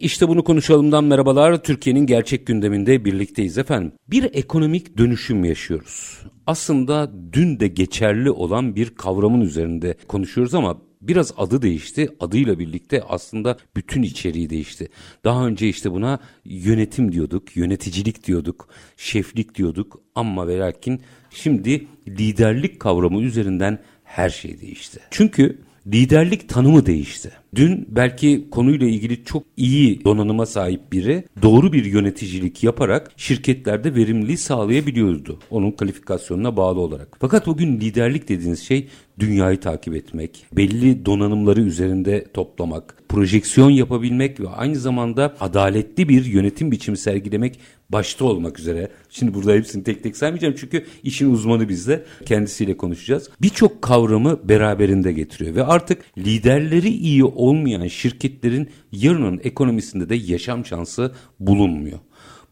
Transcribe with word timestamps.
İşte 0.00 0.28
bunu 0.28 0.44
konuşalımdan 0.44 1.04
merhabalar. 1.04 1.62
Türkiye'nin 1.62 2.06
gerçek 2.06 2.46
gündeminde 2.46 3.04
birlikteyiz 3.04 3.58
efendim. 3.58 3.92
Bir 4.08 4.30
ekonomik 4.32 4.98
dönüşüm 4.98 5.44
yaşıyoruz. 5.44 6.18
Aslında 6.46 7.12
dün 7.32 7.60
de 7.60 7.68
geçerli 7.68 8.30
olan 8.30 8.76
bir 8.76 8.90
kavramın 8.90 9.40
üzerinde 9.40 9.94
konuşuyoruz 10.08 10.54
ama 10.54 10.78
biraz 11.02 11.32
adı 11.36 11.62
değişti. 11.62 12.08
Adıyla 12.20 12.58
birlikte 12.58 13.02
aslında 13.02 13.56
bütün 13.76 14.02
içeriği 14.02 14.50
değişti. 14.50 14.88
Daha 15.24 15.46
önce 15.46 15.68
işte 15.68 15.92
buna 15.92 16.18
yönetim 16.44 17.12
diyorduk, 17.12 17.56
yöneticilik 17.56 18.26
diyorduk, 18.26 18.68
şeflik 18.96 19.54
diyorduk 19.54 20.00
ama 20.14 20.48
ve 20.48 20.58
lakin 20.58 21.00
şimdi 21.30 21.86
liderlik 22.08 22.80
kavramı 22.80 23.22
üzerinden 23.22 23.78
her 24.04 24.30
şey 24.30 24.60
değişti. 24.60 25.00
Çünkü 25.10 25.58
liderlik 25.86 26.48
tanımı 26.48 26.86
değişti. 26.86 27.39
Dün 27.54 27.86
belki 27.88 28.48
konuyla 28.50 28.86
ilgili 28.86 29.24
çok 29.24 29.42
iyi 29.56 30.04
donanıma 30.04 30.46
sahip 30.46 30.92
biri 30.92 31.24
doğru 31.42 31.72
bir 31.72 31.84
yöneticilik 31.84 32.64
yaparak 32.64 33.12
şirketlerde 33.16 33.94
verimliliği 33.94 34.38
sağlayabiliyordu. 34.38 35.38
Onun 35.50 35.70
kalifikasyonuna 35.70 36.56
bağlı 36.56 36.80
olarak. 36.80 37.16
Fakat 37.20 37.46
bugün 37.46 37.80
liderlik 37.80 38.28
dediğiniz 38.28 38.62
şey 38.62 38.88
dünyayı 39.18 39.60
takip 39.60 39.94
etmek, 39.94 40.46
belli 40.52 41.06
donanımları 41.06 41.60
üzerinde 41.60 42.24
toplamak, 42.34 42.94
projeksiyon 43.08 43.70
yapabilmek 43.70 44.40
ve 44.40 44.48
aynı 44.48 44.76
zamanda 44.76 45.36
adaletli 45.40 46.08
bir 46.08 46.24
yönetim 46.24 46.72
biçimi 46.72 46.96
sergilemek 46.96 47.58
başta 47.90 48.24
olmak 48.24 48.58
üzere. 48.58 48.88
Şimdi 49.10 49.34
burada 49.34 49.52
hepsini 49.52 49.84
tek 49.84 50.02
tek 50.02 50.16
saymayacağım 50.16 50.54
çünkü 50.60 50.84
işin 51.02 51.32
uzmanı 51.32 51.68
bizde. 51.68 52.04
Kendisiyle 52.26 52.76
konuşacağız. 52.76 53.30
Birçok 53.42 53.82
kavramı 53.82 54.48
beraberinde 54.48 55.12
getiriyor 55.12 55.54
ve 55.54 55.64
artık 55.64 56.18
liderleri 56.18 56.88
iyi 56.88 57.24
olmayan 57.40 57.86
şirketlerin 57.86 58.68
yarının 58.92 59.40
ekonomisinde 59.42 60.08
de 60.08 60.14
yaşam 60.14 60.66
şansı 60.66 61.12
bulunmuyor. 61.40 61.98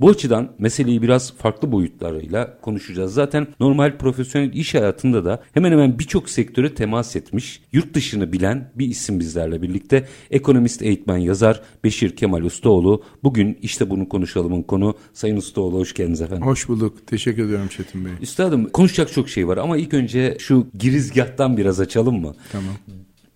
Bu 0.00 0.11
açıdan 0.11 0.53
meseleyi 0.58 1.03
biraz 1.03 1.33
farklı 1.33 1.72
boyutlarıyla 1.72 2.58
konuşacağız. 2.61 3.14
Zaten 3.14 3.47
normal 3.61 3.98
profesyonel 3.98 4.53
iş 4.53 4.75
hayatında 4.75 5.25
da 5.25 5.42
hemen 5.53 5.72
hemen 5.72 5.98
birçok 5.98 6.31
sektöre 6.31 6.75
temas 6.75 7.16
etmiş, 7.16 7.62
yurt 7.72 7.94
dışını 7.94 8.33
bilen 8.33 8.72
bir 8.75 8.86
isim 8.86 9.20
bizlerle 9.20 9.62
birlikte. 9.62 10.09
Ekonomist, 10.31 10.83
eğitmen, 10.83 11.16
yazar 11.16 11.62
Beşir 11.84 12.16
Kemal 12.16 12.42
Ustaoğlu. 12.42 13.03
Bugün 13.22 13.59
işte 13.62 13.91
bunu 13.91 14.09
konuşalımın 14.09 14.62
konu. 14.62 14.94
Sayın 15.12 15.36
Ustaoğlu 15.36 15.78
hoş 15.78 15.94
geldiniz 15.94 16.20
efendim. 16.20 16.47
Hoş 16.47 16.69
bulduk. 16.69 17.06
Teşekkür 17.06 17.44
ediyorum 17.44 17.69
Çetin 17.69 18.05
Bey. 18.05 18.12
Üstadım 18.22 18.69
konuşacak 18.69 19.12
çok 19.12 19.28
şey 19.28 19.48
var 19.48 19.56
ama 19.56 19.77
ilk 19.77 19.94
önce 19.94 20.36
şu 20.41 20.66
girizgahtan 20.78 21.56
biraz 21.56 21.81
açalım 21.81 22.20
mı? 22.20 22.34
Tamam. 22.53 22.75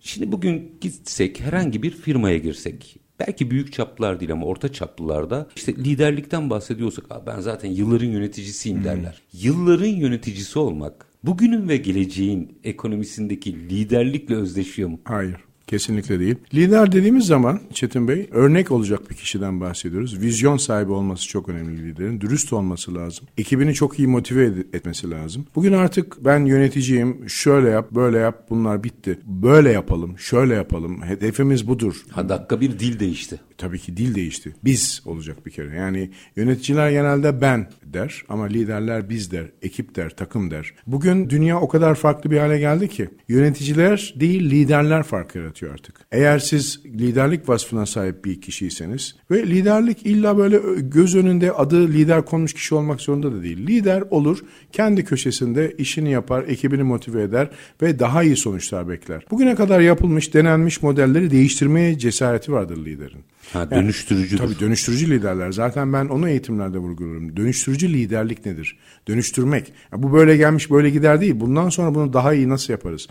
Şimdi 0.05 0.31
bugün 0.31 0.77
gitsek 0.81 1.39
herhangi 1.39 1.83
bir 1.83 1.91
firmaya 1.91 2.37
girsek 2.37 2.99
belki 3.19 3.51
büyük 3.51 3.73
çaplılar 3.73 4.19
değil 4.19 4.31
ama 4.31 4.45
orta 4.45 4.73
çaplılarda 4.73 5.47
işte 5.55 5.75
liderlikten 5.75 6.49
bahsediyorsak 6.49 7.05
ben 7.27 7.39
zaten 7.39 7.69
yılların 7.69 8.05
yöneticisiyim 8.05 8.77
hmm. 8.77 8.85
derler. 8.85 9.21
Yılların 9.33 9.85
yöneticisi 9.85 10.59
olmak 10.59 11.05
bugünün 11.23 11.69
ve 11.69 11.77
geleceğin 11.77 12.59
ekonomisindeki 12.63 13.69
liderlikle 13.69 14.35
özdeşiyor 14.35 14.89
mu? 14.89 14.99
Hayır. 15.03 15.37
Kesinlikle 15.67 16.19
değil. 16.19 16.35
Lider 16.53 16.91
dediğimiz 16.91 17.25
zaman 17.25 17.59
Çetin 17.73 18.07
Bey 18.07 18.29
örnek 18.31 18.71
olacak 18.71 19.09
bir 19.09 19.15
kişiden 19.15 19.61
bahsediyoruz. 19.61 20.21
Vizyon 20.21 20.57
sahibi 20.57 20.91
olması 20.91 21.27
çok 21.27 21.49
önemli 21.49 21.87
liderin. 21.89 22.21
Dürüst 22.21 22.53
olması 22.53 22.95
lazım. 22.95 23.27
Ekibini 23.37 23.73
çok 23.73 23.99
iyi 23.99 24.07
motive 24.07 24.45
etmesi 24.73 25.11
lazım. 25.11 25.45
Bugün 25.55 25.73
artık 25.73 26.25
ben 26.25 26.45
yöneticiyim. 26.45 27.29
Şöyle 27.29 27.69
yap, 27.69 27.91
böyle 27.91 28.17
yap. 28.17 28.45
Bunlar 28.49 28.83
bitti. 28.83 29.19
Böyle 29.25 29.71
yapalım, 29.71 30.19
şöyle 30.19 30.53
yapalım. 30.53 31.01
Hedefimiz 31.01 31.67
budur. 31.67 32.03
Ha 32.09 32.29
dakika 32.29 32.61
bir 32.61 32.79
dil 32.79 32.99
değişti. 32.99 33.39
Tabii 33.57 33.79
ki 33.79 33.97
dil 33.97 34.15
değişti. 34.15 34.55
Biz 34.63 35.01
olacak 35.05 35.45
bir 35.45 35.51
kere. 35.51 35.75
Yani 35.75 36.09
yöneticiler 36.35 36.91
genelde 36.91 37.41
ben 37.41 37.69
der 37.85 38.23
ama 38.29 38.45
liderler 38.45 39.09
biz 39.09 39.31
der, 39.31 39.45
ekip 39.61 39.95
der, 39.95 40.09
takım 40.09 40.51
der. 40.51 40.73
Bugün 40.87 41.29
dünya 41.29 41.61
o 41.61 41.67
kadar 41.67 41.95
farklı 41.95 42.31
bir 42.31 42.37
hale 42.37 42.59
geldi 42.59 42.87
ki 42.87 43.09
yöneticiler 43.27 44.13
değil 44.19 44.51
liderler 44.51 45.03
fark 45.03 45.35
yaratıyor 45.35 45.62
artık. 45.71 45.95
Eğer 46.11 46.39
siz 46.39 46.79
liderlik 46.85 47.49
vasfına 47.49 47.85
sahip 47.85 48.25
bir 48.25 48.41
kişiyseniz 48.41 49.15
ve 49.31 49.47
liderlik 49.47 50.05
illa 50.05 50.37
böyle 50.37 50.59
göz 50.79 51.15
önünde 51.15 51.51
adı 51.51 51.87
lider 51.87 52.25
konmuş 52.25 52.53
kişi 52.53 52.75
olmak 52.75 53.01
zorunda 53.01 53.33
da 53.33 53.43
değil. 53.43 53.67
Lider 53.67 54.03
olur, 54.09 54.39
kendi 54.71 55.05
köşesinde 55.05 55.75
işini 55.77 56.11
yapar, 56.11 56.43
ekibini 56.47 56.83
motive 56.83 57.23
eder 57.23 57.49
ve 57.81 57.99
daha 57.99 58.23
iyi 58.23 58.35
sonuçlar 58.35 58.89
bekler. 58.89 59.25
Bugüne 59.31 59.55
kadar 59.55 59.79
yapılmış, 59.79 60.33
denenmiş 60.33 60.81
modelleri 60.81 61.31
değiştirmeye 61.31 61.97
cesareti 61.97 62.51
vardır 62.51 62.77
liderin. 62.85 63.23
Ha, 63.53 63.71
dönüştürücüdür. 63.71 64.43
Yani, 64.43 64.53
tabii 64.53 64.65
dönüştürücü 64.65 65.09
liderler. 65.09 65.51
Zaten 65.51 65.93
ben 65.93 66.05
onu 66.05 66.29
eğitimlerde 66.29 66.77
vurguluyorum. 66.77 67.37
Dönüştürücü 67.37 67.93
liderlik 67.93 68.45
nedir? 68.45 68.77
Dönüştürmek. 69.07 69.73
Ya 69.91 70.03
bu 70.03 70.13
böyle 70.13 70.37
gelmiş 70.37 70.71
böyle 70.71 70.89
gider 70.89 71.21
değil. 71.21 71.39
Bundan 71.39 71.69
sonra 71.69 71.95
bunu 71.95 72.13
daha 72.13 72.33
iyi 72.33 72.49
nasıl 72.49 72.73
yaparız? 72.73 73.07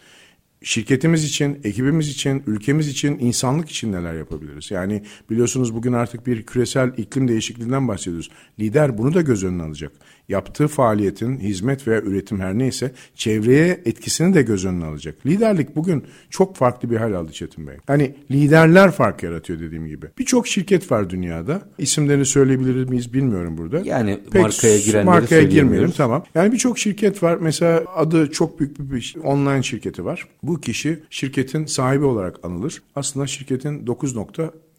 Şirketimiz 0.63 1.25
için, 1.25 1.61
ekibimiz 1.65 2.09
için, 2.09 2.43
ülkemiz 2.47 2.89
için, 2.89 3.19
insanlık 3.19 3.71
için 3.71 3.93
neler 3.93 4.15
yapabiliriz? 4.15 4.71
Yani 4.71 5.03
biliyorsunuz 5.31 5.75
bugün 5.75 5.93
artık 5.93 6.27
bir 6.27 6.43
küresel 6.43 6.93
iklim 6.97 7.29
değişikliğinden 7.29 7.89
bahsediyoruz. 7.89 8.31
Lider 8.59 8.99
bunu 8.99 9.15
da 9.15 9.21
göz 9.21 9.45
önüne 9.45 9.63
alacak 9.63 9.93
yaptığı 10.29 10.69
faaliyetin 10.69 11.39
hizmet 11.39 11.89
veya 11.89 12.01
üretim 12.01 12.41
her 12.41 12.59
neyse 12.59 12.93
çevreye 13.15 13.81
etkisini 13.85 14.35
de 14.35 14.43
göz 14.43 14.65
önüne 14.65 14.85
alacak. 14.85 15.27
Liderlik 15.27 15.77
bugün 15.77 16.05
çok 16.31 16.57
farklı 16.57 16.91
bir 16.91 16.97
hal 16.97 17.13
aldı 17.13 17.33
Çetin 17.33 17.67
Bey. 17.67 17.77
Hani 17.87 18.15
liderler 18.31 18.91
fark 18.91 19.23
yaratıyor 19.23 19.61
dediğim 19.61 19.87
gibi. 19.87 20.07
Birçok 20.19 20.49
şirket 20.49 20.93
var 20.93 21.11
dünyada. 21.11 21.63
İsimlerini 21.79 22.27
söyleyebilir 22.27 22.89
miyiz 22.89 23.13
bilmiyorum 23.13 23.59
burada. 23.59 23.83
Yani 23.85 24.21
Pek 24.33 24.43
markaya 24.43 24.79
girenleri 24.79 25.07
markaya 25.07 25.43
girmeyelim 25.43 25.91
tamam. 25.91 26.25
Yani 26.35 26.53
birçok 26.53 26.79
şirket 26.79 27.23
var. 27.23 27.39
Mesela 27.41 27.85
adı 27.95 28.31
çok 28.31 28.61
büyük 28.61 28.79
bir 28.79 29.15
online 29.25 29.63
şirketi 29.63 30.05
var. 30.05 30.27
Bu 30.43 30.52
kişi 30.61 31.03
şirketin 31.11 31.67
sahibi 31.67 32.05
olarak 32.05 32.45
anılır. 32.45 32.83
Aslında 32.97 33.27
şirketin 33.27 33.87
9 33.87 34.17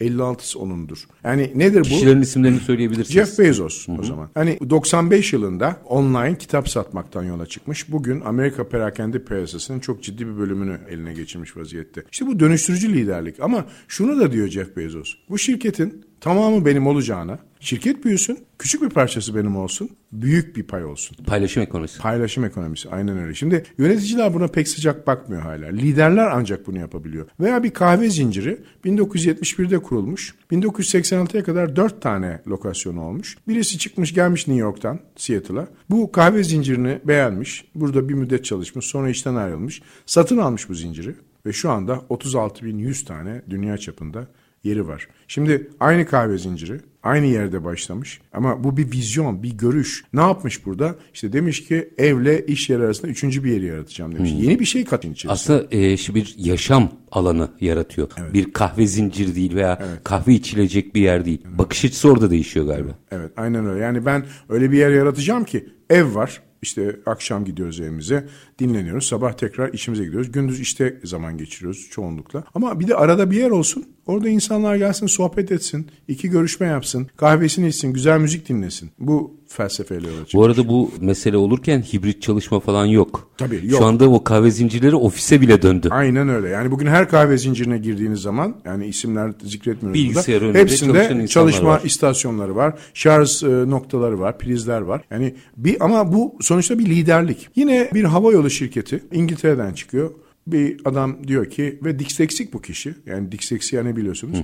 56'sı 0.02 0.60
onundur. 0.60 1.08
Yani 1.24 1.52
nedir 1.56 1.80
bu? 1.80 1.84
Kişilerin 1.84 2.22
isimlerini 2.22 2.60
söyleyebilirsiniz. 2.60 3.12
Jeff 3.12 3.40
Bezos 3.40 3.88
Hı-hı. 3.88 4.02
o 4.02 4.04
zaman. 4.04 4.30
Hani 4.34 4.60
95 4.70 5.34
yılında 5.34 5.82
online 5.86 6.38
kitap 6.38 6.70
satmaktan 6.70 7.24
yola 7.24 7.46
çıkmış. 7.46 7.92
Bugün 7.92 8.22
Amerika 8.22 8.70
perakende 8.70 9.24
piyasasının 9.24 9.80
çok 9.80 10.04
ciddi 10.04 10.28
bir 10.28 10.38
bölümünü 10.38 10.80
eline 10.90 11.14
geçirmiş 11.14 11.58
vaziyette. 11.58 12.04
İşte 12.12 12.28
bu 12.28 12.40
dönüştürücü 12.40 12.94
liderlik. 12.94 13.40
Ama 13.40 13.66
şunu 13.88 14.20
da 14.20 14.32
diyor 14.32 14.48
Jeff 14.48 14.78
Bezos. 14.78 15.14
Bu 15.30 15.38
şirketin 15.38 16.06
tamamı 16.24 16.66
benim 16.66 16.88
olacağına, 16.88 17.40
şirket 17.60 18.06
büyüsün, 18.06 18.40
küçük 18.60 18.82
bir 18.82 18.90
parçası 18.90 19.36
benim 19.36 19.56
olsun, 19.56 19.90
büyük 20.12 20.56
bir 20.56 20.64
pay 20.64 20.86
olsun. 20.86 21.18
Paylaşım 21.26 21.64
ekonomisi. 21.64 22.00
Paylaşım 22.00 22.46
ekonomisi 22.46 22.90
aynen 22.90 23.18
öyle. 23.18 23.34
Şimdi 23.34 23.64
yöneticiler 23.78 24.34
buna 24.34 24.48
pek 24.48 24.68
sıcak 24.68 25.08
bakmıyor 25.08 25.42
hala. 25.42 25.68
Liderler 25.68 26.30
ancak 26.34 26.68
bunu 26.68 26.80
yapabiliyor. 26.80 27.28
Veya 27.40 27.64
bir 27.64 27.72
kahve 27.72 28.10
zinciri 28.10 28.60
1971'de 28.86 29.80
kurulmuş. 29.80 30.36
1986'ya 30.52 31.44
kadar 31.44 31.76
4 31.76 32.02
tane 32.02 32.42
lokasyonu 32.48 33.02
olmuş. 33.02 33.38
Birisi 33.48 33.78
çıkmış 33.78 34.14
gelmiş 34.14 34.48
New 34.48 34.62
York'tan 34.62 35.00
Seattle'a. 35.16 35.68
Bu 35.90 36.12
kahve 36.12 36.44
zincirini 36.44 37.00
beğenmiş. 37.04 37.66
Burada 37.76 38.10
bir 38.10 38.14
müddet 38.14 38.46
çalışmış. 38.46 38.86
Sonra 38.86 39.10
işten 39.10 39.36
ayrılmış. 39.36 39.82
Satın 40.06 40.38
almış 40.38 40.70
bu 40.70 40.74
zinciri. 40.74 41.16
Ve 41.46 41.54
şu 41.54 41.72
anda 41.72 41.94
36.100 42.10 43.06
tane 43.06 43.42
dünya 43.50 43.78
çapında 43.78 44.28
yeri 44.64 44.88
var. 44.88 45.08
Şimdi 45.28 45.70
aynı 45.80 46.06
kahve 46.06 46.38
zinciri 46.38 46.80
aynı 47.04 47.26
yerde 47.26 47.64
başlamış 47.64 48.22
ama 48.34 48.64
bu 48.64 48.78
bir 48.78 48.92
vizyon, 48.92 49.44
bir 49.44 49.58
görüş. 49.58 50.04
Ne 50.14 50.22
yapmış 50.22 50.66
burada? 50.66 50.96
İşte 51.14 51.34
demiş 51.34 51.68
ki 51.68 51.90
evle 51.98 52.46
iş 52.46 52.70
yeri 52.70 52.84
arasında 52.84 53.08
üçüncü 53.08 53.44
bir 53.44 53.52
yeri 53.52 53.66
yaratacağım 53.66 54.16
demiş. 54.16 54.32
Hmm. 54.32 54.40
Yeni 54.40 54.60
bir 54.60 54.66
şey 54.66 54.86
katın 54.86 55.12
içerisine. 55.12 55.32
Aslında 55.32 55.76
e, 55.76 56.16
bir 56.16 56.36
yaşam 56.38 56.92
alanı 57.12 57.52
yaratıyor. 57.62 58.10
Evet. 58.18 58.34
Bir 58.34 58.54
kahve 58.54 58.88
zinciri 58.88 59.36
değil 59.36 59.56
veya 59.56 59.80
evet. 59.82 60.04
kahve 60.04 60.34
içilecek 60.34 60.96
bir 60.96 61.02
yer 61.02 61.26
değil. 61.26 61.42
Evet. 61.48 61.58
Bakış 61.58 61.86
açısı 61.86 62.12
orada 62.12 62.30
değişiyor 62.32 62.66
galiba. 62.66 62.90
Evet. 62.90 63.22
evet 63.22 63.32
aynen 63.38 63.66
öyle. 63.66 63.84
Yani 63.84 64.06
ben 64.06 64.26
öyle 64.50 64.72
bir 64.72 64.78
yer 64.78 64.90
yaratacağım 64.90 65.44
ki 65.44 65.70
ev 65.90 66.16
var 66.16 66.42
işte 66.64 67.00
akşam 67.06 67.46
gidiyoruz 67.46 67.80
evimize, 67.80 68.28
dinleniyoruz. 68.60 69.08
Sabah 69.08 69.34
tekrar 69.34 69.74
işimize 69.74 70.04
gidiyoruz. 70.04 70.32
Gündüz 70.32 70.60
işte 70.60 71.00
zaman 71.04 71.38
geçiriyoruz 71.38 71.90
çoğunlukla. 71.92 72.44
Ama 72.54 72.80
bir 72.80 72.88
de 72.88 72.96
arada 72.96 73.32
bir 73.32 73.38
yer 73.38 73.50
olsun. 73.50 73.86
Orada 74.08 74.30
insanlar 74.30 74.76
gelsin 74.76 75.08
sohbet 75.08 75.52
etsin, 75.52 75.88
iki 76.08 76.30
görüşme 76.30 76.68
yapsın, 76.68 77.08
kahvesini 77.18 77.68
içsin, 77.68 77.94
güzel 77.94 78.20
müzik 78.20 78.50
dinlesin. 78.50 78.90
Bu 79.00 79.38
felsefeyle 79.48 80.08
yola 80.08 80.26
Bu 80.34 80.44
arada 80.44 80.68
bu 80.68 80.92
mesele 81.02 81.38
olurken 81.38 81.82
hibrit 81.82 82.22
çalışma 82.22 82.60
falan 82.60 82.86
yok. 82.86 83.30
Tabii, 83.38 83.62
yok. 83.64 83.80
Şu 83.80 83.86
anda 83.86 84.10
o 84.10 84.24
kahve 84.24 84.52
zincirleri 84.52 84.96
ofise 84.96 85.42
bile 85.42 85.62
döndü. 85.62 85.88
Aynen 85.92 86.30
öyle. 86.30 86.50
Yani 86.50 86.72
bugün 86.72 86.88
her 86.88 87.10
kahve 87.10 87.38
zincirine 87.38 87.78
girdiğiniz 87.78 88.20
zaman 88.20 88.56
yani 88.66 88.86
isimler 88.86 89.34
zikretmiyoruz 89.44 90.02
Bilgisayar 90.02 90.42
burada. 90.42 90.58
Hepsinde 90.58 91.28
çalışma 91.28 91.70
var. 91.70 91.82
istasyonları 91.84 92.56
var. 92.56 92.74
Şarj 92.94 93.44
e, 93.44 93.48
noktaları 93.48 94.20
var, 94.20 94.38
prizler 94.38 94.82
var. 94.82 95.02
Yani 95.12 95.36
bir 95.58 95.86
ama 95.86 96.14
bu 96.14 96.36
sonuçta 96.42 96.80
bir 96.80 96.86
liderlik. 96.86 97.50
Yine 97.56 97.90
bir 97.94 98.04
havayolu 98.04 98.50
şirketi 98.50 99.04
İngiltere'den 99.12 99.74
çıkıyor. 99.74 100.12
Bir 100.48 100.82
adam 100.86 101.28
diyor 101.28 101.46
ki 101.50 101.80
ve 101.84 102.00
disleksik 102.00 102.54
bu 102.54 102.62
kişi. 102.62 102.96
Yani 103.06 103.32
disleksiya 103.32 103.84
ne 103.84 103.96
biliyorsunuz? 103.96 104.40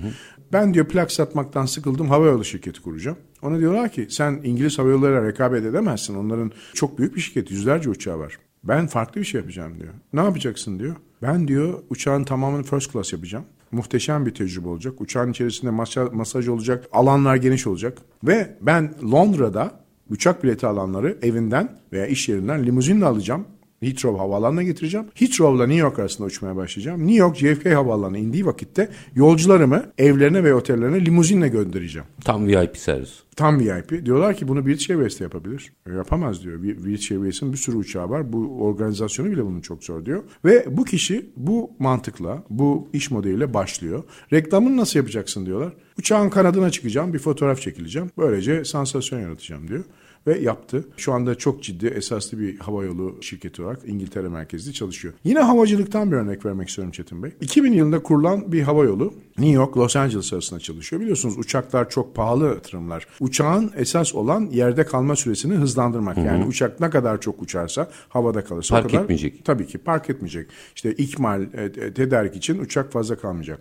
Ben 0.53 0.73
diyor 0.73 0.85
plak 0.87 1.11
satmaktan 1.11 1.65
sıkıldım 1.65 2.09
havayolu 2.09 2.45
şirketi 2.45 2.81
kuracağım. 2.81 3.17
Ona 3.41 3.59
diyorlar 3.59 3.91
ki 3.91 4.07
sen 4.09 4.41
İngiliz 4.43 4.79
havayollarıyla 4.79 5.27
rekabet 5.27 5.65
edemezsin. 5.65 6.15
Onların 6.15 6.51
çok 6.73 6.97
büyük 6.97 7.15
bir 7.15 7.21
şirket. 7.21 7.51
Yüzlerce 7.51 7.89
uçağı 7.89 8.19
var. 8.19 8.39
Ben 8.63 8.87
farklı 8.87 9.21
bir 9.21 9.25
şey 9.25 9.41
yapacağım 9.41 9.79
diyor. 9.79 9.93
Ne 10.13 10.19
yapacaksın 10.19 10.79
diyor. 10.79 10.95
Ben 11.21 11.47
diyor 11.47 11.79
uçağın 11.89 12.23
tamamını 12.23 12.63
first 12.63 12.93
class 12.93 13.13
yapacağım. 13.13 13.45
Muhteşem 13.71 14.25
bir 14.25 14.33
tecrübe 14.33 14.67
olacak. 14.67 15.01
Uçağın 15.01 15.31
içerisinde 15.31 15.71
masa, 15.71 16.05
masaj 16.05 16.47
olacak. 16.47 16.85
Alanlar 16.91 17.35
geniş 17.35 17.67
olacak. 17.67 17.97
Ve 18.23 18.57
ben 18.61 18.93
Londra'da 19.11 19.71
uçak 20.09 20.43
bileti 20.43 20.67
alanları 20.67 21.17
evinden 21.21 21.77
veya 21.93 22.05
iş 22.07 22.29
yerinden 22.29 22.65
limuzinle 22.65 23.05
alacağım. 23.05 23.45
Heathrow 23.81 24.19
havaalanına 24.19 24.63
getireceğim. 24.63 25.07
Heathrow'la 25.13 25.67
New 25.67 25.81
York 25.81 25.99
arasında 25.99 26.27
uçmaya 26.27 26.55
başlayacağım. 26.55 27.07
New 27.07 27.15
York 27.15 27.37
JFK 27.37 27.65
havaalanına 27.65 28.17
indiği 28.17 28.45
vakitte 28.45 28.89
yolcularımı 29.15 29.85
evlerine 29.97 30.43
ve 30.43 30.53
otellerine 30.53 31.05
limuzinle 31.05 31.47
göndereceğim. 31.47 32.07
Tam 32.25 32.47
VIP 32.47 32.77
servis. 32.77 33.09
Tam 33.35 33.59
VIP. 33.59 34.05
Diyorlar 34.05 34.35
ki 34.35 34.47
bunu 34.47 34.65
British 34.65 34.89
Airways 34.89 35.19
de 35.19 35.23
yapabilir. 35.23 35.73
E, 35.87 35.93
yapamaz 35.93 36.43
diyor. 36.43 36.63
British 36.63 37.11
Airways'in 37.11 37.51
bir 37.51 37.57
sürü 37.57 37.77
uçağı 37.77 38.09
var. 38.09 38.33
Bu 38.33 38.57
organizasyonu 38.61 39.31
bile 39.31 39.45
bunun 39.45 39.61
çok 39.61 39.83
zor 39.83 40.05
diyor. 40.05 40.23
Ve 40.45 40.65
bu 40.77 40.85
kişi 40.85 41.29
bu 41.37 41.71
mantıkla, 41.79 42.43
bu 42.49 42.89
iş 42.93 43.11
modeliyle 43.11 43.53
başlıyor. 43.53 44.03
Reklamını 44.33 44.77
nasıl 44.77 44.99
yapacaksın 44.99 45.45
diyorlar. 45.45 45.73
Uçağın 45.99 46.29
kanadına 46.29 46.69
çıkacağım, 46.69 47.13
bir 47.13 47.19
fotoğraf 47.19 47.61
çekileceğim. 47.61 48.11
Böylece 48.17 48.65
sansasyon 48.65 49.19
yaratacağım 49.19 49.67
diyor. 49.67 49.83
Ve 50.27 50.39
yaptı. 50.39 50.87
Şu 50.97 51.13
anda 51.13 51.35
çok 51.35 51.63
ciddi 51.63 51.87
esaslı 51.87 52.39
bir 52.39 52.59
havayolu 52.59 53.17
şirketi 53.21 53.63
olarak 53.63 53.79
İngiltere 53.85 54.29
merkezli 54.29 54.73
çalışıyor. 54.73 55.13
Yine 55.23 55.39
havacılıktan 55.39 56.11
bir 56.11 56.15
örnek 56.17 56.45
vermek 56.45 56.69
istiyorum 56.69 56.91
Çetin 56.91 57.23
Bey. 57.23 57.31
2000 57.41 57.73
yılında 57.73 58.03
kurulan 58.03 58.51
bir 58.51 58.61
havayolu 58.61 59.13
New 59.37 59.53
York, 59.55 59.77
Los 59.77 59.95
Angeles 59.95 60.33
arasında 60.33 60.59
çalışıyor. 60.59 61.01
Biliyorsunuz 61.01 61.37
uçaklar 61.37 61.89
çok 61.89 62.15
pahalı 62.15 62.45
yatırımlar. 62.45 63.07
Uçağın 63.19 63.71
esas 63.75 64.15
olan 64.15 64.49
yerde 64.51 64.85
kalma 64.85 65.15
süresini 65.15 65.53
hızlandırmak. 65.53 66.17
Yani 66.17 66.45
uçak 66.45 66.79
ne 66.79 66.89
kadar 66.89 67.21
çok 67.21 67.41
uçarsa 67.41 67.89
havada 68.09 68.43
kalırsa 68.43 68.75
Park 68.75 68.85
o 68.85 68.89
kadar. 68.89 69.03
etmeyecek. 69.03 69.45
Tabii 69.45 69.67
ki 69.67 69.77
park 69.77 70.09
etmeyecek. 70.09 70.49
İşte 70.75 70.93
ikmal, 70.93 71.41
e, 71.41 71.63
e, 71.63 71.93
tedarik 71.93 72.35
için 72.35 72.59
uçak 72.59 72.91
fazla 72.91 73.15
kalmayacak. 73.15 73.59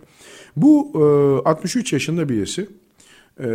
Bu 0.55 0.91
e, 1.45 1.49
63 1.49 1.93
yaşında 1.93 2.29
birisi 2.29 2.69
e, 3.39 3.47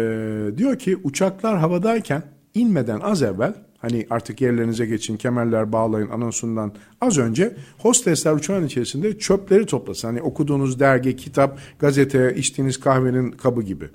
diyor 0.56 0.78
ki 0.78 0.96
uçaklar 1.04 1.58
havadayken 1.58 2.22
inmeden 2.54 3.00
az 3.00 3.22
evvel 3.22 3.54
hani 3.78 4.06
artık 4.10 4.40
yerlerinize 4.40 4.86
geçin 4.86 5.16
kemerler 5.16 5.72
bağlayın 5.72 6.08
anonsundan 6.08 6.74
az 7.00 7.18
önce 7.18 7.56
hostesler 7.78 8.32
uçağın 8.32 8.66
içerisinde 8.66 9.18
çöpleri 9.18 9.66
toplasın. 9.66 10.08
Hani 10.08 10.22
okuduğunuz 10.22 10.80
dergi, 10.80 11.16
kitap, 11.16 11.58
gazete, 11.78 12.34
içtiğiniz 12.36 12.80
kahvenin 12.80 13.30
kabı 13.30 13.62
gibi. 13.62 13.88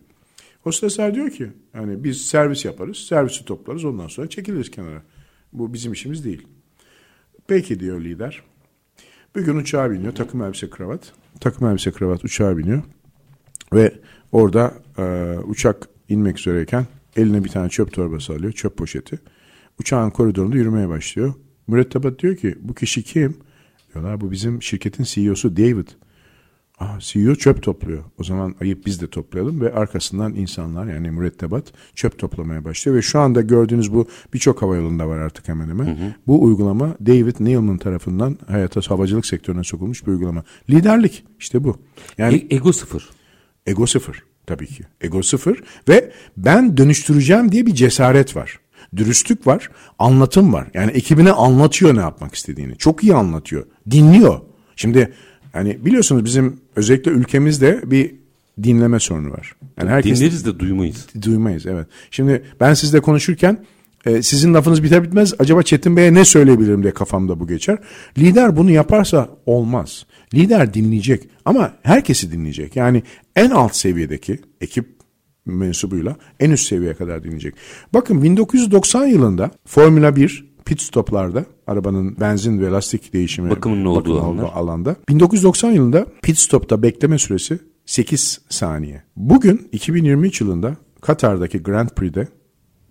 Hostesler 0.63 1.15
diyor 1.15 1.29
ki 1.29 1.47
hani 1.73 2.03
biz 2.03 2.21
servis 2.21 2.65
yaparız, 2.65 2.97
servisi 2.97 3.45
toplarız 3.45 3.85
ondan 3.85 4.07
sonra 4.07 4.29
çekiliriz 4.29 4.71
kenara. 4.71 5.01
Bu 5.53 5.73
bizim 5.73 5.93
işimiz 5.93 6.25
değil. 6.25 6.47
Peki 7.47 7.79
diyor 7.79 8.01
lider. 8.01 8.43
Bir 9.35 9.41
gün 9.41 9.55
uçağa 9.55 9.91
biniyor. 9.91 10.15
Takım 10.15 10.41
elbise 10.41 10.69
kravat. 10.69 11.13
Takım 11.39 11.67
elbise 11.67 11.91
kravat 11.91 12.25
uçağa 12.25 12.57
biniyor. 12.57 12.83
Ve 13.73 13.93
orada 14.31 14.73
e, 14.97 15.35
uçak 15.47 15.87
inmek 16.09 16.39
üzereyken 16.39 16.85
eline 17.15 17.43
bir 17.43 17.49
tane 17.49 17.69
çöp 17.69 17.93
torbası 17.93 18.33
alıyor. 18.33 18.51
Çöp 18.51 18.77
poşeti. 18.77 19.19
Uçağın 19.79 20.09
koridorunda 20.09 20.55
yürümeye 20.57 20.89
başlıyor. 20.89 21.33
Mürettebat 21.67 22.19
diyor 22.19 22.35
ki 22.35 22.55
bu 22.61 22.73
kişi 22.73 23.03
kim? 23.03 23.37
Diyorlar 23.93 24.21
bu 24.21 24.31
bizim 24.31 24.61
şirketin 24.61 25.03
CEO'su 25.03 25.57
David. 25.57 25.87
Aa, 26.79 26.99
CEO 26.99 27.35
çöp 27.35 27.63
topluyor. 27.63 28.03
O 28.17 28.23
zaman 28.23 28.55
ayıp 28.61 28.85
biz 28.85 29.01
de 29.01 29.07
toplayalım 29.09 29.61
ve 29.61 29.73
arkasından 29.73 30.35
insanlar 30.35 30.85
yani 30.93 31.11
mürettebat 31.11 31.73
çöp 31.95 32.19
toplamaya 32.19 32.65
başlıyor 32.65 32.97
ve 32.97 33.01
şu 33.01 33.19
anda 33.19 33.41
gördüğünüz 33.41 33.93
bu 33.93 34.07
birçok 34.33 34.61
havayolunda 34.61 35.07
var 35.07 35.17
artık 35.17 35.47
hemen 35.47 35.69
hemen. 35.69 36.15
Bu 36.27 36.43
uygulama 36.43 36.95
David 37.05 37.35
Neilman 37.39 37.77
tarafından 37.77 38.37
hayata 38.47 38.81
havacılık 38.87 39.25
sektörüne 39.25 39.63
sokulmuş 39.63 40.07
bir 40.07 40.11
uygulama. 40.11 40.43
Liderlik 40.69 41.23
işte 41.39 41.63
bu. 41.63 41.77
Yani 42.17 42.47
E- 42.49 42.55
ego 42.55 42.73
sıfır. 42.73 43.09
Ego 43.67 43.85
sıfır 43.85 44.23
tabii 44.49 44.67
ki. 44.67 44.83
Ego 45.01 45.23
sıfır 45.23 45.63
ve 45.89 46.11
ben 46.37 46.77
dönüştüreceğim 46.77 47.51
diye 47.51 47.65
bir 47.65 47.75
cesaret 47.75 48.35
var. 48.35 48.59
Dürüstlük 48.95 49.47
var, 49.47 49.69
anlatım 49.99 50.53
var. 50.53 50.67
Yani 50.73 50.91
ekibine 50.91 51.31
anlatıyor 51.31 51.95
ne 51.95 51.99
yapmak 51.99 52.35
istediğini. 52.35 52.77
Çok 52.77 53.03
iyi 53.03 53.15
anlatıyor. 53.15 53.65
Dinliyor. 53.91 54.39
Şimdi 54.75 55.13
hani 55.53 55.85
biliyorsunuz 55.85 56.25
bizim 56.25 56.59
özellikle 56.75 57.11
ülkemizde 57.11 57.81
bir 57.85 58.15
dinleme 58.63 58.99
sorunu 58.99 59.31
var. 59.31 59.55
Yani 59.77 59.89
herkes 59.89 60.19
Dinleriz 60.19 60.45
de 60.45 60.59
duymayız. 60.59 61.07
duymayız 61.21 61.65
evet. 61.65 61.87
Şimdi 62.11 62.43
ben 62.59 62.73
sizle 62.73 62.99
konuşurken 62.99 63.65
e, 64.05 64.21
sizin 64.21 64.53
lafınız 64.53 64.83
biter 64.83 65.03
bitmez 65.03 65.33
acaba 65.39 65.63
Çetin 65.63 65.97
Bey'e 65.97 66.13
ne 66.13 66.25
söyleyebilirim 66.25 66.83
diye 66.83 66.93
kafamda 66.93 67.39
bu 67.39 67.47
geçer. 67.47 67.77
Lider 68.17 68.57
bunu 68.57 68.71
yaparsa 68.71 69.29
olmaz. 69.45 70.05
Lider 70.33 70.73
dinleyecek 70.73 71.29
ama 71.45 71.73
herkesi 71.83 72.31
dinleyecek. 72.31 72.75
Yani 72.75 73.03
en 73.35 73.49
alt 73.49 73.75
seviyedeki 73.75 74.39
ekip 74.61 74.85
mensubuyla 75.45 76.15
en 76.39 76.51
üst 76.51 76.67
seviyeye 76.67 76.93
kadar 76.93 77.23
dinleyecek. 77.23 77.55
Bakın 77.93 78.23
1990 78.23 79.05
yılında 79.05 79.51
Formula 79.65 80.15
1 80.15 80.49
pit 80.65 80.81
stoplarda 80.81 81.45
arabanın 81.67 82.17
benzin 82.19 82.59
ve 82.59 82.71
lastik 82.71 83.13
değişimi 83.13 83.49
Bakımının 83.49 83.85
olduğu 83.85 84.15
bakımı 84.15 84.19
alanlar. 84.19 84.51
alanda 84.53 84.95
1990 85.09 85.71
yılında 85.71 86.05
pit 86.21 86.37
stopta 86.37 86.83
bekleme 86.83 87.17
süresi 87.17 87.59
8 87.85 88.41
saniye. 88.49 89.03
Bugün 89.15 89.69
2023 89.71 90.41
yılında 90.41 90.75
Katar'daki 91.01 91.63
Grand 91.63 91.89
Prix'de 91.89 92.27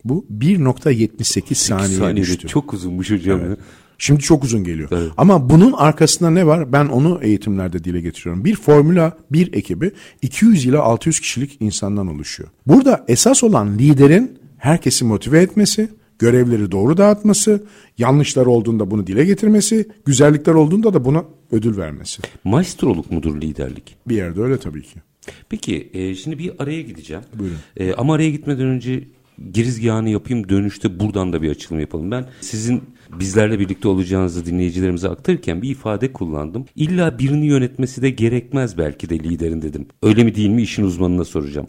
bu 0.09 0.27
1.78 0.39 1.55
saniye 1.55 1.99
Saniyede 1.99 2.17
düştü. 2.17 2.49
çok 2.49 2.73
uzunmuş 2.75 3.11
hocam. 3.11 3.41
ya. 3.41 3.57
Şimdi 3.99 4.21
çok 4.21 4.45
uzun 4.45 4.65
geliyor. 4.65 4.89
Evet. 4.93 5.11
Ama 5.17 5.51
bunun 5.51 5.73
arkasında 5.73 6.31
ne 6.31 6.47
var? 6.47 6.73
Ben 6.73 6.87
onu 6.87 7.19
eğitimlerde 7.23 7.85
dile 7.85 8.01
getiriyorum. 8.01 8.45
Bir 8.45 8.57
Formula 8.57 9.17
1 9.33 9.53
ekibi 9.53 9.93
200 10.23 10.67
ile 10.67 10.79
600 10.79 11.21
kişilik 11.21 11.57
insandan 11.61 12.07
oluşuyor. 12.07 12.49
Burada 12.67 13.05
esas 13.09 13.45
olan 13.45 13.79
liderin 13.79 14.39
herkesi 14.59 15.05
motive 15.05 15.41
etmesi, 15.43 15.89
görevleri 16.19 16.73
doğru 16.73 16.97
dağıtması, 16.97 17.63
yanlışlar 17.99 18.47
olduğunda 18.47 18.91
bunu 18.91 19.07
dile 19.07 19.25
getirmesi, 19.25 19.89
güzellikler 20.05 20.55
olduğunda 20.55 20.95
da 20.95 21.05
buna 21.05 21.25
ödül 21.53 21.77
vermesi. 21.77 22.23
Maestroluk 22.45 23.11
mudur 23.11 23.41
liderlik? 23.41 23.97
Bir 24.09 24.17
yerde 24.17 24.41
öyle 24.43 24.59
tabii 24.59 24.83
ki. 24.83 24.95
Peki 25.49 25.91
e, 25.93 26.15
şimdi 26.15 26.39
bir 26.39 26.53
araya 26.59 26.83
gideceğim. 26.83 27.23
Buyurun. 27.35 27.57
E, 27.77 27.95
ama 27.95 28.15
araya 28.15 28.31
gitmeden 28.31 28.67
önce 28.67 29.05
girizgahını 29.53 30.11
yapayım 30.11 30.49
dönüşte 30.49 31.01
buradan 31.01 31.33
da 31.33 31.43
bir 31.43 31.51
açılım 31.51 31.81
yapalım. 31.81 32.11
Ben 32.11 32.27
sizin 32.41 32.83
bizlerle 33.21 33.59
birlikte 33.59 33.89
olacağınızı 33.89 34.47
dinleyicilerimize 34.47 35.09
aktarırken 35.09 35.63
bir 35.63 35.71
ifade 35.71 36.13
kullandım. 36.13 36.65
İlla 36.77 37.19
birini 37.19 37.47
yönetmesi 37.47 38.03
de 38.03 38.11
gerekmez 38.11 38.79
belki 38.79 39.11
de 39.11 39.19
liderin 39.19 39.63
dedim. 39.63 39.87
Öyle 40.03 40.25
mi 40.25 40.35
değil 40.35 40.49
mi 40.49 40.63
işin 40.63 40.83
uzmanına 40.83 41.25
soracağım. 41.25 41.67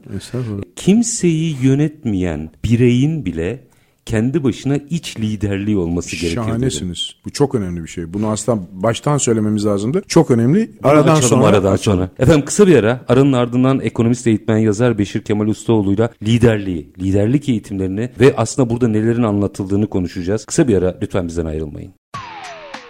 Kimseyi 0.76 1.56
yönetmeyen 1.64 2.50
bireyin 2.64 3.26
bile 3.26 3.69
kendi 4.06 4.44
başına 4.44 4.78
iç 4.90 5.20
liderliği 5.20 5.78
olması 5.78 6.16
gerekir 6.16 6.38
dedim. 6.38 6.44
Şahanesiniz. 6.44 7.16
Bu 7.26 7.30
çok 7.30 7.56
önemli 7.56 7.84
bir 7.84 7.88
şey. 7.88 8.14
Bunu 8.14 8.28
aslında 8.28 8.62
baştan 8.72 9.18
söylememiz 9.18 9.66
lazımdı. 9.66 10.02
Çok 10.08 10.32
önemli. 10.32 10.72
Aradan 10.84 11.12
açalım 11.16 11.30
sonra 11.30 11.46
aradan 11.46 11.74
açalım. 11.74 11.98
sonra. 11.98 12.10
Efendim 12.20 12.46
kısa 12.46 12.68
bir 12.68 12.76
ara. 12.76 13.02
Aranın 13.08 13.34
ardından 13.34 13.80
ekonomist 13.80 14.28
eğitmen 14.28 14.58
yazar 14.58 14.98
Beşir 14.98 15.22
Kemal 15.22 15.48
Ustaoğlu'yla 15.48 16.10
liderliği, 16.24 16.94
liderlik 17.00 17.50
eğitimlerini 17.50 18.10
ve 18.20 18.34
aslında 18.38 18.70
burada 18.70 18.88
nelerin 18.88 19.24
anlatıldığını 19.24 19.88
konuşacağız. 19.90 20.46
Kısa 20.46 20.68
bir 20.68 20.78
ara 20.78 20.98
lütfen 21.02 21.28
bizden 21.28 21.46
ayrılmayın. 21.46 21.94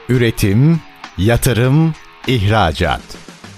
Üretim, 0.10 0.80
yatırım, 1.18 1.94
ihracat. 2.28 3.01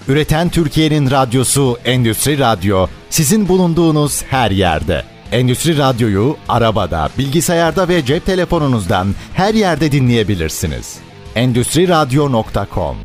Üreten 0.08 0.50
Türkiye'nin 0.50 1.12
radyosu 1.12 1.78
Endüstri 1.86 2.40
Radyo 2.40 2.88
sizin 3.10 3.48
bulunduğunuz 3.48 4.24
her 4.24 4.52
yerde. 4.52 5.04
Endüstri 5.32 5.78
Radyo'yu 5.78 6.36
arabada, 6.50 7.10
bilgisayarda 7.18 7.88
ve 7.88 8.06
cep 8.06 8.26
telefonunuzdan 8.26 9.08
her 9.34 9.54
yerde 9.54 9.92
dinleyebilirsiniz. 9.92 11.00
Endüstriradyo.com 11.36 12.96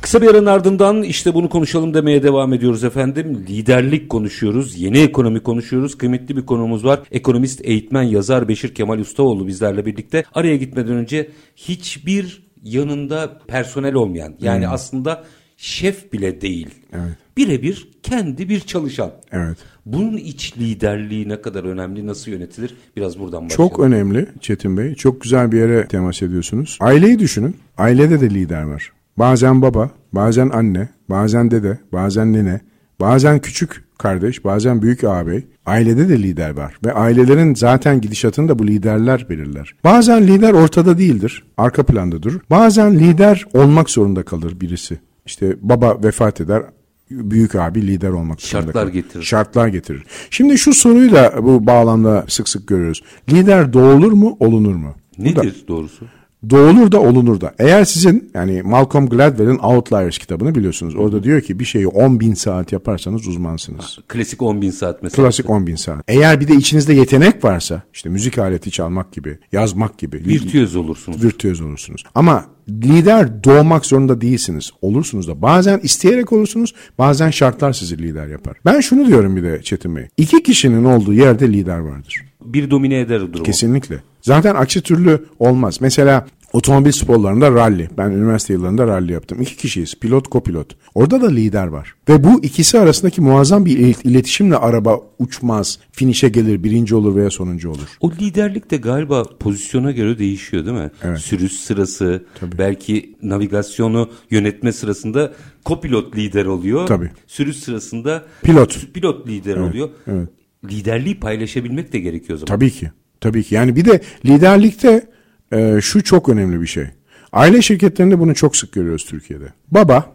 Kısa 0.00 0.22
bir 0.22 0.26
aranın 0.28 0.46
ardından 0.46 1.02
işte 1.02 1.34
bunu 1.34 1.48
konuşalım 1.48 1.94
demeye 1.94 2.22
devam 2.22 2.52
ediyoruz 2.52 2.84
efendim. 2.84 3.46
Liderlik 3.48 4.08
konuşuyoruz, 4.08 4.80
yeni 4.80 4.98
ekonomi 4.98 5.42
konuşuyoruz. 5.42 5.98
Kıymetli 5.98 6.36
bir 6.36 6.46
konumuz 6.46 6.84
var. 6.84 7.00
Ekonomist, 7.12 7.60
eğitmen, 7.64 8.02
yazar 8.02 8.48
Beşir 8.48 8.74
Kemal 8.74 8.98
Ustaoğlu 8.98 9.46
bizlerle 9.46 9.86
birlikte. 9.86 10.24
Araya 10.34 10.56
gitmeden 10.56 10.92
önce 10.92 11.30
hiçbir 11.56 12.44
yanında 12.62 13.38
personel 13.46 13.94
olmayan 13.94 14.34
yani 14.40 14.66
hmm. 14.66 14.72
aslında 14.72 15.24
şef 15.56 16.12
bile 16.12 16.40
değil. 16.40 16.68
Evet. 16.92 17.16
Birebir 17.36 17.88
kendi 18.02 18.48
bir 18.48 18.60
çalışan. 18.60 19.10
Evet. 19.32 19.58
Bunun 19.86 20.16
iç 20.16 20.58
liderliği 20.58 21.28
ne 21.28 21.40
kadar 21.42 21.64
önemli, 21.64 22.06
nasıl 22.06 22.30
yönetilir? 22.30 22.76
Biraz 22.96 23.18
buradan 23.18 23.44
başlayalım. 23.44 23.68
Çok 23.70 23.80
önemli 23.80 24.26
Çetin 24.40 24.76
Bey. 24.76 24.94
Çok 24.94 25.20
güzel 25.20 25.52
bir 25.52 25.58
yere 25.58 25.88
temas 25.88 26.22
ediyorsunuz. 26.22 26.78
Aileyi 26.80 27.18
düşünün. 27.18 27.56
Ailede 27.78 28.20
de 28.20 28.30
lider 28.30 28.62
var. 28.62 28.92
Bazen 29.16 29.62
baba, 29.62 29.90
bazen 30.12 30.48
anne, 30.48 30.88
bazen 31.08 31.50
dede, 31.50 31.78
bazen 31.92 32.32
nene, 32.32 32.60
bazen 33.00 33.38
küçük 33.38 33.84
kardeş, 33.98 34.44
bazen 34.44 34.82
büyük 34.82 35.04
ağabey. 35.04 35.46
Ailede 35.66 36.08
de 36.08 36.22
lider 36.22 36.50
var 36.50 36.78
ve 36.84 36.92
ailelerin 36.92 37.54
zaten 37.54 38.00
gidişatını 38.00 38.48
da 38.48 38.58
bu 38.58 38.66
liderler 38.66 39.26
belirler. 39.30 39.74
Bazen 39.84 40.26
lider 40.26 40.52
ortada 40.52 40.98
değildir, 40.98 41.44
arka 41.56 41.82
planda 41.82 42.22
durur. 42.22 42.40
Bazen 42.50 42.98
lider 42.98 43.46
olmak 43.52 43.90
zorunda 43.90 44.22
kalır 44.22 44.60
birisi. 44.60 44.98
İşte 45.26 45.56
baba 45.60 46.02
vefat 46.04 46.40
eder, 46.40 46.62
büyük 47.10 47.54
abi 47.54 47.86
lider 47.86 48.10
olmak 48.10 48.40
zorunda 48.40 48.66
Şartlar 48.66 48.86
getirir. 48.86 49.24
Şartlar 49.24 49.68
getirir. 49.68 50.04
Şimdi 50.30 50.58
şu 50.58 50.74
soruyu 50.74 51.12
da 51.12 51.34
bu 51.42 51.66
bağlamda 51.66 52.24
sık 52.28 52.48
sık 52.48 52.68
görüyoruz. 52.68 53.02
Lider 53.32 53.72
doğulur 53.72 54.12
mu, 54.12 54.36
olunur 54.40 54.74
mu? 54.74 54.94
Nedir 55.18 55.36
da, 55.64 55.68
doğrusu? 55.68 56.06
Doğulur 56.50 56.92
da 56.92 57.00
olunur 57.00 57.40
da. 57.40 57.54
Eğer 57.58 57.84
sizin 57.84 58.30
yani 58.34 58.62
Malcolm 58.62 59.08
Gladwell'in 59.08 59.58
Outliers 59.58 60.18
kitabını 60.18 60.54
biliyorsunuz. 60.54 60.96
Orada 60.96 61.22
diyor 61.22 61.40
ki 61.40 61.58
bir 61.58 61.64
şeyi 61.64 61.88
10 61.88 62.20
bin 62.20 62.34
saat 62.34 62.72
yaparsanız 62.72 63.26
uzmansınız. 63.26 63.98
Klasik 64.08 64.42
10 64.42 64.62
bin 64.62 64.70
saat 64.70 65.02
mesela. 65.02 65.24
Klasik 65.24 65.50
10 65.50 65.66
bin 65.66 65.76
saat. 65.76 66.04
Eğer 66.08 66.40
bir 66.40 66.48
de 66.48 66.54
içinizde 66.54 66.94
yetenek 66.94 67.44
varsa 67.44 67.82
işte 67.94 68.08
müzik 68.08 68.38
aleti 68.38 68.70
çalmak 68.70 69.12
gibi, 69.12 69.38
yazmak 69.52 69.98
gibi. 69.98 70.16
Virtüöz 70.16 70.76
olursunuz. 70.76 71.24
Virtüöz 71.24 71.60
olursunuz. 71.60 72.04
Ama 72.14 72.44
lider 72.68 73.44
doğmak 73.44 73.86
zorunda 73.86 74.20
değilsiniz. 74.20 74.70
Olursunuz 74.82 75.28
da. 75.28 75.42
Bazen 75.42 75.80
isteyerek 75.82 76.32
olursunuz, 76.32 76.74
bazen 76.98 77.30
şartlar 77.30 77.72
sizi 77.72 77.98
lider 77.98 78.26
yapar. 78.26 78.56
Ben 78.64 78.80
şunu 78.80 79.06
diyorum 79.06 79.36
bir 79.36 79.42
de 79.42 79.62
Çetin 79.62 79.96
Bey. 79.96 80.08
İki 80.16 80.42
kişinin 80.42 80.84
olduğu 80.84 81.12
yerde 81.12 81.52
lider 81.52 81.78
vardır. 81.78 82.24
Bir 82.44 82.70
domine 82.70 83.00
eder 83.00 83.20
durumu. 83.20 83.44
Kesinlikle. 83.44 84.02
Zaten 84.24 84.54
aksi 84.54 84.82
türlü 84.82 85.24
olmaz. 85.38 85.80
Mesela 85.80 86.26
Otomobil 86.52 86.92
sporlarında 86.92 87.50
rally. 87.50 87.88
Ben 87.98 88.10
üniversite 88.10 88.52
yıllarında 88.52 88.86
rally 88.86 89.12
yaptım. 89.12 89.42
İki 89.42 89.56
kişiyiz. 89.56 89.94
Pilot, 89.94 90.28
kopilot. 90.28 90.76
Orada 90.94 91.22
da 91.22 91.28
lider 91.28 91.66
var. 91.66 91.94
Ve 92.08 92.24
bu 92.24 92.44
ikisi 92.44 92.78
arasındaki 92.78 93.20
muazzam 93.20 93.64
bir 93.64 93.78
iletişimle 94.04 94.56
araba 94.56 95.00
uçmaz, 95.18 95.78
finişe 95.92 96.28
gelir, 96.28 96.62
birinci 96.62 96.94
olur 96.94 97.16
veya 97.16 97.30
sonuncu 97.30 97.70
olur. 97.70 97.88
O 98.00 98.12
liderlik 98.12 98.70
de 98.70 98.76
galiba 98.76 99.24
pozisyona 99.40 99.90
göre 99.90 100.18
değişiyor 100.18 100.66
değil 100.66 100.76
mi? 100.76 100.90
Evet. 101.02 101.18
Sürüş 101.18 101.52
sırası, 101.52 102.24
Tabii. 102.40 102.58
belki 102.58 103.16
navigasyonu 103.22 104.10
yönetme 104.30 104.72
sırasında 104.72 105.32
kopilot 105.64 106.16
lider 106.16 106.46
oluyor. 106.46 106.86
Tabii. 106.86 107.10
Sürüş 107.26 107.56
sırasında 107.56 108.24
pilot 108.42 108.92
pilot 108.94 109.28
lider 109.28 109.56
evet. 109.56 109.70
oluyor. 109.70 109.88
Evet. 110.06 110.28
Liderliği 110.64 111.20
paylaşabilmek 111.20 111.92
de 111.92 111.98
gerekiyor 111.98 112.34
o 112.34 112.36
zaman. 112.36 112.46
Tabii 112.46 112.70
ki. 112.70 112.90
Tabii 113.24 113.42
ki. 113.42 113.54
Yani 113.54 113.76
bir 113.76 113.84
de 113.84 114.00
liderlikte 114.24 115.08
e, 115.52 115.80
şu 115.80 116.04
çok 116.04 116.28
önemli 116.28 116.60
bir 116.60 116.66
şey. 116.66 116.86
Aile 117.32 117.62
şirketlerinde 117.62 118.18
bunu 118.18 118.34
çok 118.34 118.56
sık 118.56 118.72
görüyoruz 118.72 119.04
Türkiye'de. 119.04 119.44
Baba 119.70 120.12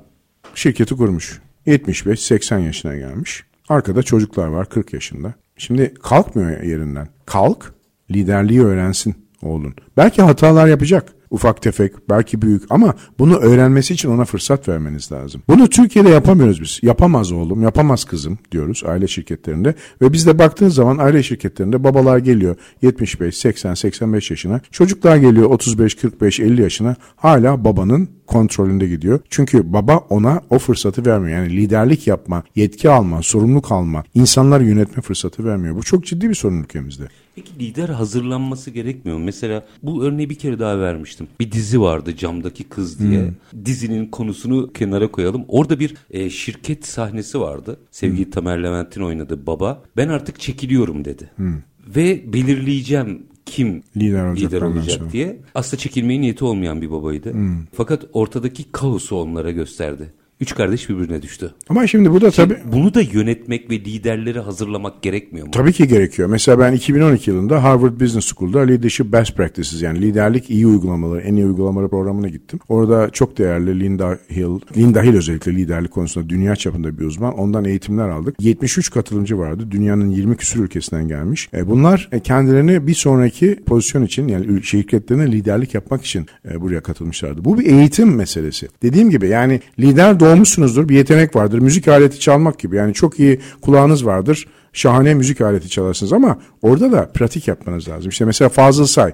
şirketi 0.55 0.95
kurmuş. 0.95 1.41
75-80 1.67 2.65
yaşına 2.65 2.95
gelmiş. 2.95 3.43
Arkada 3.69 4.03
çocuklar 4.03 4.47
var 4.47 4.69
40 4.69 4.93
yaşında. 4.93 5.33
Şimdi 5.57 5.93
kalkmıyor 5.93 6.63
yerinden. 6.63 7.07
Kalk, 7.25 7.73
liderliği 8.11 8.61
öğrensin 8.61 9.15
oğlun. 9.41 9.75
Belki 9.97 10.21
hatalar 10.21 10.67
yapacak 10.67 11.13
ufak 11.31 11.61
tefek, 11.61 12.09
belki 12.09 12.41
büyük 12.41 12.63
ama 12.69 12.93
bunu 13.19 13.35
öğrenmesi 13.35 13.93
için 13.93 14.09
ona 14.09 14.25
fırsat 14.25 14.67
vermeniz 14.69 15.11
lazım. 15.11 15.41
Bunu 15.47 15.69
Türkiye'de 15.69 16.09
yapamıyoruz 16.09 16.61
biz. 16.61 16.79
Yapamaz 16.81 17.31
oğlum, 17.31 17.63
yapamaz 17.63 18.03
kızım 18.03 18.37
diyoruz 18.51 18.83
aile 18.85 19.07
şirketlerinde 19.07 19.75
ve 20.01 20.13
biz 20.13 20.27
de 20.27 20.39
baktığınız 20.39 20.75
zaman 20.75 20.97
aile 20.97 21.23
şirketlerinde 21.23 21.83
babalar 21.83 22.17
geliyor 22.17 22.55
75, 22.81 23.37
80, 23.37 23.73
85 23.73 24.31
yaşına. 24.31 24.61
Çocuklar 24.71 25.17
geliyor 25.17 25.49
35, 25.49 25.95
45, 25.95 26.39
50 26.39 26.61
yaşına 26.61 26.95
hala 27.15 27.65
babanın 27.65 28.09
kontrolünde 28.27 28.87
gidiyor. 28.87 29.19
Çünkü 29.29 29.73
baba 29.73 29.97
ona 29.97 30.41
o 30.49 30.59
fırsatı 30.59 31.05
vermiyor. 31.05 31.37
Yani 31.37 31.57
liderlik 31.57 32.07
yapma, 32.07 32.43
yetki 32.55 32.89
alma, 32.89 33.23
sorumluluk 33.23 33.71
alma, 33.71 34.03
insanlar 34.15 34.61
yönetme 34.61 35.01
fırsatı 35.01 35.45
vermiyor. 35.45 35.75
Bu 35.75 35.83
çok 35.83 36.05
ciddi 36.05 36.29
bir 36.29 36.35
sorun 36.35 36.63
ülkemizde. 36.63 37.07
Peki 37.39 37.59
lider 37.59 37.89
hazırlanması 37.89 38.71
gerekmiyor 38.71 39.17
mu? 39.17 39.25
Mesela 39.25 39.65
bu 39.83 40.03
örneği 40.03 40.29
bir 40.29 40.35
kere 40.35 40.59
daha 40.59 40.79
vermiştim. 40.79 41.27
Bir 41.39 41.51
dizi 41.51 41.81
vardı 41.81 42.15
Camdaki 42.15 42.63
Kız 42.63 42.99
diye. 42.99 43.21
Hmm. 43.21 43.65
Dizinin 43.65 44.05
konusunu 44.05 44.73
kenara 44.73 45.07
koyalım. 45.07 45.45
Orada 45.47 45.79
bir 45.79 45.95
e, 46.11 46.29
şirket 46.29 46.85
sahnesi 46.85 47.39
vardı. 47.39 47.79
Sevgili 47.91 48.25
hmm. 48.25 48.31
Tamer 48.31 48.63
Levent'in 48.63 49.01
oynadığı 49.01 49.47
baba. 49.47 49.83
Ben 49.97 50.09
artık 50.09 50.39
çekiliyorum 50.39 51.05
dedi. 51.05 51.31
Hmm. 51.35 51.53
Ve 51.95 52.33
belirleyeceğim 52.33 53.23
kim 53.45 53.83
lider 53.97 54.25
olacak, 54.25 54.51
lider 54.51 54.61
olacak 54.61 55.11
diye. 55.11 55.39
Aslında 55.55 55.77
çekilmeye 55.77 56.21
niyeti 56.21 56.45
olmayan 56.45 56.81
bir 56.81 56.91
babaydı. 56.91 57.33
Hmm. 57.33 57.57
Fakat 57.73 58.05
ortadaki 58.13 58.71
kaosu 58.71 59.15
onlara 59.15 59.51
gösterdi. 59.51 60.13
Üç 60.41 60.55
kardeş 60.55 60.89
birbirine 60.89 61.21
düştü. 61.21 61.53
Ama 61.69 61.87
şimdi 61.87 62.11
bu 62.11 62.21
da 62.21 62.31
tabii... 62.31 62.57
Bunu 62.65 62.93
da 62.93 63.01
yönetmek 63.01 63.69
ve 63.71 63.75
liderleri 63.75 64.39
hazırlamak 64.39 65.01
gerekmiyor 65.01 65.45
mu? 65.45 65.51
Tabii 65.51 65.73
ki 65.73 65.87
gerekiyor. 65.87 66.29
Mesela 66.29 66.59
ben 66.59 66.73
2012 66.73 67.31
yılında 67.31 67.63
Harvard 67.63 68.01
Business 68.01 68.33
School'da 68.35 68.59
Leadership 68.59 69.13
Best 69.13 69.35
Practices 69.35 69.81
yani 69.81 70.01
liderlik 70.01 70.49
iyi 70.49 70.67
uygulamaları, 70.67 71.21
en 71.21 71.35
iyi 71.35 71.45
uygulamaları 71.45 71.89
programına 71.89 72.27
gittim. 72.27 72.59
Orada 72.69 73.09
çok 73.09 73.37
değerli 73.37 73.79
Linda 73.79 74.19
Hill, 74.31 74.59
Linda 74.77 75.03
Hill 75.03 75.15
özellikle 75.15 75.55
liderlik 75.55 75.91
konusunda 75.91 76.29
dünya 76.29 76.55
çapında 76.55 76.99
bir 76.99 77.05
uzman. 77.05 77.37
Ondan 77.37 77.65
eğitimler 77.65 78.09
aldık. 78.09 78.35
73 78.39 78.91
katılımcı 78.91 79.37
vardı. 79.37 79.67
Dünyanın 79.71 80.09
20 80.09 80.37
küsur 80.37 80.63
ülkesinden 80.63 81.07
gelmiş. 81.07 81.49
E 81.53 81.67
bunlar 81.67 82.09
e, 82.11 82.19
kendilerini 82.19 82.87
bir 82.87 82.93
sonraki 82.93 83.59
pozisyon 83.65 84.03
için 84.03 84.27
yani 84.27 84.63
şirketlerine 84.63 85.31
liderlik 85.31 85.73
yapmak 85.73 86.05
için 86.05 86.25
e, 86.51 86.61
buraya 86.61 86.81
katılmışlardı. 86.81 87.45
Bu 87.45 87.59
bir 87.59 87.65
eğitim 87.65 88.15
meselesi. 88.15 88.67
Dediğim 88.83 89.09
gibi 89.09 89.27
yani 89.27 89.61
lider 89.79 90.19
doğmuşsunuzdur, 90.29 90.89
bir 90.89 90.95
yetenek 90.95 91.35
vardır. 91.35 91.59
Müzik 91.59 91.87
aleti 91.87 92.19
çalmak 92.19 92.59
gibi 92.59 92.75
yani 92.75 92.93
çok 92.93 93.19
iyi 93.19 93.39
kulağınız 93.61 94.05
vardır. 94.05 94.47
Şahane 94.73 95.13
müzik 95.13 95.41
aleti 95.41 95.69
çalarsınız 95.69 96.13
ama 96.13 96.39
orada 96.61 96.91
da 96.91 97.09
pratik 97.13 97.47
yapmanız 97.47 97.89
lazım. 97.89 98.09
İşte 98.09 98.25
mesela 98.25 98.49
Fazıl 98.49 98.85
Say 98.85 99.13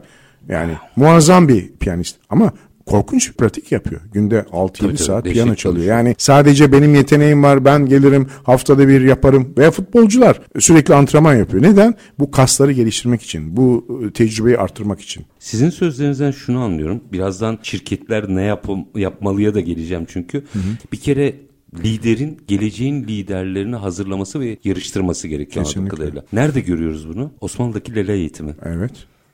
yani 0.49 0.71
muazzam 0.95 1.47
bir 1.47 1.71
piyanist 1.79 2.15
ama 2.29 2.53
korkunç 2.85 3.29
bir 3.29 3.33
pratik 3.33 3.71
yapıyor. 3.71 4.01
Günde 4.13 4.45
6-7 4.51 4.97
saat 4.97 5.23
piyano 5.23 5.55
çalıyor. 5.55 5.85
Yani 5.85 6.15
sadece 6.17 6.71
benim 6.71 6.95
yeteneğim 6.95 7.43
var 7.43 7.65
ben 7.65 7.85
gelirim 7.85 8.27
haftada 8.43 8.87
bir 8.87 9.01
yaparım 9.01 9.53
veya 9.57 9.71
futbolcular 9.71 10.41
sürekli 10.59 10.95
antrenman 10.95 11.35
yapıyor. 11.35 11.63
Neden? 11.63 11.95
Bu 12.19 12.31
kasları 12.31 12.71
geliştirmek 12.71 13.21
için, 13.21 13.57
bu 13.57 13.87
e, 14.07 14.13
tecrübeyi 14.13 14.57
arttırmak 14.57 15.01
için. 15.01 15.25
Sizin 15.39 15.69
sözlerinizden 15.69 16.31
şunu 16.31 16.59
anlıyorum. 16.59 17.01
Birazdan 17.11 17.59
şirketler 17.63 18.27
ne 18.27 18.41
yap 18.41 18.67
yapmalıya 18.95 19.53
da 19.53 19.59
geleceğim 19.59 20.05
çünkü. 20.09 20.37
Hı 20.37 20.59
hı. 20.59 20.91
Bir 20.91 20.97
kere 20.97 21.35
liderin 21.83 22.37
geleceğin 22.47 23.03
liderlerini 23.03 23.75
hazırlaması 23.75 24.39
ve 24.39 24.57
yarıştırması 24.63 25.27
gerekiyor 25.27 25.65
anladığım 25.65 25.87
kadarıyla. 25.87 26.23
Nerede 26.33 26.59
görüyoruz 26.59 27.09
bunu? 27.09 27.31
Osmanlı'daki 27.41 27.95
Lele 27.95 28.13
eğitimi. 28.13 28.55
Evet. 28.63 28.91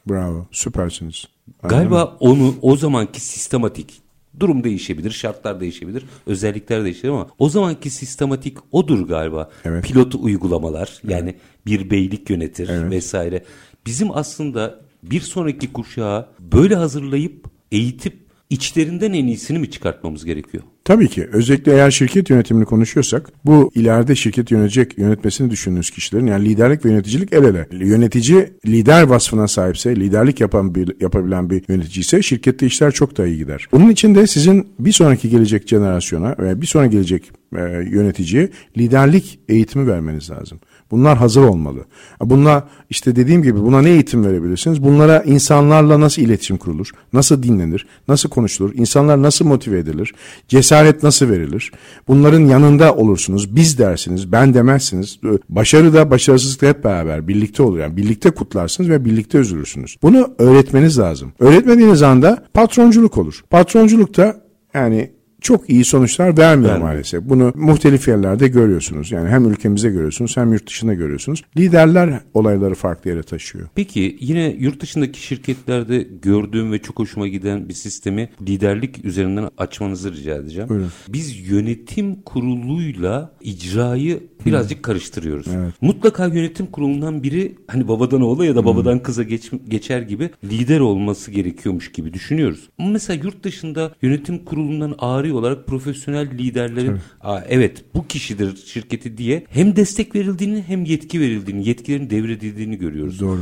Bravo. 0.09 0.47
Süpersiniz. 0.51 1.25
Galiba 1.63 2.17
onu 2.19 2.55
o 2.61 2.75
zamanki 2.75 3.21
sistematik 3.21 4.01
durum 4.39 4.63
değişebilir, 4.63 5.11
şartlar 5.11 5.59
değişebilir, 5.59 6.05
özellikler 6.25 6.83
değişebilir 6.83 7.13
ama 7.13 7.27
o 7.39 7.49
zamanki 7.49 7.89
sistematik 7.89 8.57
odur 8.71 9.07
galiba. 9.07 9.49
Evet. 9.65 9.85
Pilot 9.85 10.15
uygulamalar 10.15 11.01
yani 11.07 11.29
evet. 11.29 11.41
bir 11.65 11.89
beylik 11.89 12.29
yönetir 12.29 12.69
evet. 12.69 12.91
vesaire. 12.91 13.43
Bizim 13.85 14.17
aslında 14.17 14.81
bir 15.03 15.21
sonraki 15.21 15.73
kuşağı 15.73 16.27
böyle 16.39 16.75
hazırlayıp 16.75 17.45
eğitip 17.71 18.17
içlerinden 18.49 19.13
en 19.13 19.25
iyisini 19.25 19.59
mi 19.59 19.71
çıkartmamız 19.71 20.25
gerekiyor? 20.25 20.63
Tabii 20.85 21.07
ki. 21.07 21.27
Özellikle 21.31 21.73
eğer 21.73 21.91
şirket 21.91 22.29
yönetimini 22.29 22.65
konuşuyorsak 22.65 23.29
bu 23.45 23.71
ileride 23.75 24.15
şirket 24.15 24.51
yönetecek, 24.51 24.97
yönetmesini 24.97 25.51
düşündüğünüz 25.51 25.89
kişilerin 25.89 26.27
yani 26.27 26.49
liderlik 26.49 26.85
ve 26.85 26.89
yöneticilik 26.89 27.33
el 27.33 27.43
ele. 27.43 27.67
Yönetici 27.71 28.53
lider 28.65 29.03
vasfına 29.03 29.47
sahipse, 29.47 29.95
liderlik 29.95 30.41
yapan 30.41 30.75
bir, 30.75 30.95
yapabilen 31.01 31.49
bir 31.49 31.63
yönetici 31.67 32.01
ise 32.01 32.21
şirkette 32.21 32.65
işler 32.65 32.91
çok 32.91 33.17
daha 33.17 33.27
iyi 33.27 33.37
gider. 33.37 33.67
Bunun 33.71 33.89
için 33.89 34.15
de 34.15 34.27
sizin 34.27 34.67
bir 34.79 34.91
sonraki 34.91 35.29
gelecek 35.29 35.67
jenerasyona 35.67 36.35
veya 36.39 36.61
bir 36.61 36.67
sonraki 36.67 36.91
gelecek 36.91 37.31
e, 37.55 37.61
yöneticiye 37.91 38.49
liderlik 38.77 39.39
eğitimi 39.49 39.87
vermeniz 39.87 40.29
lazım. 40.29 40.59
Bunlar 40.91 41.17
hazır 41.17 41.41
olmalı. 41.41 41.79
Bunlar 42.21 42.63
işte 42.89 43.15
dediğim 43.15 43.43
gibi 43.43 43.61
buna 43.61 43.81
ne 43.81 43.89
eğitim 43.89 44.25
verebilirsiniz? 44.25 44.83
Bunlara 44.83 45.21
insanlarla 45.21 45.99
nasıl 45.99 46.21
iletişim 46.21 46.57
kurulur? 46.57 46.91
Nasıl 47.13 47.43
dinlenir? 47.43 47.87
Nasıl 48.07 48.29
konuşulur? 48.29 48.73
İnsanlar 48.75 49.21
nasıl 49.21 49.45
motive 49.45 49.79
edilir? 49.79 50.13
Cesaret 50.47 51.03
nasıl 51.03 51.29
verilir? 51.29 51.71
Bunların 52.07 52.39
yanında 52.39 52.95
olursunuz. 52.95 53.55
Biz 53.55 53.77
dersiniz, 53.77 54.31
ben 54.31 54.53
demezsiniz. 54.53 55.19
Başarı 55.49 55.93
da 55.93 56.11
başarısızlık 56.11 56.61
da 56.61 56.67
hep 56.67 56.83
beraber 56.83 57.27
birlikte 57.27 57.63
olur. 57.63 57.79
Yani 57.79 57.97
birlikte 57.97 58.31
kutlarsınız 58.31 58.89
ve 58.89 59.05
birlikte 59.05 59.37
üzülürsünüz. 59.37 59.97
Bunu 60.01 60.33
öğretmeniz 60.39 60.99
lazım. 60.99 61.33
Öğretmediğiniz 61.39 62.01
anda 62.01 62.45
patronculuk 62.53 63.17
olur. 63.17 63.43
Patronculukta 63.49 64.41
yani 64.73 65.11
çok 65.41 65.69
iyi 65.69 65.85
sonuçlar 65.85 66.37
vermiyor 66.37 66.71
Vermiyor. 66.71 66.77
maalesef. 66.77 67.23
Bunu 67.23 67.51
muhtelif 67.55 68.07
yerlerde 68.07 68.47
görüyorsunuz. 68.47 69.11
Yani 69.11 69.29
hem 69.29 69.51
ülkemizde 69.51 69.89
görüyorsunuz 69.89 70.37
hem 70.37 70.53
yurt 70.53 70.67
dışında 70.67 70.93
görüyorsunuz. 70.93 71.43
Liderler 71.57 72.19
olayları 72.33 72.75
farklı 72.75 73.09
yere 73.09 73.23
taşıyor. 73.23 73.67
Peki 73.75 74.17
yine 74.19 74.55
yurt 74.59 74.81
dışındaki 74.81 75.21
şirketlerde 75.21 76.07
gördüğüm 76.21 76.71
ve 76.71 76.79
çok 76.79 76.99
hoşuma 76.99 77.27
giden 77.27 77.69
bir 77.69 77.73
sistemi 77.73 78.29
liderlik 78.41 79.05
üzerinden 79.05 79.49
açmanızı 79.57 80.13
rica 80.13 80.35
edeceğim. 80.35 80.69
Buyurun. 80.69 80.91
Biz 81.09 81.49
yönetim 81.49 82.21
kuruluyla 82.21 83.31
icrayı 83.41 84.19
birazcık 84.45 84.83
karıştırıyoruz. 84.83 85.47
Evet. 85.55 85.73
Mutlaka 85.81 86.25
yönetim 86.25 86.65
kurulundan 86.65 87.23
biri 87.23 87.55
hani 87.67 87.87
babadan 87.87 88.21
oğula 88.21 88.45
ya 88.45 88.55
da 88.55 88.65
babadan 88.65 88.93
hmm. 88.93 89.03
kıza 89.03 89.23
geç, 89.23 89.51
geçer 89.67 90.01
gibi 90.01 90.29
lider 90.43 90.79
olması 90.79 91.31
gerekiyormuş 91.31 91.91
gibi 91.91 92.13
düşünüyoruz. 92.13 92.69
Ama 92.79 92.89
mesela 92.89 93.23
yurt 93.23 93.43
dışında 93.43 93.91
yönetim 94.01 94.45
kurulundan 94.45 94.95
ağrı 94.99 95.30
olarak 95.33 95.67
profesyonel 95.67 96.31
liderlerin 96.31 96.97
Aa, 97.21 97.39
evet 97.49 97.83
bu 97.95 98.07
kişidir 98.07 98.55
şirketi 98.65 99.17
diye 99.17 99.45
hem 99.49 99.75
destek 99.75 100.15
verildiğini 100.15 100.63
hem 100.67 100.83
yetki 100.83 101.19
verildiğini, 101.19 101.67
yetkilerin 101.67 102.09
devredildiğini 102.09 102.77
görüyoruz. 102.77 103.19
Doğru. 103.19 103.39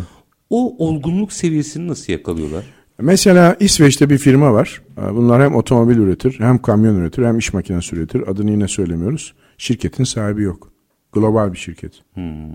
O 0.50 0.88
olgunluk 0.88 1.34
seviyesini 1.34 1.88
nasıl 1.88 2.14
yakalıyorlar? 2.14 2.66
Mesela 3.02 3.56
İsveç'te 3.60 4.10
bir 4.10 4.18
firma 4.18 4.54
var. 4.54 4.82
Bunlar 4.98 5.42
hem 5.42 5.56
otomobil 5.56 5.98
üretir, 5.98 6.36
hem 6.40 6.62
kamyon 6.62 6.96
üretir, 6.96 7.26
hem 7.26 7.38
iş 7.38 7.54
makinesi 7.54 7.96
üretir. 7.96 8.32
Adını 8.32 8.52
yine 8.52 8.68
söylemiyoruz. 8.68 9.34
Şirketin 9.58 10.04
sahibi 10.04 10.44
yok. 10.44 10.72
Global 11.14 11.54
bir 11.54 11.58
şirket. 11.58 11.92
Hmm, 12.14 12.52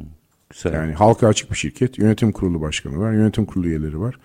güzel. 0.50 0.72
Yani 0.72 0.92
halka 0.92 1.28
açık 1.28 1.50
bir 1.50 1.56
şirket. 1.56 1.98
Yönetim 1.98 2.32
kurulu 2.32 2.60
başkanı 2.60 2.98
var, 2.98 3.12
yönetim 3.12 3.44
kurulu 3.44 3.66
üyeleri 3.66 4.00
var. 4.00 4.18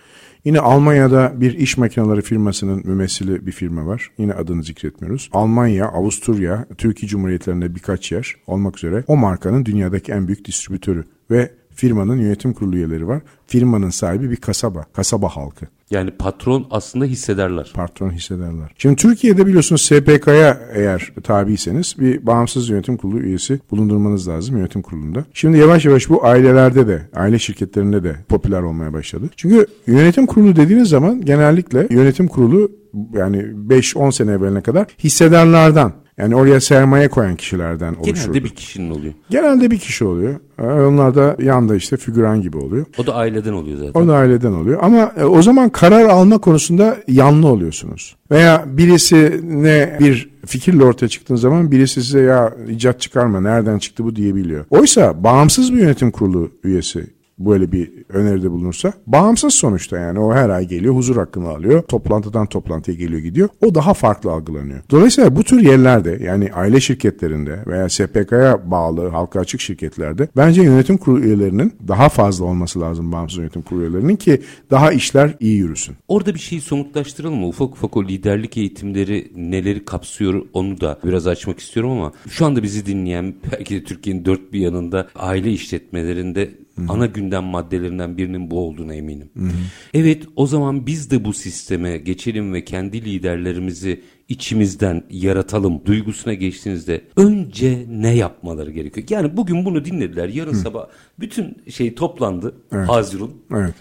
Yine 0.46 0.60
Almanya'da 0.60 1.34
bir 1.41 1.53
iş 1.53 1.77
makineleri 1.77 2.22
firmasının 2.22 2.81
mümessili 2.86 3.46
bir 3.46 3.51
firma 3.51 3.88
var. 3.88 4.12
Yine 4.17 4.34
adını 4.34 4.63
zikretmiyoruz. 4.63 5.29
Almanya, 5.34 5.88
Avusturya, 5.88 6.65
Türkiye 6.77 7.10
Cumhuriyetlerinde 7.10 7.75
birkaç 7.75 8.12
yer 8.12 8.36
olmak 8.48 8.77
üzere 8.77 9.03
o 9.08 9.17
markanın 9.17 9.65
dünyadaki 9.65 10.12
en 10.12 10.27
büyük 10.27 10.46
distribütörü 10.46 11.05
ve 11.31 11.51
firmanın 11.75 12.17
yönetim 12.17 12.53
kurulu 12.53 12.75
üyeleri 12.75 13.08
var. 13.08 13.22
Firmanın 13.48 13.89
sahibi 13.89 14.31
bir 14.31 14.36
kasaba, 14.36 14.86
kasaba 14.93 15.29
halkı. 15.29 15.65
Yani 15.91 16.12
patron 16.12 16.67
aslında 16.72 17.05
hissederler. 17.05 17.72
Patron 17.74 18.10
hissederler. 18.10 18.72
Şimdi 18.77 18.96
Türkiye'de 18.96 19.48
biliyorsunuz 19.48 19.81
SPK'ya 19.81 20.62
eğer 20.74 21.12
tabiyseniz 21.24 21.96
bir 22.00 22.25
bağımsız 22.25 22.69
yönetim 22.69 22.98
kurulu 22.98 23.19
üyesi 23.19 23.60
bulundurmanız 23.72 24.27
lazım 24.27 24.58
yönetim 24.58 24.81
kurulunda. 24.81 25.25
Şimdi 25.34 25.58
yavaş 25.58 25.86
yavaş 25.86 26.10
bu 26.10 26.25
ailelerde 26.25 26.88
de, 26.88 27.01
aile 27.15 27.39
şirketlerinde 27.39 28.03
de 28.03 28.15
popüler 28.29 28.62
olmaya 28.62 28.93
başladı. 28.93 29.29
Çünkü 29.36 29.65
yönetim 29.88 30.25
kurulu 30.25 30.55
dediğiniz 30.55 30.89
zaman 30.89 31.22
genellikle 31.22 31.88
yönetim 31.89 32.27
kurulu 32.27 32.72
yani 33.13 33.38
5-10 33.38 34.12
sene 34.12 34.31
evveline 34.31 34.62
kadar 34.62 34.88
hissedarlardan 35.03 35.93
yani 36.19 36.36
oraya 36.36 36.62
sermaye 36.62 37.10
koyan 37.10 37.36
kişilerden 37.36 37.96
oluşuyor. 37.96 38.15
Genelde 38.15 38.43
bir 38.43 38.50
kişinin 38.50 38.91
oluyor. 38.91 39.13
Genelde 39.29 39.72
bir 39.72 39.79
kişi 39.79 40.05
oluyor. 40.05 40.39
Ee, 40.60 40.63
onlar 40.63 41.15
da 41.15 41.36
yanda 41.43 41.75
işte 41.75 41.98
figüran 41.98 42.41
gibi 42.41 42.58
oluyor. 42.58 42.86
O 42.98 43.05
da 43.05 43.15
aileden 43.15 43.53
oluyor 43.53 43.77
zaten. 43.77 44.01
O 44.01 44.08
da 44.08 44.15
aileden 44.15 44.51
oluyor. 44.51 44.79
Ama 44.81 45.12
e, 45.17 45.24
o 45.24 45.41
zaman 45.41 45.69
karar 45.69 46.05
alma 46.05 46.38
konusunda 46.38 46.98
yanlı 47.08 47.48
oluyorsunuz. 47.48 48.15
Veya 48.31 48.63
birisi 48.67 49.41
ne 49.43 49.98
bir 50.00 50.29
fikirle 50.46 50.84
ortaya 50.84 51.08
çıktığın 51.08 51.36
zaman 51.36 51.72
birisi 51.72 52.03
size 52.03 52.22
ya 52.22 52.53
icat 52.69 53.01
çıkarma 53.01 53.41
nereden 53.41 53.77
çıktı 53.79 54.03
bu 54.03 54.15
diyebiliyor. 54.15 54.65
Oysa 54.69 55.24
bağımsız 55.24 55.74
bir 55.74 55.77
yönetim 55.77 56.12
kurulu 56.12 56.51
üyesi 56.63 57.19
böyle 57.39 57.72
bir 57.72 57.91
öneride 58.10 58.51
bulunursa 58.51 58.93
bağımsız 59.08 59.53
sonuçta 59.53 59.98
yani 59.98 60.19
o 60.19 60.34
her 60.34 60.50
ay 60.50 60.67
geliyor 60.67 60.96
huzur 60.96 61.15
hakkını 61.15 61.50
alıyor 61.50 61.81
toplantıdan 61.81 62.46
toplantıya 62.46 62.98
geliyor 62.98 63.22
gidiyor 63.22 63.50
o 63.66 63.75
daha 63.75 63.94
farklı 63.94 64.31
algılanıyor. 64.31 64.79
Dolayısıyla 64.92 65.35
bu 65.35 65.44
tür 65.44 65.59
yerlerde 65.59 66.20
yani 66.24 66.53
aile 66.53 66.79
şirketlerinde 66.79 67.64
veya 67.68 67.90
SPK'ya 67.90 68.72
bağlı 68.72 69.09
halka 69.09 69.40
açık 69.40 69.61
şirketlerde 69.61 70.27
bence 70.37 70.61
yönetim 70.61 70.98
kurulu 70.98 71.20
üyelerinin 71.20 71.74
daha 71.87 72.09
fazla 72.09 72.46
olması 72.46 72.81
lazım 72.81 73.11
bağımsız 73.11 73.37
yönetim 73.37 73.61
kurulu 73.61 73.83
üyelerinin 73.83 74.16
ki 74.16 74.42
daha 74.72 74.92
işler 74.92 75.35
iyi 75.40 75.57
yürüsün. 75.57 75.96
Orada 76.07 76.33
bir 76.33 76.40
şeyi 76.40 76.61
somutlaştıralım 76.61 77.40
mı? 77.40 77.48
Ufak 77.48 77.72
ufak 77.72 77.98
o 77.98 78.03
liderlik 78.03 78.57
eğitimleri 78.57 79.31
neleri 79.35 79.85
kapsıyor 79.85 80.46
onu 80.53 80.81
da 80.81 81.00
biraz 81.05 81.27
açmak 81.27 81.59
istiyorum 81.59 81.92
ama 81.92 82.11
şu 82.29 82.46
anda 82.46 82.64
bizi 82.64 82.85
dinleyen 82.85 83.33
belki 83.51 83.75
de 83.75 83.83
Türkiye'nin 83.83 84.25
dört 84.25 84.53
bir 84.53 84.59
yanında 84.59 85.07
aile 85.16 85.51
işletmelerinde 85.51 86.51
Hı-hı. 86.79 86.92
ana 86.92 87.05
gündem 87.05 87.44
maddelerinden 87.44 88.18
birinin 88.18 88.51
bu 88.51 88.59
olduğuna 88.59 88.94
eminim. 88.94 89.29
Hı-hı. 89.37 89.50
Evet 89.94 90.24
o 90.35 90.48
zaman 90.48 90.87
biz 90.87 91.11
de 91.11 91.25
bu 91.25 91.33
sisteme 91.33 91.98
geçelim 91.98 92.53
ve 92.53 92.65
kendi 92.65 93.05
liderlerimizi 93.05 94.01
içimizden 94.29 95.03
yaratalım 95.09 95.85
duygusuna 95.85 96.33
geçtiğinizde 96.33 97.01
önce 97.15 97.85
ne 97.89 98.15
yapmaları 98.15 98.72
gerekiyor? 98.72 99.07
Yani 99.09 99.37
bugün 99.37 99.65
bunu 99.65 99.85
dinlediler. 99.85 100.29
Yarın 100.29 100.53
Hı. 100.53 100.57
sabah 100.57 100.87
bütün 101.20 101.57
şey 101.70 101.96
toplandı. 101.96 102.55
Evet. 102.72 102.89
Hazirun. 102.89 103.31
Evet. 103.55 103.74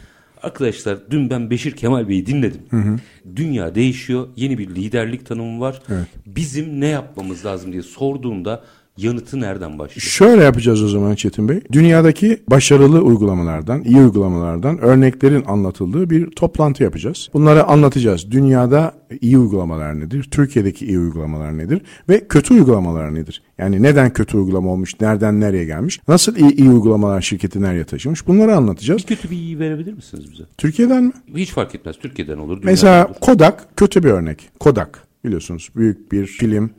Arkadaşlar 0.42 0.98
dün 1.10 1.30
ben 1.30 1.50
Beşir 1.50 1.72
Kemal 1.72 2.08
Bey'i 2.08 2.26
dinledim. 2.26 2.60
Hı 2.70 2.76
hı. 2.76 2.96
Dünya 3.36 3.74
değişiyor. 3.74 4.28
Yeni 4.36 4.58
bir 4.58 4.68
liderlik 4.68 5.26
tanımı 5.26 5.60
var. 5.60 5.82
Evet. 5.88 6.06
Bizim 6.26 6.80
ne 6.80 6.86
yapmamız 6.86 7.44
lazım 7.44 7.72
diye 7.72 7.82
sorduğunda 7.82 8.64
yanıtı 8.98 9.40
nereden 9.40 9.78
başlıyor? 9.78 10.00
Şöyle 10.00 10.44
yapacağız 10.44 10.82
o 10.82 10.88
zaman 10.88 11.14
Çetin 11.14 11.48
Bey. 11.48 11.60
Dünyadaki 11.72 12.42
başarılı 12.50 13.00
uygulamalardan, 13.02 13.84
iyi 13.84 13.96
uygulamalardan 13.96 14.78
örneklerin 14.78 15.44
anlatıldığı 15.46 16.10
bir 16.10 16.30
toplantı 16.30 16.82
yapacağız. 16.82 17.28
Bunları 17.34 17.64
anlatacağız. 17.64 18.30
Dünyada 18.30 18.94
iyi 19.20 19.38
uygulamalar 19.38 20.00
nedir? 20.00 20.28
Türkiye'deki 20.30 20.86
iyi 20.86 20.98
uygulamalar 20.98 21.58
nedir? 21.58 21.82
Ve 22.08 22.28
kötü 22.28 22.54
uygulamalar 22.54 23.14
nedir? 23.14 23.42
Yani 23.58 23.82
neden 23.82 24.12
kötü 24.12 24.36
uygulama 24.36 24.70
olmuş? 24.70 25.00
Nereden 25.00 25.40
nereye 25.40 25.64
gelmiş? 25.64 26.00
Nasıl 26.08 26.36
iyi, 26.36 26.56
iyi 26.56 26.70
uygulamalar 26.70 27.20
şirketi 27.20 27.62
nereye 27.62 27.84
taşımış? 27.84 28.26
Bunları 28.26 28.56
anlatacağız. 28.56 29.02
Bir 29.02 29.06
kötü 29.06 29.30
bir 29.30 29.36
iyi 29.36 29.58
verebilir 29.58 29.92
misiniz 29.92 30.32
bize? 30.32 30.44
Türkiye'den 30.58 31.04
mi? 31.04 31.12
Hiç 31.36 31.50
fark 31.50 31.74
etmez. 31.74 31.96
Türkiye'den 32.02 32.38
olur. 32.38 32.60
Mesela 32.62 33.06
olur. 33.06 33.14
Kodak 33.20 33.76
kötü 33.76 34.02
bir 34.02 34.10
örnek. 34.10 34.48
Kodak 34.60 35.08
biliyorsunuz 35.24 35.68
büyük 35.76 36.12
bir 36.12 36.26
film 36.26 36.70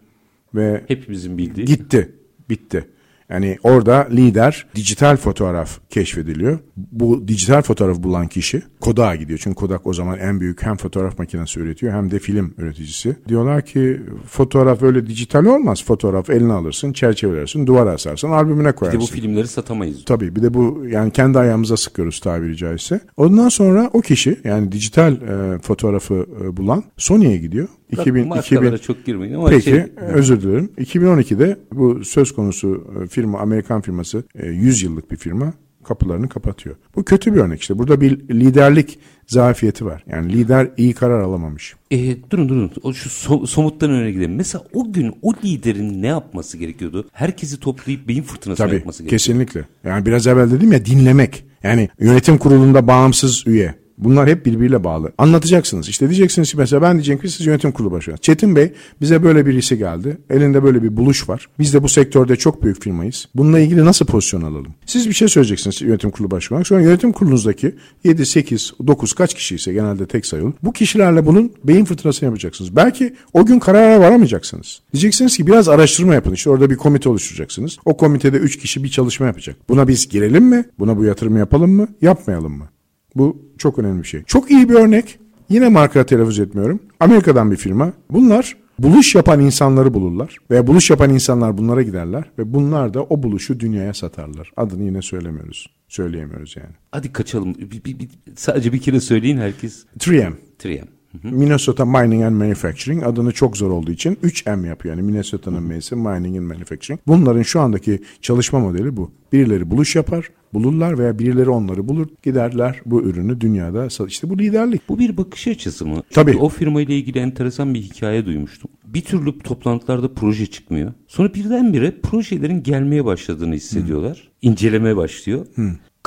ve 0.56 0.84
hepimizin 0.88 1.38
bildiği 1.38 1.66
gitti, 1.66 2.16
bitti. 2.50 2.86
Yani 3.30 3.58
orada 3.64 4.08
lider 4.12 4.66
dijital 4.76 5.18
fotoğraf 5.18 5.80
keşfediliyor. 5.90 6.60
Bu 6.78 7.28
dijital 7.28 7.62
fotoğraf 7.62 7.98
bulan 7.98 8.28
kişi 8.28 8.62
Kodak'a 8.80 9.16
gidiyor. 9.16 9.40
Çünkü 9.44 9.56
Kodak 9.56 9.88
o 9.88 9.94
zaman 9.94 10.20
en 10.20 10.40
büyük 10.40 10.62
hem 10.62 10.78
fotoğraf 10.78 11.20
makinesi 11.20 11.60
üretiyor 11.60 11.94
hem 11.94 12.12
de 12.12 12.20
film 12.20 12.54
üreticisi. 12.58 13.16
Diyorlar 13.28 13.66
ki 13.66 14.02
fotoğraf 14.26 14.84
öyle 14.84 15.08
dijital 15.08 15.46
olmaz. 15.46 15.84
Fotoğraf 15.84 16.30
eline 16.30 16.54
alırsın, 16.54 16.94
çerçevelersin, 16.94 17.68
duvara 17.68 17.92
asarsın, 17.92 18.30
albümüne 18.30 18.72
koyarsın. 18.72 19.02
Bir 19.02 19.08
de 19.08 19.12
bu 19.12 19.16
filmleri 19.16 19.48
satamayız. 19.48 20.06
Tabii 20.06 20.36
bir 20.36 20.42
de 20.44 20.54
bu 20.54 20.86
yani 20.90 21.12
kendi 21.12 21.40
ayağımıza 21.40 21.78
sıkıyoruz 21.78 22.20
tabiri 22.20 22.58
caizse. 22.58 23.00
Ondan 23.18 23.50
sonra 23.50 23.90
o 23.94 24.02
kişi 24.02 24.40
yani 24.44 24.72
dijital 24.72 25.14
e, 25.14 25.60
fotoğrafı 25.60 26.26
e, 26.44 26.58
bulan 26.58 26.84
Sony'ye 26.98 27.38
gidiyor. 27.38 27.68
2000, 27.92 28.32
2000 28.32 28.78
çok 28.78 29.06
girmeyin 29.06 29.34
ama 29.34 29.50
Peki 29.50 29.70
şey, 29.70 29.84
özür 29.98 30.42
dilerim. 30.42 30.72
2012'de 30.78 31.58
bu 31.74 32.06
söz 32.06 32.32
konusu 32.36 32.88
e, 33.04 33.08
firma 33.08 33.40
Amerikan 33.40 33.82
firması 33.82 34.24
100 34.44 34.84
e, 34.84 34.86
yıllık 34.86 35.12
bir 35.12 35.18
firma 35.18 35.54
kapılarını 35.84 36.30
kapatıyor. 36.30 36.76
Bu 36.96 37.06
kötü 37.06 37.34
bir 37.34 37.40
örnek 37.40 37.62
işte. 37.62 37.78
Burada 37.78 38.02
bir 38.02 38.12
liderlik 38.30 39.00
zafiyeti 39.28 39.86
var. 39.86 40.04
Yani 40.08 40.34
lider 40.34 40.72
iyi 40.78 40.94
karar 40.94 41.20
alamamış. 41.20 41.76
E, 41.92 42.30
durun 42.32 42.50
durun. 42.50 42.72
O 42.84 42.94
şu 42.94 43.10
so, 43.10 43.46
somuttan 43.46 43.92
öne 43.92 44.12
gidelim. 44.12 44.36
Mesela 44.36 44.64
o 44.74 44.94
gün 44.94 45.14
o 45.22 45.34
liderin 45.44 46.02
ne 46.02 46.08
yapması 46.08 46.58
gerekiyordu? 46.58 47.10
Herkesi 47.12 47.60
toplayıp 47.60 48.08
beyin 48.08 48.24
fırtınası 48.24 48.62
yapması 48.62 49.04
gerekiyordu. 49.04 49.10
Kesinlikle. 49.10 49.66
Yani 49.84 50.06
biraz 50.06 50.28
evvel 50.28 50.52
dedim 50.52 50.72
ya 50.72 50.86
dinlemek. 50.86 51.46
Yani 51.64 51.90
yönetim 52.00 52.38
kurulunda 52.38 52.88
bağımsız 52.88 53.48
üye 53.48 53.76
Bunlar 54.00 54.30
hep 54.30 54.46
birbiriyle 54.46 54.84
bağlı. 54.84 55.12
Anlatacaksınız. 55.18 55.90
İşte 55.90 56.10
diyeceksiniz 56.10 56.52
ki 56.52 56.58
mesela 56.58 56.82
ben 56.82 56.94
diyeceğim 56.94 57.22
ki 57.22 57.30
siz 57.30 57.46
yönetim 57.46 57.72
kurulu 57.72 57.92
başkanı. 57.92 58.18
Çetin 58.18 58.56
Bey 58.56 58.74
bize 59.02 59.24
böyle 59.24 59.46
birisi 59.46 59.78
geldi. 59.78 60.18
Elinde 60.30 60.64
böyle 60.64 60.84
bir 60.84 60.98
buluş 60.98 61.30
var. 61.30 61.48
Biz 61.60 61.74
de 61.74 61.84
bu 61.84 61.90
sektörde 61.90 62.36
çok 62.36 62.64
büyük 62.64 62.84
firmayız. 62.84 63.26
Bununla 63.36 63.60
ilgili 63.60 63.86
nasıl 63.86 64.06
pozisyon 64.06 64.42
alalım? 64.42 64.74
Siz 64.86 65.10
bir 65.10 65.14
şey 65.14 65.28
söyleyeceksiniz 65.28 65.82
yönetim 65.82 66.12
kurulu 66.12 66.32
başkanı. 66.32 66.66
Sonra 66.66 66.82
yönetim 66.82 67.12
kurulunuzdaki 67.12 67.76
7, 68.04 68.26
8, 68.26 68.74
9 68.88 69.14
kaç 69.14 69.34
kişi 69.34 69.56
ise 69.56 69.74
genelde 69.74 70.06
tek 70.06 70.26
sayılır. 70.26 70.54
Bu 70.64 70.74
kişilerle 70.74 71.26
bunun 71.26 71.52
beyin 71.64 71.86
fırtınasını 71.86 72.28
yapacaksınız. 72.28 72.76
Belki 72.76 73.16
o 73.34 73.46
gün 73.46 73.60
karara 73.60 74.00
varamayacaksınız. 74.00 74.82
Diyeceksiniz 74.94 75.38
ki 75.38 75.48
biraz 75.48 75.70
araştırma 75.70 76.14
yapın. 76.14 76.34
İşte 76.34 76.50
orada 76.50 76.70
bir 76.70 76.76
komite 76.76 77.10
oluşturacaksınız. 77.10 77.78
O 77.86 77.98
komitede 77.98 78.38
3 78.38 78.58
kişi 78.58 78.84
bir 78.84 78.90
çalışma 78.90 79.26
yapacak. 79.26 79.56
Buna 79.70 79.88
biz 79.88 80.10
girelim 80.10 80.46
mi? 80.46 80.66
Buna 80.80 80.98
bu 80.98 81.04
yatırımı 81.04 81.40
yapalım 81.40 81.72
mı? 81.72 81.88
Yapmayalım 82.02 82.58
mı? 82.58 82.70
Bu 83.16 83.38
çok 83.58 83.80
önemli 83.80 84.02
bir 84.04 84.08
şey. 84.08 84.24
Çok 84.24 84.52
iyi 84.52 84.70
bir 84.70 84.74
örnek. 84.74 85.20
Yine 85.50 85.70
marka 85.70 86.06
telaffuz 86.06 86.40
etmiyorum. 86.40 86.80
Amerika'dan 87.00 87.52
bir 87.52 87.58
firma. 87.58 87.94
Bunlar 88.10 88.58
buluş 88.80 89.16
yapan 89.16 89.40
insanları 89.40 89.94
bulurlar 89.94 90.38
veya 90.52 90.68
buluş 90.68 90.90
yapan 90.90 91.10
insanlar 91.10 91.58
bunlara 91.58 91.82
giderler 91.82 92.24
ve 92.38 92.54
bunlar 92.54 92.94
da 92.94 93.04
o 93.04 93.24
buluşu 93.24 93.60
dünyaya 93.60 93.94
satarlar. 93.94 94.52
Adını 94.58 94.84
yine 94.84 95.02
söylemiyoruz. 95.02 95.68
Söyleyemiyoruz 95.88 96.56
yani. 96.58 96.76
Hadi 96.92 97.14
kaçalım. 97.14 97.56
Bir, 97.56 97.84
bir, 97.84 98.00
bir, 98.00 98.10
sadece 98.36 98.74
bir 98.74 98.80
kere 98.80 99.00
söyleyin 99.00 99.38
herkes. 99.38 99.86
3M. 100.00 100.34
3M. 100.60 100.84
Minnesota 101.24 101.86
Mining 101.86 102.24
and 102.24 102.36
Manufacturing 102.36 103.04
adını 103.04 103.32
çok 103.32 103.58
zor 103.58 103.72
olduğu 103.72 103.92
için 103.92 104.16
3M 104.24 104.68
yapıyor. 104.68 104.96
Yani 104.96 105.06
Minnesota'nın 105.06 105.64
M'si 105.64 105.96
Mining 105.96 106.38
and 106.38 106.46
Manufacturing. 106.46 107.00
Bunların 107.08 107.42
şu 107.42 107.60
andaki 107.60 108.00
çalışma 108.22 108.60
modeli 108.60 108.98
bu. 108.98 109.12
Birileri 109.34 109.72
buluş 109.72 109.96
yapar, 109.96 110.30
bulurlar 110.54 110.98
veya 110.98 111.20
birileri 111.20 111.50
onları 111.50 111.88
bulur, 111.88 112.08
giderler 112.24 112.82
bu 112.86 113.02
ürünü 113.02 113.42
dünyada 113.42 113.90
sat. 113.90 114.10
İşte 114.10 114.30
bu 114.30 114.40
liderlik. 114.40 114.90
Bu 114.90 115.00
bir 115.00 115.18
bakış 115.18 115.48
açısı 115.48 115.86
mı? 115.86 116.04
Tabii. 116.14 116.32
Çünkü 116.32 116.44
o 116.44 116.50
firma 116.50 116.82
ile 116.82 116.98
ilgili 116.98 117.20
enteresan 117.20 117.74
bir 117.74 117.82
hikaye 117.82 118.26
duymuştum. 118.26 118.72
Bir 118.86 119.02
türlü 119.02 119.40
toplantılarda 119.40 120.14
proje 120.14 120.46
çıkmıyor. 120.46 120.94
Sonra 121.08 121.34
birdenbire 121.34 122.02
projelerin 122.04 122.64
gelmeye 122.64 123.06
başladığını 123.06 123.56
hissediyorlar. 123.56 124.30
İncelemeye 124.42 124.98
başlıyor. 124.98 125.46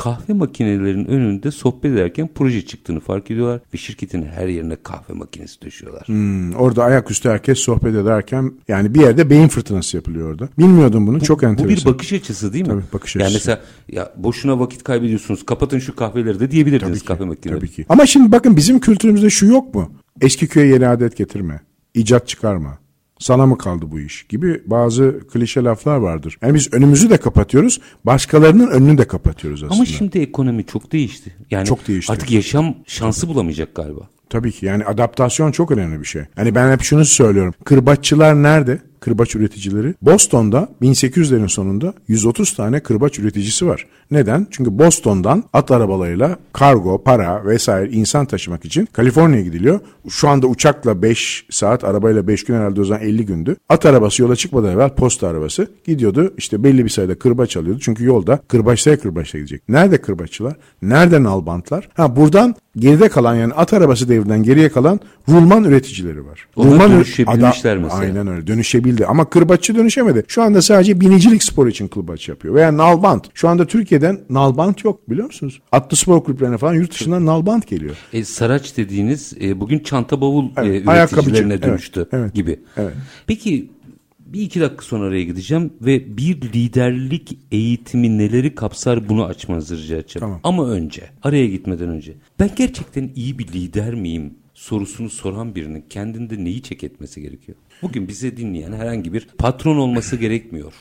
Kahve 0.03 0.33
makinelerinin 0.33 1.05
önünde 1.05 1.51
sohbet 1.51 1.93
ederken 1.93 2.29
proje 2.35 2.63
çıktığını 2.67 3.01
fark 3.01 3.31
ediyorlar 3.31 3.61
ve 3.75 3.79
şirketin 3.79 4.23
her 4.23 4.49
yerine 4.49 4.77
kahve 4.83 5.15
makinesi 5.15 5.63
döşüyorlar. 5.63 6.03
Hmm, 6.09 6.53
orada 6.55 6.85
ayaküstü 6.85 7.29
herkes 7.29 7.59
sohbet 7.59 7.95
ederken 7.95 8.53
yani 8.69 8.95
bir 8.95 9.01
yerde 9.01 9.31
beyin 9.31 9.49
fırtınası 9.49 9.97
yapılıyor 9.97 10.31
orada. 10.31 10.49
Bilmiyordum 10.59 11.07
bunu. 11.07 11.21
çok 11.21 11.43
Bu 11.43 11.47
enteresan. 11.47 11.77
bir 11.77 11.85
bakış 11.85 12.13
açısı 12.13 12.53
değil 12.53 12.65
mi? 12.65 12.71
Tabii, 12.71 12.83
bakış 12.93 13.17
Yani 13.17 13.25
açısı. 13.25 13.39
mesela 13.39 13.61
ya 13.93 14.13
boşuna 14.17 14.61
vakit 14.61 14.83
kaybediyorsunuz. 14.83 15.47
Kapatın 15.47 15.79
şu 15.79 15.97
kahveleri 15.97 16.41
de 16.41 16.51
diyebilirdiniz 16.51 16.89
Tabii 16.91 17.01
ki, 17.01 17.05
kahve 17.07 17.25
makineleri. 17.25 17.59
Tabii 17.61 17.71
ki. 17.71 17.87
Ama 17.89 18.07
şimdi 18.07 18.33
bakın 18.33 18.57
bizim 18.57 18.81
kültürümüzde 18.81 19.31
şu 19.31 19.47
yok 19.47 19.75
mu? 19.75 19.93
Eski 20.21 20.47
köye 20.47 20.67
yeni 20.67 20.89
adet 20.89 21.17
getirme. 21.17 21.61
icat 21.95 22.29
çıkarma. 22.29 22.79
Sana 23.23 23.47
mı 23.47 23.59
kaldı 23.59 23.85
bu 23.91 24.01
iş 24.01 24.23
gibi 24.23 24.63
bazı 24.67 25.21
klişe 25.33 25.61
laflar 25.65 25.97
vardır. 25.97 26.39
Yani 26.43 26.55
biz 26.55 26.73
önümüzü 26.75 27.11
de 27.11 27.17
kapatıyoruz, 27.17 27.81
başkalarının 28.05 28.67
önünü 28.67 28.99
de 28.99 29.05
kapatıyoruz 29.07 29.63
aslında. 29.63 29.75
Ama 29.75 29.85
şimdi 29.87 30.19
ekonomi 30.19 30.67
çok 30.67 30.93
değişti. 30.93 31.35
Yani 31.51 31.67
Çok 31.67 31.89
değişti. 31.89 32.13
artık 32.13 32.31
yaşam 32.31 32.75
şansı 32.87 33.29
bulamayacak 33.29 33.75
galiba. 33.75 34.01
Tabii 34.31 34.53
ki 34.53 34.67
yani 34.67 34.85
adaptasyon 34.85 35.53
çok 35.53 35.71
önemli 35.71 36.01
bir 36.01 36.05
şey. 36.05 36.23
Hani 36.37 36.55
ben 36.55 36.73
hep 36.73 36.83
şunu 36.83 37.05
söylüyorum. 37.05 37.55
Kırbaççılar 37.65 38.43
nerede? 38.43 38.79
Kırbaç 39.03 39.35
üreticileri. 39.35 39.95
Boston'da 40.03 40.69
1800'lerin 40.83 41.49
sonunda 41.49 41.95
130 42.09 42.55
tane 42.55 42.81
kırbaç 42.81 43.19
üreticisi 43.19 43.67
var. 43.67 43.87
Neden? 44.11 44.47
Çünkü 44.51 44.79
Boston'dan 44.79 45.45
at 45.53 45.71
arabalarıyla 45.71 46.37
kargo, 46.53 47.03
para 47.03 47.47
vesaire 47.47 47.91
insan 47.91 48.27
taşımak 48.27 48.65
için 48.65 48.89
Kaliforniya'ya 48.93 49.45
gidiliyor. 49.45 49.81
Şu 50.09 50.29
anda 50.29 50.47
uçakla 50.47 51.03
5 51.03 51.47
saat, 51.51 51.85
arabayla 51.85 52.29
5 52.29 52.45
gün 52.45 52.55
herhalde 52.55 52.81
o 52.81 52.85
zaman 52.85 53.03
50 53.03 53.27
gündü. 53.27 53.57
At 53.69 53.87
arabası 53.87 54.23
yola 54.23 54.37
çıkmadan 54.37 54.73
evvel 54.73 54.91
posta 54.91 55.29
arabası 55.29 55.69
gidiyordu. 55.85 56.35
İşte 56.37 56.65
belli 56.65 56.85
bir 56.85 56.91
sayıda 56.91 57.19
kırbaç 57.19 57.57
alıyordu. 57.57 57.81
Çünkü 57.83 58.05
yolda 58.05 58.41
kırbaçlaya 58.49 58.99
kırbaçla 59.01 59.39
gidecek. 59.39 59.69
Nerede 59.69 60.01
kırbaççılar? 60.01 60.57
Nerede 60.83 61.23
nalbantlar? 61.23 61.89
Ha 61.95 62.17
buradan 62.17 62.55
geride 62.77 63.09
kalan 63.09 63.35
yani 63.35 63.53
at 63.55 63.73
arabası 63.73 64.09
devrinden 64.09 64.43
geriye 64.43 64.69
kalan 64.69 65.01
rulman 65.29 65.65
üreticileri 65.65 66.27
var. 66.27 66.47
Onlar 66.57 66.73
Rulman 66.73 66.91
dönüşebilmişler 66.91 67.79
mesela. 67.79 68.01
Aynen 68.01 68.27
öyle 68.27 68.47
dönüşebildi 68.93 69.07
ama 69.07 69.31
kırbaççı 69.31 69.75
dönüşemedi. 69.75 70.25
Şu 70.29 70.43
anda 70.43 70.63
sadece 70.63 71.01
binicilik 71.01 71.43
sporu 71.43 71.69
için 71.69 71.89
kırbaç 71.89 72.29
yapıyor. 72.29 72.55
Veya 72.55 72.77
nalbant. 72.77 73.27
Şu 73.35 73.49
anda 73.49 73.67
Türkiye'den 73.67 74.21
nalbant 74.31 74.85
yok 74.85 75.11
biliyor 75.11 75.27
musunuz? 75.27 75.61
Atlı 75.73 75.97
spor 75.97 76.25
kulüplerine 76.25 76.59
falan 76.59 76.75
yurt 76.75 76.91
dışından 76.93 77.27
nalbant 77.27 77.67
geliyor. 77.67 77.97
E, 78.13 78.25
Saraç 78.25 78.77
dediğiniz 78.77 79.33
e, 79.41 79.61
bugün 79.61 79.79
çanta 79.79 80.21
bavul 80.21 80.51
Evet, 80.57 80.89
e, 80.89 80.93
üreticilerine 80.93 81.53
Evet, 81.53 81.63
dönüştü 81.63 82.09
evet, 82.13 82.35
gibi. 82.35 82.61
evet. 82.77 82.95
Peki 83.27 83.71
bir 84.19 84.41
iki 84.41 84.61
dakika 84.61 84.83
sonra 84.85 85.05
araya 85.05 85.23
gideceğim 85.25 85.73
ve 85.81 86.17
bir 86.17 86.43
liderlik 86.43 87.39
eğitimi 87.53 88.19
neleri 88.19 88.55
kapsar 88.55 89.09
bunu 89.09 89.25
açmanızı 89.25 89.77
rica 89.77 89.97
edeceğim. 89.97 90.21
Tamam. 90.21 90.41
Ama 90.45 90.69
önce 90.71 91.03
araya 91.23 91.47
gitmeden 91.47 91.89
önce 91.89 92.13
ben 92.41 92.51
gerçekten 92.57 93.11
iyi 93.17 93.39
bir 93.39 93.49
lider 93.49 93.95
miyim 93.95 94.35
sorusunu 94.55 95.11
soran 95.11 95.55
birinin 95.55 95.85
kendinde 95.91 96.45
neyi 96.45 96.63
çek 96.63 96.85
etmesi 96.85 97.23
gerekiyor? 97.23 97.59
Bugün 97.83 98.09
bize 98.09 98.37
dinleyen 98.37 98.73
herhangi 98.73 99.13
bir 99.13 99.29
patron 99.39 99.77
olması 99.77 100.17
gerekmiyor. 100.17 100.73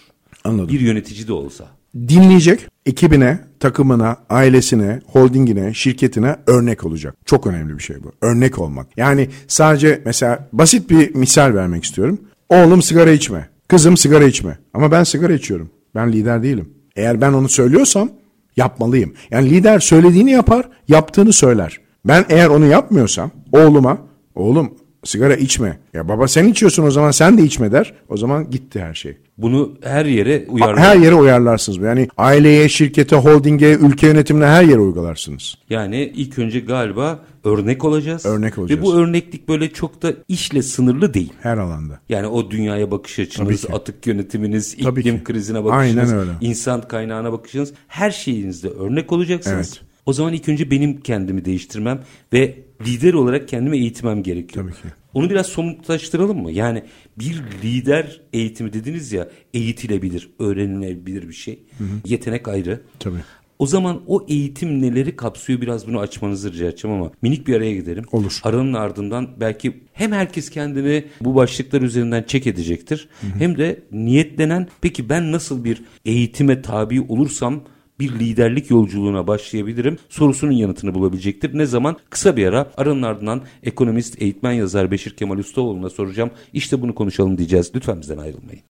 Anladım. 0.43 0.69
Bir 0.69 0.79
yönetici 0.79 1.27
de 1.27 1.33
olsa. 1.33 1.65
Dinleyecek, 1.95 2.67
ekibine, 2.85 3.39
takımına, 3.59 4.17
ailesine, 4.29 4.99
holdingine, 5.07 5.73
şirketine 5.73 6.35
örnek 6.47 6.85
olacak. 6.85 7.15
Çok 7.25 7.47
önemli 7.47 7.77
bir 7.77 7.83
şey 7.83 8.03
bu. 8.03 8.11
Örnek 8.21 8.59
olmak. 8.59 8.87
Yani 8.97 9.29
sadece 9.47 10.01
mesela 10.05 10.49
basit 10.53 10.89
bir 10.89 11.15
misal 11.15 11.53
vermek 11.53 11.83
istiyorum. 11.83 12.21
Oğlum 12.49 12.81
sigara 12.81 13.11
içme. 13.11 13.49
Kızım 13.67 13.97
sigara 13.97 14.23
içme. 14.23 14.57
Ama 14.73 14.91
ben 14.91 15.03
sigara 15.03 15.33
içiyorum. 15.33 15.69
Ben 15.95 16.11
lider 16.11 16.43
değilim. 16.43 16.69
Eğer 16.95 17.21
ben 17.21 17.33
onu 17.33 17.49
söylüyorsam 17.49 18.09
yapmalıyım. 18.57 19.13
Yani 19.31 19.49
lider 19.49 19.79
söylediğini 19.79 20.31
yapar, 20.31 20.69
yaptığını 20.87 21.33
söyler. 21.33 21.79
Ben 22.05 22.25
eğer 22.29 22.47
onu 22.47 22.65
yapmıyorsam 22.65 23.31
oğluma, 23.51 23.97
oğlum 24.35 24.73
sigara 25.03 25.35
içme. 25.35 25.79
Ya 25.93 26.07
baba 26.07 26.27
sen 26.27 26.47
içiyorsun 26.47 26.83
o 26.83 26.91
zaman 26.91 27.11
sen 27.11 27.37
de 27.37 27.43
içme 27.43 27.71
der. 27.71 27.93
O 28.09 28.17
zaman 28.17 28.49
gitti 28.49 28.81
her 28.81 28.93
şey. 28.93 29.17
Bunu 29.37 29.71
her 29.83 30.05
yere 30.05 30.45
uyarlar. 30.49 30.79
Her 30.79 30.95
yere 30.97 31.15
uyarlarsınız. 31.15 31.77
Yani 31.77 32.07
aileye, 32.17 32.69
şirkete, 32.69 33.15
holdinge, 33.15 33.77
ülke 33.81 34.07
yönetimine 34.07 34.45
her 34.45 34.63
yere 34.63 34.79
uygularsınız. 34.79 35.55
Yani 35.69 36.11
ilk 36.15 36.39
önce 36.39 36.59
galiba 36.59 37.19
örnek 37.43 37.85
olacağız. 37.85 38.25
Örnek 38.25 38.57
olacağız. 38.57 38.81
Ve 38.81 38.85
bu 38.85 38.95
örneklik 38.95 39.47
böyle 39.49 39.73
çok 39.73 40.01
da 40.01 40.13
işle 40.27 40.61
sınırlı 40.61 41.13
değil. 41.13 41.33
Her 41.41 41.57
alanda. 41.57 41.99
Yani 42.09 42.27
o 42.27 42.51
dünyaya 42.51 42.91
bakış 42.91 43.19
açınız, 43.19 43.65
atık 43.73 44.07
yönetiminiz, 44.07 44.77
Tabii 44.83 44.99
iklim 44.99 45.17
ki. 45.17 45.23
krizine 45.23 45.63
bakışınız, 45.63 46.13
insan 46.41 46.81
kaynağına 46.81 47.31
bakışınız, 47.31 47.73
her 47.87 48.11
şeyinizde 48.11 48.69
örnek 48.69 49.11
olacaksınız. 49.11 49.79
Evet. 49.81 49.91
O 50.05 50.13
zaman 50.13 50.33
ilk 50.33 50.49
önce 50.49 50.71
benim 50.71 51.01
kendimi 51.01 51.45
değiştirmem 51.45 51.99
ve 52.33 52.57
lider 52.85 53.13
olarak 53.13 53.47
kendimi 53.47 53.77
eğitmem 53.77 54.23
gerekiyor. 54.23 54.65
Tabii 54.65 54.75
ki. 54.75 54.95
Onu 55.13 55.29
biraz 55.29 55.45
somutlaştıralım 55.45 56.41
mı? 56.41 56.51
Yani 56.51 56.83
bir 57.19 57.43
lider 57.63 58.21
eğitimi 58.33 58.73
dediniz 58.73 59.11
ya 59.11 59.29
eğitilebilir, 59.53 60.29
öğrenilebilir 60.39 61.27
bir 61.27 61.33
şey. 61.33 61.59
Yetenek 62.05 62.47
ayrı. 62.47 62.81
Tabii. 62.99 63.17
O 63.59 63.65
zaman 63.65 64.01
o 64.07 64.25
eğitim 64.27 64.81
neleri 64.81 65.15
kapsıyor 65.15 65.61
biraz 65.61 65.87
bunu 65.87 65.99
açmanızı 65.99 66.53
rica 66.53 66.67
edeceğim 66.67 66.97
ama 66.97 67.11
minik 67.21 67.47
bir 67.47 67.55
araya 67.55 67.75
gidelim. 67.75 68.03
Olur. 68.11 68.39
Aranın 68.43 68.73
ardından 68.73 69.29
belki 69.39 69.83
hem 69.93 70.11
herkes 70.11 70.49
kendini 70.49 71.05
bu 71.21 71.35
başlıklar 71.35 71.81
üzerinden 71.81 72.23
çek 72.23 72.47
edecektir. 72.47 73.09
Hem 73.37 73.57
de 73.57 73.83
niyetlenen 73.91 74.67
peki 74.81 75.09
ben 75.09 75.31
nasıl 75.31 75.63
bir 75.63 75.81
eğitime 76.05 76.61
tabi 76.61 77.01
olursam 77.01 77.63
bir 78.01 78.19
liderlik 78.19 78.69
yolculuğuna 78.69 79.27
başlayabilirim 79.27 79.97
sorusunun 80.09 80.51
yanıtını 80.51 80.93
bulabilecektir. 80.93 81.57
Ne 81.57 81.65
zaman? 81.65 81.97
Kısa 82.09 82.37
bir 82.37 82.47
ara 82.47 82.71
aranın 82.77 83.01
ardından 83.01 83.41
ekonomist, 83.63 84.21
eğitmen 84.21 84.51
yazar 84.51 84.91
Beşir 84.91 85.15
Kemal 85.15 85.37
Ustaoğlu'na 85.37 85.89
soracağım. 85.89 86.31
İşte 86.53 86.81
bunu 86.81 86.95
konuşalım 86.95 87.37
diyeceğiz. 87.37 87.71
Lütfen 87.75 88.01
bizden 88.01 88.17
ayrılmayın. 88.17 88.61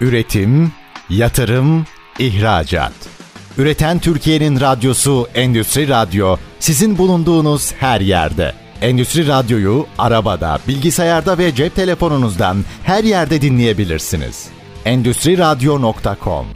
Üretim, 0.00 0.72
yatırım, 1.10 1.84
ihracat. 2.18 2.92
Üreten 3.58 3.98
Türkiye'nin 3.98 4.60
radyosu 4.60 5.26
Endüstri 5.34 5.88
Radyo 5.88 6.36
sizin 6.58 6.98
bulunduğunuz 6.98 7.72
her 7.72 8.00
yerde. 8.00 8.52
Endüstri 8.80 9.28
Radyo'yu 9.28 9.86
arabada, 9.98 10.58
bilgisayarda 10.68 11.38
ve 11.38 11.54
cep 11.54 11.74
telefonunuzdan 11.74 12.56
her 12.84 13.04
yerde 13.04 13.42
dinleyebilirsiniz. 13.42 14.48
Endüstri 14.84 15.38
Radyo.com 15.38 16.46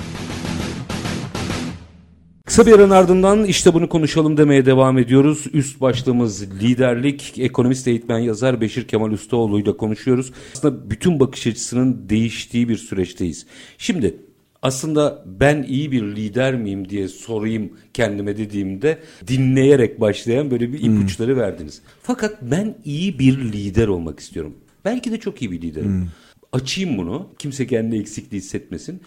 Kısa 2.47 2.67
bir 2.67 2.73
aranın 2.73 2.91
ardından 2.91 3.45
işte 3.45 3.75
bunu 3.75 3.89
konuşalım 3.89 4.37
demeye 4.37 4.67
devam 4.67 4.99
ediyoruz. 4.99 5.45
Üst 5.53 5.81
başlığımız 5.81 6.63
liderlik, 6.63 7.39
ekonomist 7.39 7.89
eğitmen 7.89 8.19
yazar 8.19 8.61
Beşir 8.61 8.89
Kemal 8.89 9.11
Ustaoğlu 9.11 9.61
ile 9.61 9.77
konuşuyoruz. 9.77 10.33
Aslında 10.55 10.91
bütün 10.91 11.21
bakış 11.21 11.47
açısının 11.47 12.09
değiştiği 12.09 12.69
bir 12.69 12.77
süreçteyiz. 12.77 13.47
Şimdi 13.79 14.17
Aslında 14.63 15.25
ben 15.27 15.63
iyi 15.63 15.93
bir 15.93 16.03
lider 16.03 16.55
miyim 16.55 16.89
diye 16.89 17.09
sorayım 17.09 17.73
kendime 17.95 18.37
dediğimde 18.37 18.99
dinleyerek 19.27 20.01
başlayan 20.01 20.51
böyle 20.51 20.73
bir 20.73 20.83
ipuçları 20.83 21.33
hmm. 21.33 21.41
verdiniz. 21.41 21.83
Fakat 22.03 22.43
ben 22.43 22.75
iyi 22.85 23.19
bir 23.19 23.39
lider 23.39 23.89
olmak 23.89 24.21
istiyorum. 24.21 24.55
Belki 24.85 25.13
de 25.13 25.21
çok 25.21 25.43
iyi 25.43 25.51
bir 25.51 25.63
liderim. 25.63 26.01
Hmm. 26.01 26.09
Açayım 26.53 26.99
bunu. 26.99 27.29
Kimse 27.39 27.67
kendi 27.67 27.97
eksikliği 27.97 28.43
hissetmesin. 28.43 29.01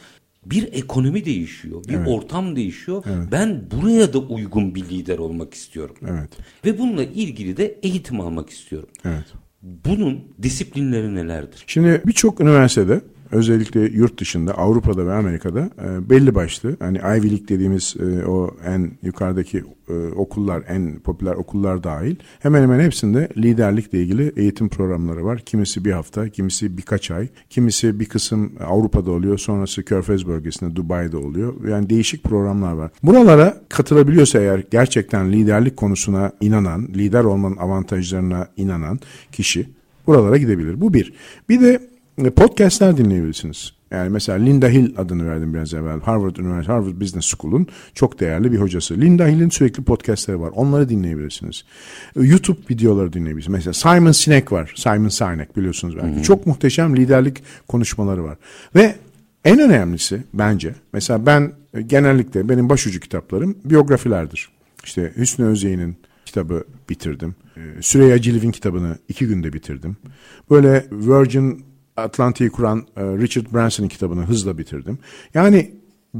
Bir 0.52 0.74
ekonomi 0.74 1.26
değişiyor, 1.26 1.84
bir 1.88 1.94
evet. 1.94 2.08
ortam 2.08 2.56
değişiyor. 2.56 3.04
Evet. 3.08 3.28
Ben 3.32 3.64
buraya 3.72 4.14
da 4.14 4.20
uygun 4.20 4.76
bir 4.76 4.90
lider 4.90 5.18
olmak 5.18 5.54
istiyorum. 5.54 5.96
Evet. 6.02 6.30
Ve 6.66 6.78
bununla 6.78 7.04
ilgili 7.04 7.58
de 7.58 7.80
eğitim 7.84 8.22
almak 8.22 8.50
istiyorum. 8.50 8.90
Evet. 9.06 9.26
Bunun 9.62 10.24
disiplinleri 10.42 11.16
nelerdir? 11.16 11.64
Şimdi 11.68 12.02
birçok 12.06 12.42
üniversitede 12.42 13.02
özellikle 13.32 13.80
yurt 13.80 14.20
dışında 14.20 14.58
Avrupa'da 14.58 15.06
ve 15.06 15.14
Amerika'da 15.14 15.60
e, 15.60 16.10
belli 16.10 16.36
başlı 16.36 16.76
hani 16.80 16.98
Ivy 16.98 17.30
League 17.30 17.48
dediğimiz 17.48 17.96
e, 18.00 18.26
o 18.26 18.56
en 18.66 18.92
yukarıdaki 19.04 19.64
e, 19.90 19.94
okullar 19.94 20.64
en 20.68 21.00
popüler 21.00 21.34
okullar 21.34 21.84
dahil 21.84 22.16
hemen 22.40 22.62
hemen 22.62 22.80
hepsinde 22.80 23.30
liderlikle 23.38 24.02
ilgili 24.02 24.34
eğitim 24.36 24.70
programları 24.70 25.26
var. 25.26 25.40
Kimisi 25.40 25.86
bir 25.86 25.92
hafta, 25.92 26.30
kimisi 26.30 26.78
birkaç 26.78 27.12
ay, 27.12 27.28
kimisi 27.50 28.00
bir 28.00 28.06
kısım 28.06 28.52
Avrupa'da 28.68 29.12
oluyor, 29.12 29.38
sonrası 29.38 29.84
Körfez 29.84 30.28
bölgesinde 30.28 30.76
Dubai'de 30.76 31.18
oluyor. 31.18 31.54
Yani 31.68 31.90
değişik 31.90 32.24
programlar 32.24 32.74
var. 32.74 32.92
Buralara 33.04 33.62
katılabiliyorsa 33.70 34.40
eğer 34.40 34.64
gerçekten 34.72 35.32
liderlik 35.32 35.78
konusuna 35.78 36.32
inanan, 36.42 36.88
lider 36.88 37.24
olmanın 37.24 37.58
avantajlarına 37.58 38.48
inanan 38.58 39.00
kişi 39.32 39.70
buralara 40.08 40.38
gidebilir. 40.38 40.82
Bu 40.82 40.94
bir. 40.94 41.14
Bir 41.50 41.62
de 41.62 41.90
podcastler 42.24 42.98
dinleyebilirsiniz. 42.98 43.74
Yani 43.92 44.10
mesela 44.10 44.38
Linda 44.38 44.68
Hill 44.68 44.94
adını 44.98 45.30
verdim 45.30 45.54
biraz 45.54 45.74
evvel. 45.74 46.00
Harvard 46.00 46.36
Üniversitesi, 46.36 46.72
Harvard 46.72 47.02
Business 47.02 47.26
School'un 47.26 47.68
çok 47.94 48.20
değerli 48.20 48.52
bir 48.52 48.58
hocası. 48.58 49.02
Linda 49.02 49.26
Hill'in 49.26 49.50
sürekli 49.50 49.84
podcastleri 49.84 50.40
var. 50.40 50.52
Onları 50.56 50.90
dinleyebilirsiniz. 50.90 51.64
E, 52.16 52.24
YouTube 52.24 52.60
videoları 52.70 53.14
dinleyebilirsiniz. 53.14 53.66
Mesela 53.66 53.74
Simon 53.74 54.12
Sinek 54.12 54.52
var. 54.52 54.74
Simon 54.76 55.10
Sinek 55.10 55.58
biliyorsunuz 55.58 55.96
belki. 55.98 56.16
Hı 56.16 56.20
hı. 56.20 56.24
Çok 56.24 56.48
muhteşem 56.48 56.96
liderlik 56.96 57.44
konuşmaları 57.68 58.24
var. 58.24 58.38
Ve 58.76 58.96
en 59.46 59.60
önemlisi 59.60 60.24
bence 60.34 60.76
mesela 60.94 61.26
ben 61.26 61.52
e, 61.74 61.82
genellikle 61.82 62.50
benim 62.50 62.70
başucu 62.70 63.00
kitaplarım 63.00 63.56
biyografilerdir. 63.66 64.50
İşte 64.84 65.14
Hüsnü 65.18 65.46
Özyeğin'in 65.46 65.98
kitabı 66.26 66.64
bitirdim. 66.90 67.36
Süreyya 67.82 68.22
Ciliv'in 68.22 68.52
kitabını 68.52 68.98
iki 69.10 69.28
günde 69.28 69.54
bitirdim. 69.54 69.98
Böyle 70.52 70.86
Virgin 70.92 71.69
Atlantik'i 72.00 72.50
kuran 72.50 72.88
e, 72.98 73.04
Richard 73.04 73.54
Branson'ın 73.54 73.88
kitabını 73.88 74.22
hızla 74.22 74.58
bitirdim. 74.58 75.00
Yani 75.34 75.72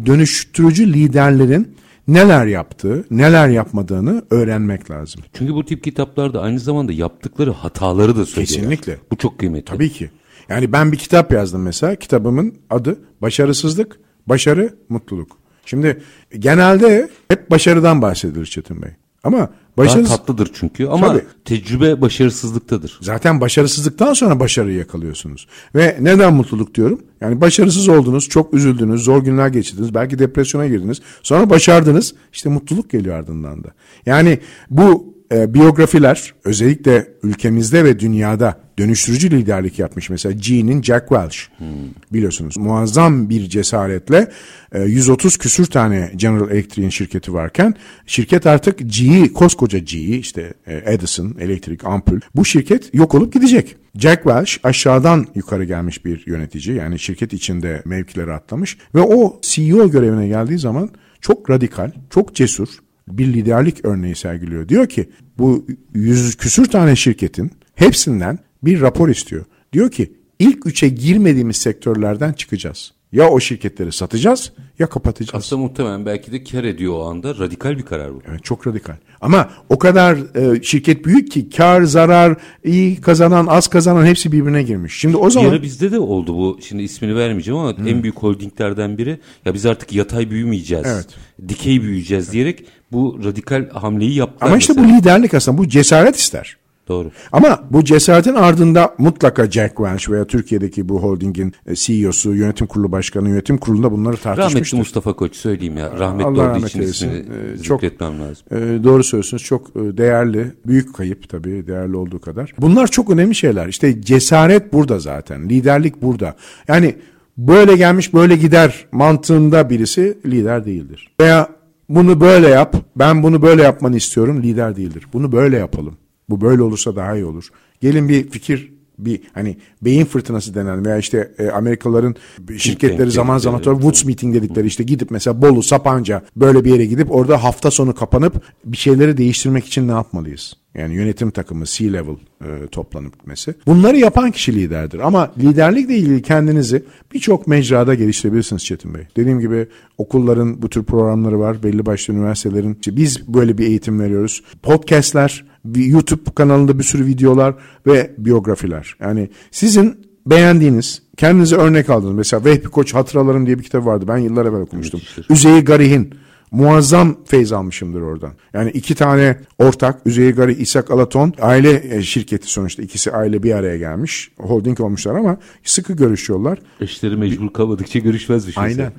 dönüştürücü 0.06 0.94
liderlerin 0.94 1.76
neler 2.08 2.46
yaptığı, 2.46 3.06
neler 3.12 3.48
yapmadığını 3.48 4.24
öğrenmek 4.32 4.92
lazım. 4.92 5.22
Çünkü 5.34 5.54
bu 5.54 5.66
tip 5.66 5.84
kitaplarda 5.84 6.42
aynı 6.42 6.60
zamanda 6.60 6.92
yaptıkları 6.92 7.52
hataları 7.52 8.18
da 8.18 8.26
söylüyor. 8.26 8.48
Kesinlikle. 8.48 8.98
Bu 9.12 9.16
çok 9.18 9.40
kıymetli. 9.40 9.66
Tabii 9.66 9.90
ki. 9.90 10.10
Yani 10.50 10.72
ben 10.72 10.92
bir 10.92 10.98
kitap 10.98 11.32
yazdım 11.32 11.62
mesela. 11.62 11.96
Kitabımın 11.96 12.56
adı 12.70 13.00
Başarısızlık, 13.22 14.00
Başarı, 14.28 14.76
Mutluluk. 14.90 15.38
Şimdi 15.66 16.02
genelde 16.40 17.10
hep 17.28 17.52
başarıdan 17.52 18.02
bahsedilir 18.02 18.46
Çetin 18.46 18.82
Bey. 18.82 18.92
Ama 19.24 19.50
başarısız... 19.78 20.10
Daha 20.10 20.18
tatlıdır 20.18 20.52
çünkü 20.54 20.88
ama 20.88 21.08
Tabii. 21.08 21.24
tecrübe 21.46 22.02
başarısızlıktadır. 22.02 23.00
Zaten 23.02 23.42
başarısızlıktan 23.42 24.14
sonra 24.14 24.40
başarıyı 24.40 24.78
yakalıyorsunuz. 24.78 25.48
Ve 25.76 25.98
neden 26.02 26.34
mutluluk 26.34 26.76
diyorum? 26.76 27.02
Yani 27.22 27.42
başarısız 27.42 27.90
oldunuz, 27.90 28.30
çok 28.30 28.54
üzüldünüz, 28.54 29.04
zor 29.04 29.24
günler 29.24 29.48
geçirdiniz, 29.48 29.94
belki 29.94 30.20
depresyona 30.20 30.68
girdiniz. 30.68 31.02
Sonra 31.24 31.50
başardınız, 31.50 32.14
işte 32.34 32.50
mutluluk 32.50 32.90
geliyor 32.90 33.16
ardından 33.16 33.64
da. 33.64 33.68
Yani 34.06 34.40
bu 34.70 35.09
e, 35.32 35.54
biyografiler 35.54 36.34
özellikle 36.44 37.08
ülkemizde 37.24 37.84
ve 37.84 38.00
dünyada 38.00 38.60
dönüştürücü 38.80 39.32
liderlik 39.32 39.80
yapmış. 39.80 40.10
Mesela 40.10 40.34
G'nin 40.34 40.82
Jack 40.82 41.10
Welch 41.10 41.38
hmm. 41.58 41.68
biliyorsunuz 42.14 42.58
muazzam 42.58 43.30
bir 43.30 43.50
cesaretle 43.50 44.32
e, 44.72 44.84
130 44.84 45.38
küsür 45.38 45.66
tane 45.66 46.12
General 46.16 46.52
Electric'in 46.52 46.90
şirketi 46.90 47.34
varken 47.34 47.76
şirket 48.06 48.48
artık 48.48 48.80
G'yi 48.80 49.34
koskoca 49.34 49.80
G'yi 49.80 50.20
işte 50.20 50.54
e, 50.68 50.94
Edison 50.94 51.36
elektrik 51.40 51.86
ampul 51.86 52.20
bu 52.36 52.46
şirket 52.46 52.94
yok 52.94 53.16
olup 53.16 53.34
gidecek. 53.34 53.76
Jack 53.96 54.24
Welch 54.24 54.52
aşağıdan 54.64 55.28
yukarı 55.36 55.64
gelmiş 55.64 56.06
bir 56.06 56.24
yönetici 56.28 56.76
yani 56.76 57.00
şirket 57.00 57.34
içinde 57.34 57.82
mevkileri 57.86 58.34
atlamış 58.34 58.78
ve 58.96 59.02
o 59.02 59.40
CEO 59.42 59.92
görevine 59.92 60.28
geldiği 60.28 60.60
zaman 60.60 60.90
çok 61.22 61.50
radikal, 61.50 61.92
çok 62.10 62.36
cesur 62.36 62.68
bir 63.10 63.34
liderlik 63.34 63.86
örneği 63.86 64.16
sergiliyor. 64.16 64.70
Diyor 64.70 64.90
ki 64.90 65.10
bu 65.38 65.68
yüz 65.94 66.36
küsür 66.36 66.66
tane 66.66 66.96
şirketin 66.96 67.52
hepsinden 67.76 68.40
bir 68.64 68.82
rapor 68.82 69.10
istiyor. 69.10 69.46
Diyor 69.74 69.92
ki 69.92 70.14
ilk 70.40 70.66
üçe 70.66 70.90
girmediğimiz 70.90 71.58
sektörlerden 71.58 72.34
çıkacağız. 72.34 72.94
Ya 73.12 73.30
o 73.30 73.40
şirketleri 73.40 73.92
satacağız 73.92 74.52
ya 74.80 74.88
kapatacağız. 74.88 75.46
Aslında 75.46 75.62
muhtemelen 75.62 76.06
belki 76.06 76.32
de 76.32 76.44
kar 76.44 76.64
ediyor 76.64 76.94
o 76.94 77.06
anda. 77.10 77.38
Radikal 77.38 77.78
bir 77.78 77.84
karar 77.84 78.14
bu. 78.14 78.22
Evet 78.30 78.44
çok 78.44 78.68
radikal. 78.68 78.96
Ama 79.22 79.50
o 79.70 79.80
kadar 79.80 80.18
e, 80.36 80.64
şirket 80.64 81.06
büyük 81.06 81.32
ki 81.32 81.50
kar, 81.50 81.82
zarar, 81.82 82.38
iyi 82.64 83.02
kazanan, 83.02 83.48
az 83.48 83.68
kazanan 83.68 84.06
hepsi 84.06 84.32
birbirine 84.32 84.64
girmiş. 84.64 85.00
Şimdi 85.00 85.18
o 85.18 85.30
zaman... 85.30 85.48
Yarı 85.48 85.64
bizde 85.64 85.92
de 85.92 86.00
oldu 86.00 86.36
bu. 86.36 86.60
Şimdi 86.68 86.84
ismini 86.84 87.16
vermeyeceğim 87.16 87.60
ama 87.60 87.78
hmm. 87.78 87.88
en 87.88 88.04
büyük 88.04 88.18
holdinglerden 88.18 88.98
biri. 88.98 89.20
Ya 89.46 89.54
biz 89.54 89.66
artık 89.66 89.94
yatay 89.94 90.30
büyümeyeceğiz. 90.30 90.88
Evet. 90.88 91.08
Dikey 91.50 91.82
büyüyeceğiz 91.82 92.26
evet. 92.26 92.34
diyerek 92.34 92.66
bu 92.92 93.20
radikal 93.24 93.70
hamleyi 93.70 94.14
yaptılar. 94.14 94.48
Ama 94.48 94.58
işte 94.58 94.74
mesela. 94.74 94.94
bu 94.94 94.98
liderlik 94.98 95.34
aslında 95.34 95.58
bu 95.58 95.68
cesaret 95.68 96.16
ister. 96.16 96.59
Doğru. 96.90 97.12
Ama 97.32 97.60
bu 97.70 97.84
cesaretin 97.84 98.34
ardında 98.34 98.96
mutlaka 98.98 99.52
Jack 99.52 99.78
Welch 99.78 100.10
veya 100.10 100.28
Türkiye'deki 100.28 100.90
bu 100.90 101.04
holdingin 101.04 101.54
e, 101.68 101.76
CEO'su, 101.76 102.36
yönetim 102.36 102.68
kurulu 102.68 102.92
başkanı, 102.92 103.30
yönetim 103.30 103.58
kurulunda 103.58 103.92
bunları 103.92 104.18
tartışmıştır. 104.18 104.60
Rahmetli 104.60 104.78
Mustafa 104.78 105.14
Koç 105.14 105.36
söyleyeyim 105.36 105.78
ya. 105.78 106.00
Rahmetli 106.00 106.26
Allah 106.26 106.32
olduğu 106.32 106.42
rahmet 106.42 106.70
için 106.70 106.82
ismini 106.82 107.14
ee, 107.14 107.64
çok, 107.64 107.82
zikretmem 107.82 108.20
lazım. 108.22 108.46
E, 108.52 108.84
doğru 108.84 109.04
söylüyorsunuz. 109.04 109.44
Çok 109.44 109.70
e, 109.70 109.98
değerli, 109.98 110.52
büyük 110.66 110.96
kayıp 110.96 111.30
tabii 111.30 111.68
değerli 111.68 111.96
olduğu 111.96 112.22
kadar. 112.22 112.54
Bunlar 112.58 112.88
çok 112.88 113.10
önemli 113.10 113.36
şeyler. 113.36 113.68
İşte 113.68 114.02
cesaret 114.02 114.74
burada 114.74 115.00
zaten. 115.00 115.50
Liderlik 115.50 116.02
burada. 116.02 116.36
Yani 116.68 116.96
böyle 117.38 117.76
gelmiş 117.76 118.14
böyle 118.14 118.36
gider 118.36 118.86
mantığında 118.92 119.70
birisi 119.70 120.18
lider 120.26 120.66
değildir. 120.66 121.16
Veya 121.20 121.50
bunu 121.90 122.22
böyle 122.22 122.48
yap, 122.48 122.76
ben 122.96 123.24
bunu 123.24 123.42
böyle 123.42 123.64
yapmanı 123.64 123.98
istiyorum 123.98 124.44
lider 124.44 124.76
değildir. 124.76 125.08
Bunu 125.14 125.32
böyle 125.32 125.58
yapalım. 125.58 125.98
Bu 126.30 126.42
böyle 126.42 126.62
olursa 126.62 126.96
daha 126.96 127.16
iyi 127.16 127.26
olur. 127.26 127.50
Gelin 127.82 128.10
bir 128.10 128.30
fikir 128.30 128.80
bir 129.00 129.22
hani 129.34 129.58
beyin 129.82 130.06
fırtınası 130.06 130.56
denen 130.56 130.86
veya 130.86 130.98
işte 130.98 131.32
e, 131.38 131.48
Amerikalıların 131.48 132.16
şirketleri 132.58 133.12
zaman 133.12 133.38
zaman 133.38 133.62
sonra 133.62 133.76
Woods 133.76 134.06
Meeting 134.06 134.36
dedikleri 134.36 134.68
işte 134.68 134.84
gidip 134.84 135.12
mesela 135.12 135.42
Bolu, 135.42 135.64
Sapanca 135.64 136.22
böyle 136.36 136.66
bir 136.66 136.72
yere 136.72 136.86
gidip 136.86 137.12
orada 137.12 137.44
hafta 137.44 137.72
sonu 137.72 137.96
kapanıp 137.96 138.42
bir 138.66 138.78
şeyleri 138.78 139.18
değiştirmek 139.18 139.66
için 139.66 139.88
ne 139.88 139.92
yapmalıyız? 139.92 140.54
Yani 140.76 140.96
yönetim 140.96 141.32
takımı 141.32 141.66
C-level 141.66 142.16
e, 142.42 142.68
toplanıp 142.68 143.14
gitmesi. 143.14 143.54
Bunları 143.68 143.98
yapan 143.98 144.32
kişi 144.32 144.56
liderdir. 144.56 145.00
Ama 145.00 145.32
liderlikle 145.38 145.98
ilgili 145.98 146.22
kendinizi 146.22 146.84
birçok 147.14 147.48
mecrada 147.48 147.96
geliştirebilirsiniz 147.96 148.66
Çetin 148.66 148.94
Bey. 148.94 149.02
Dediğim 149.16 149.40
gibi 149.40 149.68
okulların 149.98 150.62
bu 150.62 150.70
tür 150.70 150.84
programları 150.84 151.40
var. 151.40 151.64
Belli 151.64 151.86
başlı 151.86 152.14
üniversitelerin. 152.14 152.74
İşte 152.74 152.96
biz 152.96 153.28
böyle 153.28 153.58
bir 153.58 153.68
eğitim 153.68 154.00
veriyoruz. 154.00 154.44
Podcastler, 154.64 155.46
YouTube 155.76 156.32
kanalında 156.36 156.80
bir 156.80 156.84
sürü 156.84 157.06
videolar 157.06 157.56
ve 157.88 158.16
biyografiler. 158.18 158.96
Yani 159.00 159.30
sizin 159.52 160.10
beğendiğiniz, 160.26 161.02
kendinize 161.18 161.56
örnek 161.56 161.90
aldığınız. 161.90 162.16
Mesela 162.16 162.46
Vehbi 162.46 162.68
Koç 162.68 162.94
Hatıralarım 162.94 163.46
diye 163.46 163.60
bir 163.60 163.64
kitap 163.64 163.86
vardı. 163.86 164.06
Ben 164.08 164.18
yıllar 164.18 164.46
evvel 164.46 164.62
okumuştum. 164.62 165.02
Üzeyir 165.30 165.66
Garih'in 165.66 166.14
muazzam 166.52 167.18
feyz 167.26 167.52
almışımdır 167.52 168.02
oradan. 168.02 168.34
Yani 168.54 168.72
iki 168.72 168.96
tane 168.96 169.38
ortak 169.58 170.08
Üzeyir 170.08 170.36
Gari, 170.36 170.54
İshak 170.54 170.92
Alaton 170.92 171.34
aile 171.42 171.96
e, 171.96 172.02
şirketi 172.02 172.48
sonuçta 172.48 172.84
ikisi 172.84 173.12
aile 173.12 173.44
bir 173.44 173.52
araya 173.52 173.78
gelmiş. 173.78 174.32
Holding 174.38 174.80
olmuşlar 174.80 175.16
ama 175.16 175.38
sıkı 175.64 175.94
görüşüyorlar. 175.94 176.60
Eşleri 176.82 177.18
mecbur 177.18 177.54
kalmadıkça 177.54 178.00
görüşmezmiş. 178.00 178.58
Aynen. 178.58 178.70
Mesela. 178.70 178.92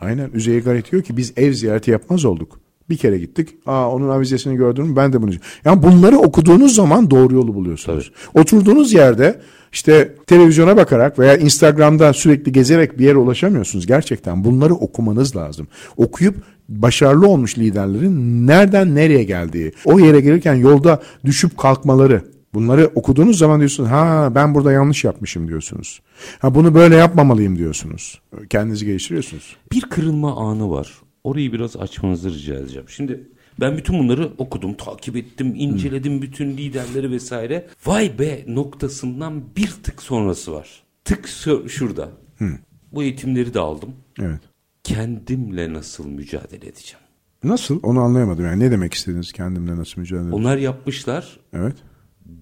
Aynen. 0.00 0.30
Üzeyir 0.34 0.64
Gari 0.64 0.84
diyor 0.90 1.02
ki 1.02 1.16
biz 1.16 1.32
ev 1.36 1.52
ziyareti 1.52 1.90
yapmaz 1.90 2.24
olduk. 2.24 2.65
Bir 2.90 2.96
kere 2.96 3.18
gittik. 3.18 3.48
Aa 3.66 3.90
onun 3.90 4.08
avizesini 4.08 4.56
gördüm 4.56 4.86
mü 4.86 4.96
ben 4.96 5.12
de 5.12 5.22
bunu. 5.22 5.30
Yani 5.64 5.82
bunları 5.82 6.18
okuduğunuz 6.18 6.74
zaman 6.74 7.10
doğru 7.10 7.34
yolu 7.34 7.54
buluyorsunuz. 7.54 8.12
Tabii. 8.14 8.40
Oturduğunuz 8.42 8.92
yerde 8.92 9.40
işte 9.72 10.14
televizyona 10.26 10.76
bakarak 10.76 11.18
veya 11.18 11.36
Instagram'da 11.36 12.12
sürekli 12.12 12.52
gezerek 12.52 12.98
bir 12.98 13.04
yere 13.04 13.16
ulaşamıyorsunuz. 13.16 13.86
Gerçekten 13.86 14.44
bunları 14.44 14.74
okumanız 14.74 15.36
lazım. 15.36 15.68
Okuyup 15.96 16.36
başarılı 16.68 17.28
olmuş 17.28 17.58
liderlerin 17.58 18.46
nereden 18.46 18.94
nereye 18.94 19.24
geldiği, 19.24 19.72
o 19.84 19.98
yere 19.98 20.20
gelirken 20.20 20.54
yolda 20.54 21.02
düşüp 21.24 21.58
kalkmaları, 21.58 22.22
Bunları 22.54 22.90
okuduğunuz 22.94 23.38
zaman 23.38 23.58
diyorsunuz 23.58 23.90
ha 23.90 24.32
ben 24.34 24.54
burada 24.54 24.72
yanlış 24.72 25.04
yapmışım 25.04 25.48
diyorsunuz. 25.48 26.00
Ha 26.38 26.54
bunu 26.54 26.74
böyle 26.74 26.96
yapmamalıyım 26.96 27.58
diyorsunuz. 27.58 28.20
Kendinizi 28.50 28.86
geliştiriyorsunuz. 28.86 29.56
Bir 29.72 29.80
kırılma 29.80 30.36
anı 30.36 30.70
var. 30.70 30.92
Orayı 31.26 31.52
biraz 31.52 31.76
açmanızı 31.76 32.30
rica 32.34 32.54
edeceğim. 32.54 32.88
Şimdi 32.88 33.28
ben 33.60 33.76
bütün 33.76 33.98
bunları 33.98 34.32
okudum, 34.38 34.74
takip 34.74 35.16
ettim, 35.16 35.54
inceledim 35.56 36.22
bütün 36.22 36.56
liderleri 36.56 37.10
vesaire. 37.10 37.66
Vay 37.86 38.18
be 38.18 38.44
noktasından 38.48 39.56
bir 39.56 39.70
tık 39.82 40.02
sonrası 40.02 40.52
var. 40.52 40.82
Tık 41.04 41.28
şurada. 41.68 42.08
Bu 42.92 43.02
eğitimleri 43.02 43.54
de 43.54 43.60
aldım. 43.60 43.94
Evet. 44.20 44.40
Kendimle 44.84 45.72
nasıl 45.72 46.06
mücadele 46.06 46.66
edeceğim? 46.66 47.04
Nasıl? 47.44 47.80
Onu 47.82 48.00
anlayamadım. 48.00 48.44
Yani 48.44 48.64
ne 48.64 48.70
demek 48.70 48.94
istediniz 48.94 49.32
kendimle 49.32 49.76
nasıl 49.76 50.00
mücadele 50.00 50.22
edeceğim? 50.22 50.44
Onlar 50.44 50.56
yapmışlar. 50.56 51.40
Evet. 51.52 51.76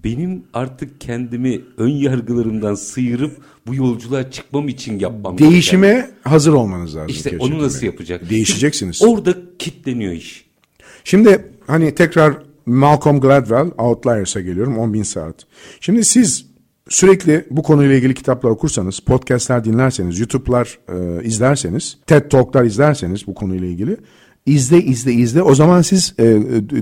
Benim 0.03 0.43
artık 0.53 1.01
kendimi 1.01 1.61
ön 1.77 1.89
yargılarımdan 1.89 2.75
sıyırıp 2.75 3.37
bu 3.67 3.75
yolculuğa 3.75 4.31
çıkmam 4.31 4.67
için 4.67 4.99
yapmam 4.99 5.37
Değişime 5.37 5.87
gereken. 5.87 6.11
hazır 6.23 6.53
olmanız 6.53 6.95
lazım. 6.95 7.09
İşte 7.09 7.37
onu 7.39 7.63
nasıl 7.63 7.85
yapacak? 7.85 8.29
Değişeceksiniz. 8.29 9.01
Orada 9.01 9.35
kitleniyor 9.59 10.13
iş. 10.13 10.45
Şimdi 11.03 11.45
hani 11.67 11.95
tekrar 11.95 12.37
Malcolm 12.65 13.19
Gladwell 13.19 13.71
Outliers'a 13.77 14.41
geliyorum 14.41 14.77
10 14.77 14.93
bin 14.93 15.03
saat. 15.03 15.35
Şimdi 15.79 16.05
siz 16.05 16.45
sürekli 16.89 17.45
bu 17.51 17.63
konuyla 17.63 17.95
ilgili 17.95 18.13
kitaplar 18.13 18.49
okursanız, 18.49 18.99
podcastler 18.99 19.65
dinlerseniz, 19.65 20.19
YouTube'lar 20.19 20.79
e, 20.89 21.23
izlerseniz, 21.23 21.97
TED 22.07 22.29
Talk'lar 22.29 22.63
izlerseniz 22.63 23.27
bu 23.27 23.33
konuyla 23.33 23.67
ilgili 23.67 23.97
izle 24.45 24.81
izle 24.81 25.13
izle 25.13 25.41
o 25.41 25.55
zaman 25.55 25.81
siz 25.81 26.13
e, 26.19 26.37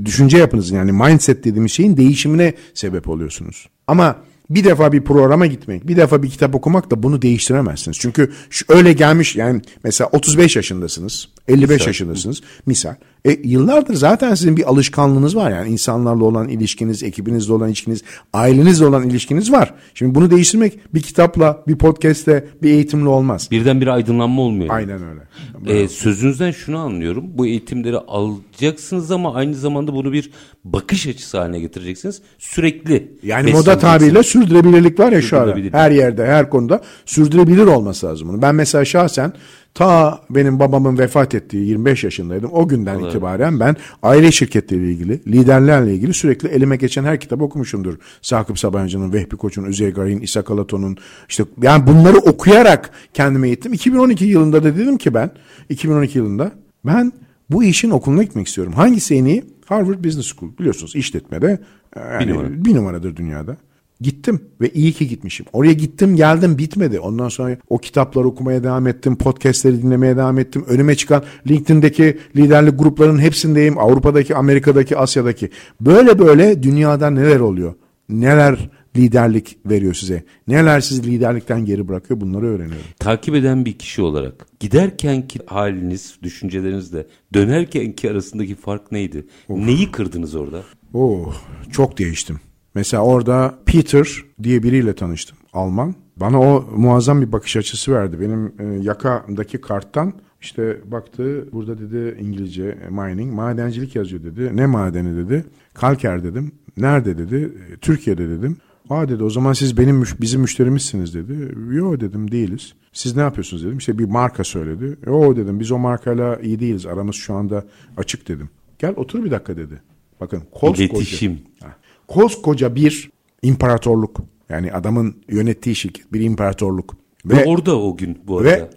düşünce 0.05 0.37
yapınızın 0.37 0.75
yani 0.75 0.91
mindset 0.91 1.43
dediğimiz 1.43 1.71
şeyin 1.71 1.97
değişimine 1.97 2.53
sebep 2.73 3.09
oluyorsunuz. 3.09 3.69
Ama 3.87 4.15
bir 4.49 4.63
defa 4.63 4.91
bir 4.91 5.01
programa 5.01 5.45
gitmek, 5.45 5.87
bir 5.87 5.97
defa 5.97 6.23
bir 6.23 6.29
kitap 6.29 6.55
okumak 6.55 6.91
da 6.91 7.03
bunu 7.03 7.21
değiştiremezsiniz. 7.21 7.97
Çünkü 7.99 8.31
öyle 8.69 8.93
gelmiş 8.93 9.35
yani 9.35 9.61
mesela 9.83 10.09
35 10.11 10.55
yaşındasınız, 10.55 11.29
55 11.47 11.69
misal. 11.69 11.87
yaşındasınız 11.87 12.41
misal. 12.65 12.95
E, 13.25 13.39
yıllardır 13.43 13.93
zaten 13.93 14.35
sizin 14.35 14.57
bir 14.57 14.69
alışkanlığınız 14.69 15.35
var 15.35 15.51
yani 15.51 15.69
insanlarla 15.69 16.23
olan 16.23 16.49
ilişkiniz, 16.49 17.03
ekibinizle 17.03 17.53
olan 17.53 17.67
ilişkiniz, 17.67 18.03
ailenizle 18.33 18.85
olan 18.85 19.09
ilişkiniz 19.09 19.51
var. 19.51 19.73
Şimdi 19.93 20.15
bunu 20.15 20.31
değiştirmek 20.31 20.79
bir 20.93 21.01
kitapla, 21.01 21.63
bir 21.67 21.75
podcastle, 21.75 22.45
bir 22.61 22.69
eğitimle 22.69 23.09
olmaz. 23.09 23.47
Birden 23.51 23.81
bir 23.81 23.87
aydınlanma 23.87 24.41
olmuyor. 24.41 24.75
Aynen 24.75 24.99
öyle. 25.03 25.21
Ee, 25.67 25.87
sözünüzden 25.87 26.51
şunu 26.51 26.77
anlıyorum. 26.77 27.25
Bu 27.33 27.45
eğitimleri 27.45 27.97
alacaksınız 27.97 29.11
ama 29.11 29.33
aynı 29.33 29.55
zamanda 29.55 29.93
bunu 29.93 30.13
bir 30.13 30.31
bakış 30.65 31.07
açısı 31.07 31.37
haline 31.37 31.59
getireceksiniz. 31.59 32.21
Sürekli. 32.39 33.11
Yani 33.23 33.51
moda 33.51 33.79
tabiriyle 33.79 34.23
sürdürülebilirlik 34.23 34.99
var 34.99 35.11
ya 35.11 35.21
şu 35.21 35.39
an. 35.39 35.69
Her 35.71 35.91
yerde, 35.91 36.25
her 36.25 36.49
konuda 36.49 36.81
sürdürülebilir 37.05 37.65
olması 37.65 38.05
lazım 38.05 38.27
bunu. 38.27 38.41
Ben 38.41 38.55
mesela 38.55 38.85
şahsen 38.85 39.33
Ta 39.73 40.21
benim 40.29 40.59
babamın 40.59 40.97
vefat 40.97 41.35
ettiği 41.35 41.67
25 41.67 42.03
yaşındaydım. 42.03 42.49
O 42.53 42.67
günden 42.67 42.99
evet. 42.99 43.09
itibaren 43.09 43.59
ben 43.59 43.75
aile 44.03 44.31
şirketleriyle 44.31 44.91
ilgili, 44.91 45.19
liderlerle 45.27 45.93
ilgili 45.93 46.13
sürekli 46.13 46.49
elime 46.49 46.75
geçen 46.75 47.03
her 47.03 47.19
kitabı 47.19 47.43
okumuşumdur. 47.43 47.97
Sakıp 48.21 48.59
Sabancı'nın, 48.59 49.13
Vehbi 49.13 49.37
Koç'un, 49.37 49.63
Üzey 49.63 49.91
Garay'ın, 49.91 50.19
İsa 50.19 50.41
Kalato'nun 50.41 50.97
işte 51.29 51.43
yani 51.61 51.87
bunları 51.87 52.17
okuyarak 52.17 52.89
kendime 53.13 53.47
eğittim. 53.47 53.73
2012 53.73 54.25
yılında 54.25 54.63
da 54.63 54.75
dedim 54.75 54.97
ki 54.97 55.13
ben 55.13 55.31
2012 55.69 56.17
yılında 56.17 56.51
ben 56.85 57.13
bu 57.49 57.63
işin 57.63 57.89
okuluna 57.89 58.23
gitmek 58.23 58.47
istiyorum. 58.47 58.73
Hangisi 58.73 59.15
en 59.15 59.25
iyi? 59.25 59.43
Harvard 59.65 60.05
Business 60.05 60.35
School 60.35 60.57
biliyorsunuz 60.59 60.95
işletmede 60.95 61.59
yani 61.95 62.27
bir, 62.27 62.33
numara. 62.33 62.65
bir 62.65 62.75
numaradır 62.75 63.15
dünyada. 63.15 63.57
Gittim 64.03 64.39
ve 64.61 64.69
iyi 64.69 64.91
ki 64.91 65.07
gitmişim. 65.07 65.45
Oraya 65.53 65.73
gittim 65.73 66.15
geldim 66.15 66.57
bitmedi. 66.57 66.99
Ondan 66.99 67.29
sonra 67.29 67.57
o 67.69 67.77
kitapları 67.77 68.27
okumaya 68.27 68.63
devam 68.63 68.87
ettim. 68.87 69.15
Podcastleri 69.17 69.81
dinlemeye 69.83 70.17
devam 70.17 70.39
ettim. 70.39 70.65
Önüme 70.67 70.95
çıkan 70.95 71.23
LinkedIn'deki 71.47 72.17
liderlik 72.35 72.79
gruplarının 72.79 73.19
hepsindeyim. 73.19 73.77
Avrupa'daki, 73.77 74.35
Amerika'daki, 74.35 74.97
Asya'daki. 74.97 75.49
Böyle 75.81 76.19
böyle 76.19 76.63
dünyada 76.63 77.09
neler 77.09 77.39
oluyor? 77.39 77.73
Neler 78.09 78.69
liderlik 78.95 79.57
veriyor 79.65 79.93
size? 79.93 80.23
Neler 80.47 80.79
sizi 80.79 81.03
liderlikten 81.03 81.65
geri 81.65 81.87
bırakıyor? 81.87 82.21
Bunları 82.21 82.45
öğreniyorum. 82.45 82.87
Takip 82.99 83.35
eden 83.35 83.65
bir 83.65 83.73
kişi 83.73 84.01
olarak 84.01 84.45
giderkenki 84.59 85.39
haliniz, 85.45 86.15
düşüncelerinizle 86.23 87.07
dönerkenki 87.33 88.11
arasındaki 88.11 88.55
fark 88.55 88.91
neydi? 88.91 89.25
Of. 89.49 89.57
Neyi 89.57 89.91
kırdınız 89.91 90.35
orada? 90.35 90.63
Oh, 90.93 91.35
çok 91.71 91.97
değiştim. 91.97 92.39
Mesela 92.75 93.03
orada 93.03 93.59
Peter 93.65 94.07
diye 94.43 94.63
biriyle 94.63 94.93
tanıştım. 94.95 95.37
Alman. 95.53 95.95
Bana 96.17 96.41
o 96.41 96.69
muazzam 96.75 97.21
bir 97.21 97.31
bakış 97.31 97.57
açısı 97.57 97.93
verdi. 97.93 98.19
Benim 98.19 98.53
e, 98.59 98.83
yakamdaki 98.83 99.61
karttan 99.61 100.13
işte 100.41 100.77
baktı 100.85 101.47
burada 101.51 101.77
dedi 101.77 102.17
İngilizce 102.21 102.77
mining, 102.89 103.33
madencilik 103.33 103.95
yazıyor 103.95 104.23
dedi. 104.23 104.57
Ne 104.57 104.65
madeni 104.65 105.17
dedi. 105.17 105.45
Kalker 105.73 106.23
dedim. 106.23 106.51
Nerede 106.77 107.17
dedi. 107.17 107.53
E, 107.73 107.77
Türkiye'de 107.77 108.29
dedim. 108.29 108.57
Aa 108.89 109.09
dedi 109.09 109.23
o 109.23 109.29
zaman 109.29 109.53
siz 109.53 109.77
benim 109.77 110.03
bizim 110.21 110.41
müşterimizsiniz 110.41 111.13
dedi. 111.13 111.55
Yo 111.71 111.99
dedim 111.99 112.31
değiliz. 112.31 112.73
Siz 112.93 113.15
ne 113.15 113.21
yapıyorsunuz 113.21 113.65
dedim. 113.65 113.77
İşte 113.77 113.99
bir 113.99 114.05
marka 114.05 114.43
söyledi. 114.43 114.97
Yo 115.05 115.35
dedim 115.35 115.59
biz 115.59 115.71
o 115.71 115.77
markayla 115.77 116.39
iyi 116.41 116.59
değiliz. 116.59 116.85
Aramız 116.85 117.15
şu 117.15 117.33
anda 117.33 117.65
açık 117.97 118.27
dedim. 118.27 118.49
Gel 118.79 118.93
otur 118.95 119.23
bir 119.23 119.31
dakika 119.31 119.57
dedi. 119.57 119.81
Bakın 120.21 120.43
koskoca. 120.51 120.83
İletişim. 120.83 121.41
Ha 121.61 121.75
koskoca 122.07 122.75
bir 122.75 123.11
imparatorluk. 123.41 124.21
Yani 124.49 124.73
adamın 124.73 125.15
yönettiği 125.29 125.75
şirket 125.75 126.13
bir 126.13 126.21
imparatorluk. 126.21 126.95
Ve, 127.25 127.37
ve 127.37 127.45
orada 127.45 127.79
o 127.79 127.97
gün 127.97 128.19
bu 128.27 128.37
arada. 128.37 128.49
Ve 128.49 128.69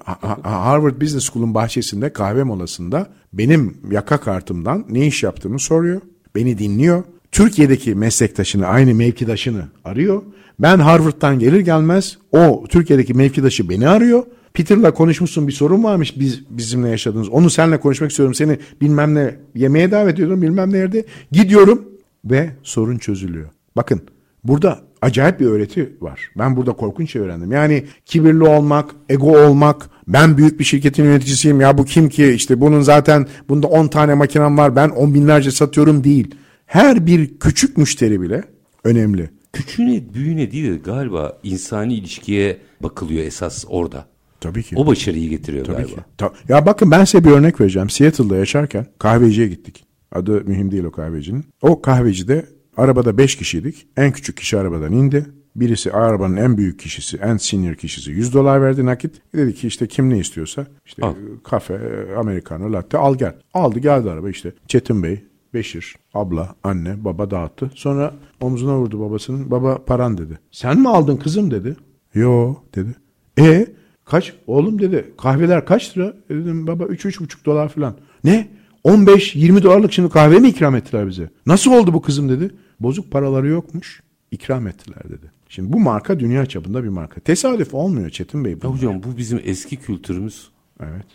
Harvard 0.42 1.00
Business 1.00 1.30
School'un 1.30 1.54
bahçesinde 1.54 2.12
kahve 2.12 2.42
molasında 2.42 3.06
benim 3.32 3.76
yaka 3.90 4.20
kartımdan 4.20 4.84
ne 4.88 5.06
iş 5.06 5.22
yaptığımı 5.22 5.58
soruyor. 5.58 6.00
Beni 6.34 6.58
dinliyor. 6.58 7.04
Türkiye'deki 7.32 7.94
meslektaşını, 7.94 8.66
aynı 8.66 8.94
mevkidaşını 8.94 9.64
arıyor. 9.84 10.22
Ben 10.58 10.78
Harvard'dan 10.78 11.38
gelir 11.38 11.60
gelmez 11.60 12.18
o 12.32 12.64
Türkiye'deki 12.68 13.14
mevkidaşı 13.14 13.68
beni 13.68 13.88
arıyor. 13.88 14.24
Peter'la 14.54 14.94
konuşmuşsun 14.94 15.48
bir 15.48 15.52
sorun 15.52 15.84
varmış 15.84 16.20
biz 16.20 16.44
bizimle 16.50 16.88
yaşadığınız. 16.88 17.28
Onu 17.28 17.50
seninle 17.50 17.80
konuşmak 17.80 18.10
istiyorum. 18.10 18.34
Seni 18.34 18.58
bilmem 18.80 19.14
ne 19.14 19.36
yemeğe 19.54 19.90
davet 19.90 20.14
ediyorum 20.14 20.42
bilmem 20.42 20.72
nerede. 20.72 21.04
Gidiyorum 21.32 21.84
ve 22.30 22.50
sorun 22.62 22.98
çözülüyor. 22.98 23.48
Bakın 23.76 24.00
burada 24.44 24.80
acayip 25.02 25.40
bir 25.40 25.46
öğreti 25.46 25.96
var. 26.00 26.20
Ben 26.38 26.56
burada 26.56 26.72
korkunç 26.72 27.12
şey 27.12 27.22
öğrendim. 27.22 27.52
Yani 27.52 27.84
kibirli 28.06 28.42
olmak, 28.42 28.90
ego 29.08 29.46
olmak, 29.46 29.90
ben 30.08 30.38
büyük 30.38 30.60
bir 30.60 30.64
şirketin 30.64 31.04
yöneticisiyim 31.04 31.60
ya 31.60 31.78
bu 31.78 31.84
kim 31.84 32.08
ki 32.08 32.26
işte 32.26 32.60
bunun 32.60 32.80
zaten 32.80 33.26
bunda 33.48 33.66
10 33.66 33.88
tane 33.88 34.14
makinem 34.14 34.58
var 34.58 34.76
ben 34.76 34.88
10 34.88 35.14
binlerce 35.14 35.50
satıyorum 35.50 36.04
değil. 36.04 36.34
Her 36.66 37.06
bir 37.06 37.38
küçük 37.38 37.76
müşteri 37.76 38.20
bile 38.20 38.44
önemli. 38.84 39.30
Küçüğüne 39.52 40.14
büyüğüne 40.14 40.50
değil 40.50 40.82
galiba 40.84 41.38
insani 41.42 41.94
ilişkiye 41.94 42.58
bakılıyor 42.80 43.24
esas 43.24 43.64
orada. 43.68 44.06
Tabii 44.40 44.62
ki. 44.62 44.76
O 44.76 44.86
başarıyı 44.86 45.30
getiriyor 45.30 45.64
Tabii 45.64 45.76
galiba. 45.76 45.96
Ki. 45.96 46.02
Ta- 46.18 46.32
ya 46.48 46.66
bakın 46.66 46.90
ben 46.90 47.04
size 47.04 47.24
bir 47.24 47.30
örnek 47.30 47.60
vereceğim. 47.60 47.90
Seattle'da 47.90 48.36
yaşarken 48.36 48.86
kahveciye 48.98 49.48
gittik. 49.48 49.85
Adı 50.12 50.44
mühim 50.44 50.70
değil 50.70 50.84
o 50.84 50.90
kahvecinin. 50.90 51.44
O 51.62 51.82
kahvecide 51.82 52.46
arabada 52.76 53.18
5 53.18 53.36
kişiydik. 53.36 53.86
En 53.96 54.12
küçük 54.12 54.36
kişi 54.36 54.58
arabadan 54.58 54.92
indi. 54.92 55.26
Birisi 55.56 55.92
arabanın 55.92 56.36
en 56.36 56.56
büyük 56.56 56.78
kişisi, 56.80 57.16
en 57.16 57.36
senior 57.36 57.74
kişisi 57.74 58.10
100 58.10 58.34
dolar 58.34 58.62
verdi 58.62 58.86
nakit. 58.86 59.22
Dedi 59.34 59.54
ki 59.54 59.66
işte 59.66 59.86
kim 59.86 60.10
ne 60.10 60.18
istiyorsa 60.18 60.66
işte 60.84 61.06
al. 61.06 61.14
kafe, 61.44 61.78
americano, 62.18 62.72
latte 62.72 62.98
al 62.98 63.14
gel. 63.14 63.34
Aldı 63.54 63.78
geldi 63.78 64.10
araba 64.10 64.30
işte. 64.30 64.52
Çetin 64.68 65.02
Bey, 65.02 65.24
Beşir, 65.54 65.96
abla, 66.14 66.54
anne, 66.62 67.04
baba 67.04 67.30
dağıttı. 67.30 67.70
Sonra 67.74 68.14
omzuna 68.40 68.78
vurdu 68.78 69.00
babasının. 69.00 69.50
Baba 69.50 69.84
paran 69.84 70.18
dedi. 70.18 70.38
Sen 70.50 70.80
mi 70.80 70.88
aldın 70.88 71.16
kızım 71.16 71.50
dedi. 71.50 71.76
Yo 72.14 72.54
dedi. 72.74 72.94
E 73.38 73.66
kaç? 74.04 74.34
Oğlum 74.46 74.78
dedi 74.78 75.14
kahveler 75.18 75.66
kaç 75.66 75.96
lira? 75.96 76.16
E, 76.30 76.34
dedim 76.34 76.66
baba 76.66 76.84
3-3,5 76.84 77.44
dolar 77.44 77.68
falan. 77.68 77.96
Ne? 78.24 78.48
15-20 78.86 79.62
dolarlık 79.62 79.92
şimdi 79.92 80.08
kahve 80.08 80.38
mi 80.38 80.48
ikram 80.48 80.76
ettiler 80.76 81.08
bize? 81.08 81.30
Nasıl 81.46 81.72
oldu 81.72 81.94
bu 81.94 82.02
kızım 82.02 82.28
dedi. 82.28 82.50
Bozuk 82.80 83.10
paraları 83.10 83.48
yokmuş. 83.48 84.00
ikram 84.30 84.66
ettiler 84.66 85.02
dedi. 85.04 85.30
Şimdi 85.48 85.72
bu 85.72 85.80
marka 85.80 86.20
dünya 86.20 86.46
çapında 86.46 86.84
bir 86.84 86.88
marka. 86.88 87.20
Tesadüf 87.20 87.74
olmuyor 87.74 88.10
Çetin 88.10 88.44
Bey. 88.44 88.52
Ya 88.52 88.70
hocam 88.70 89.02
bu 89.02 89.16
bizim 89.16 89.40
eski 89.44 89.76
kültürümüz. 89.76 90.48
Evet. 90.80 91.06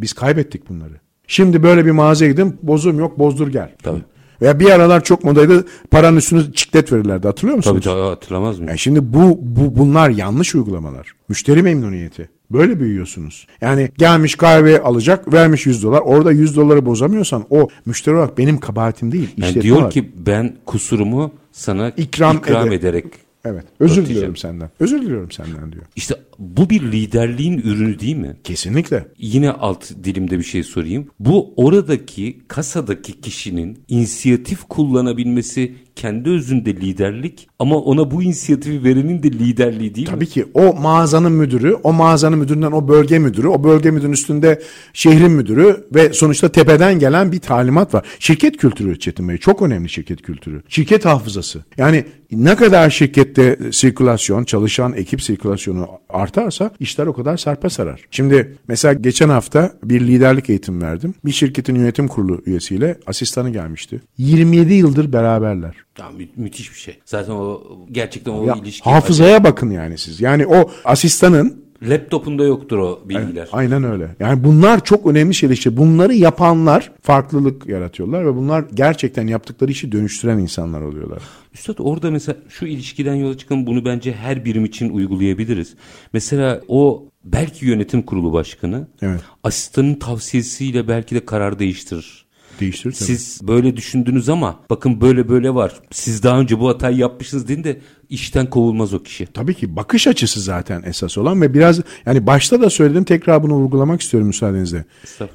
Biz 0.00 0.12
kaybettik 0.12 0.68
bunları. 0.68 0.94
Şimdi 1.26 1.62
böyle 1.62 1.86
bir 1.86 1.90
mağazaya 1.90 2.30
gidin 2.30 2.56
bozum 2.62 2.98
yok 2.98 3.18
bozdur 3.18 3.48
gel. 3.48 3.74
Tabii. 3.82 4.02
Veya 4.42 4.60
bir 4.60 4.70
aralar 4.70 5.04
çok 5.04 5.24
modaydı 5.24 5.66
paranın 5.90 6.16
üstüne 6.16 6.52
çiklet 6.52 6.92
verirlerdi 6.92 7.26
hatırlıyor 7.26 7.56
musunuz? 7.56 7.84
Tabii 7.84 7.94
tabii 7.94 8.08
hatırlamaz 8.08 8.58
mıyım? 8.58 8.68
Yani 8.68 8.78
şimdi 8.78 9.12
bu, 9.12 9.38
bu 9.42 9.78
bunlar 9.78 10.10
yanlış 10.10 10.54
uygulamalar. 10.54 11.12
Müşteri 11.28 11.62
memnuniyeti. 11.62 12.28
Böyle 12.54 12.80
büyüyorsunuz. 12.80 13.46
Yani 13.60 13.90
gelmiş 13.98 14.34
kahve 14.34 14.82
alacak 14.82 15.32
vermiş 15.32 15.66
100 15.66 15.82
dolar. 15.82 16.00
Orada 16.00 16.32
100 16.32 16.56
doları 16.56 16.86
bozamıyorsan 16.86 17.44
o 17.50 17.68
müşteri 17.86 18.14
olarak 18.14 18.38
benim 18.38 18.60
kabahatim 18.60 19.12
değil. 19.12 19.28
Yani 19.36 19.62
diyor 19.62 19.76
olarak. 19.76 19.92
ki 19.92 20.12
ben 20.26 20.56
kusurumu 20.66 21.32
sana 21.52 21.88
İkram 21.96 22.36
ikram, 22.36 22.66
ede- 22.66 22.74
ederek 22.74 23.04
Evet. 23.46 23.64
Özür 23.80 23.92
Örteceğim. 23.92 24.10
diliyorum 24.10 24.36
senden. 24.36 24.70
Özür 24.80 25.02
diliyorum 25.02 25.30
senden 25.30 25.72
diyor. 25.72 25.84
İşte 25.96 26.14
bu 26.38 26.70
bir 26.70 26.82
liderliğin 26.92 27.58
ürünü 27.58 28.00
değil 28.00 28.16
mi? 28.16 28.36
Kesinlikle. 28.44 29.08
Yine 29.18 29.50
alt 29.50 29.90
dilimde 30.04 30.38
bir 30.38 30.44
şey 30.44 30.62
sorayım. 30.62 31.06
Bu 31.20 31.54
oradaki 31.56 32.38
kasadaki 32.48 33.20
kişinin 33.20 33.78
inisiyatif 33.88 34.62
kullanabilmesi 34.68 35.74
kendi 35.96 36.30
özünde 36.30 36.76
liderlik 36.76 37.48
ama 37.58 37.76
ona 37.76 38.10
bu 38.10 38.22
inisiyatifi 38.22 38.84
verenin 38.84 39.22
de 39.22 39.30
liderliği 39.30 39.94
değil 39.94 40.08
mi? 40.08 40.14
Tabii 40.14 40.26
ki 40.26 40.46
o 40.54 40.74
mağazanın 40.74 41.32
müdürü, 41.32 41.74
o 41.74 41.92
mağazanın 41.92 42.38
müdüründen 42.38 42.72
o 42.72 42.88
bölge 42.88 43.18
müdürü, 43.18 43.48
o 43.48 43.64
bölge 43.64 43.90
müdürünün 43.90 44.12
üstünde 44.12 44.62
şehrin 44.92 45.32
müdürü 45.32 45.86
ve 45.94 46.12
sonuçta 46.12 46.48
tepeden 46.48 46.98
gelen 46.98 47.32
bir 47.32 47.40
talimat 47.40 47.94
var. 47.94 48.06
Şirket 48.18 48.56
kültürü 48.56 48.98
Çetin 48.98 49.28
Bey 49.28 49.38
çok 49.38 49.62
önemli 49.62 49.88
şirket 49.88 50.22
kültürü. 50.22 50.62
Şirket 50.68 51.04
hafızası. 51.04 51.64
Yani 51.76 52.04
ne 52.32 52.56
kadar 52.56 52.90
şirkette 52.90 53.58
sirkülasyon, 53.72 54.44
çalışan 54.44 54.92
ekip 54.92 55.22
sirkülasyonu 55.22 55.88
artarsa 56.24 56.70
işler 56.80 57.06
o 57.06 57.12
kadar 57.12 57.36
sarpa 57.36 57.70
sarar. 57.70 58.00
Şimdi 58.10 58.56
mesela 58.68 58.94
geçen 58.94 59.28
hafta 59.28 59.72
bir 59.84 60.00
liderlik 60.00 60.50
eğitim 60.50 60.82
verdim. 60.82 61.14
Bir 61.24 61.32
şirketin 61.32 61.74
yönetim 61.74 62.08
kurulu 62.08 62.42
üyesiyle 62.46 62.98
asistanı 63.06 63.50
gelmişti. 63.50 64.00
27 64.18 64.74
yıldır 64.74 65.12
beraberler. 65.12 65.74
Ya, 65.98 66.10
mü- 66.10 66.28
müthiş 66.36 66.72
bir 66.72 66.78
şey. 66.78 66.98
Zaten 67.04 67.32
o 67.32 67.62
gerçekten 67.92 68.32
o 68.32 68.46
Ya, 68.46 68.54
ilişki. 68.54 68.90
hafızaya 68.90 69.44
bakın 69.44 69.70
yani 69.70 69.98
siz. 69.98 70.20
Yani 70.20 70.46
o 70.46 70.70
asistanın 70.84 71.63
Laptopunda 71.82 72.44
yoktur 72.44 72.78
o 72.78 73.00
bilgiler. 73.04 73.48
Aynen 73.52 73.84
öyle. 73.84 74.16
Yani 74.20 74.44
bunlar 74.44 74.84
çok 74.84 75.06
önemli 75.06 75.34
şeyler 75.34 75.54
işte. 75.54 75.76
Bunları 75.76 76.14
yapanlar 76.14 76.92
farklılık 77.02 77.66
yaratıyorlar 77.66 78.26
ve 78.26 78.36
bunlar 78.36 78.64
gerçekten 78.74 79.26
yaptıkları 79.26 79.70
işi 79.70 79.92
dönüştüren 79.92 80.38
insanlar 80.38 80.80
oluyorlar. 80.80 81.22
Üstad 81.54 81.78
orada 81.78 82.10
mesela 82.10 82.36
şu 82.48 82.66
ilişkiden 82.66 83.14
yola 83.14 83.38
çıkan 83.38 83.66
bunu 83.66 83.84
bence 83.84 84.12
her 84.12 84.44
birim 84.44 84.64
için 84.64 84.90
uygulayabiliriz. 84.90 85.74
Mesela 86.12 86.60
o 86.68 87.08
belki 87.24 87.66
yönetim 87.66 88.02
kurulu 88.02 88.32
başkanı 88.32 88.88
Evet. 89.02 89.20
asistanın 89.42 89.94
tavsiyesiyle 89.94 90.88
belki 90.88 91.14
de 91.14 91.24
karar 91.24 91.58
değiştirir. 91.58 92.23
Değiştirir 92.60 92.94
tabii. 92.94 93.04
Siz 93.04 93.40
böyle 93.42 93.76
düşündünüz 93.76 94.28
ama 94.28 94.60
bakın 94.70 95.00
böyle 95.00 95.28
böyle 95.28 95.54
var. 95.54 95.72
Siz 95.90 96.22
daha 96.22 96.40
önce 96.40 96.60
bu 96.60 96.68
hatayı 96.68 96.96
yapmışsınız 96.96 97.48
deyin 97.48 97.64
de 97.64 97.80
işten 98.08 98.50
kovulmaz 98.50 98.94
o 98.94 99.02
kişi. 99.02 99.26
Tabii 99.26 99.54
ki 99.54 99.76
bakış 99.76 100.06
açısı 100.06 100.40
zaten 100.40 100.82
esas 100.86 101.18
olan 101.18 101.40
ve 101.40 101.54
biraz 101.54 101.80
yani 102.06 102.26
başta 102.26 102.60
da 102.60 102.70
söyledim 102.70 103.04
tekrar 103.04 103.42
bunu 103.42 103.54
vurgulamak 103.54 104.00
istiyorum 104.00 104.26
müsaadenizle. 104.26 104.84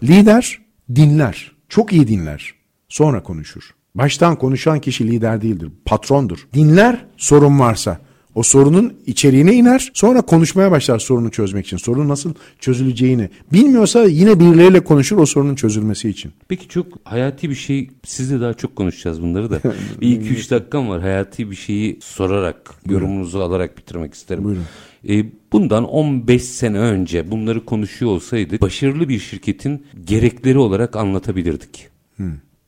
Lider 0.03 0.59
dinler. 0.95 1.51
Çok 1.70 1.93
iyi 1.93 2.07
dinler. 2.07 2.53
Sonra 2.89 3.24
konuşur. 3.24 3.70
Baştan 3.95 4.36
konuşan 4.36 4.80
kişi 4.80 5.07
lider 5.07 5.41
değildir. 5.41 5.72
Patrondur. 5.86 6.47
Dinler 6.53 7.05
sorun 7.17 7.59
varsa. 7.59 7.99
O 8.36 8.44
sorunun 8.44 8.94
içeriğine 9.06 9.54
iner. 9.54 9.92
Sonra 9.94 10.22
konuşmaya 10.22 10.72
başlar 10.72 11.00
sorunu 11.00 11.32
çözmek 11.32 11.66
için. 11.66 11.78
Sorun 11.78 12.10
nasıl 12.10 12.34
çözüleceğini. 12.60 13.30
Bilmiyorsa 13.54 14.04
yine 14.04 14.40
birileriyle 14.40 14.84
konuşur 14.84 15.18
o 15.18 15.26
sorunun 15.26 15.56
çözülmesi 15.56 16.10
için. 16.10 16.32
Peki 16.48 16.68
çok 16.68 16.88
hayati 17.04 17.50
bir 17.50 17.56
şey 17.56 17.90
sizle 18.06 18.42
daha 18.42 18.54
çok 18.54 18.76
konuşacağız 18.76 19.22
bunları 19.22 19.52
da. 19.52 19.62
bir 20.02 20.12
iki 20.12 20.30
üç 20.30 20.52
dakikam 20.52 20.90
var 20.90 21.02
hayati 21.02 21.52
bir 21.52 21.56
şeyi 21.56 22.00
sorarak 22.02 22.74
yorumunuzu 22.90 23.40
alarak 23.40 23.78
bitirmek 23.78 24.14
isterim. 24.14 24.44
Buyurun. 24.44 24.66
Ee, 25.10 25.26
bundan 25.54 25.84
15 25.84 26.44
sene 26.44 26.78
önce 26.78 27.32
bunları 27.32 27.66
konuşuyor 27.66 28.12
olsaydık 28.12 28.62
başarılı 28.62 29.10
bir 29.10 29.20
şirketin 29.20 29.86
gerekleri 30.06 30.58
olarak 30.58 30.96
anlatabilirdik. 30.96 31.88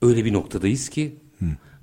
Öyle 0.01 0.25
bir 0.25 0.33
noktadayız 0.33 0.89
ki 0.89 1.15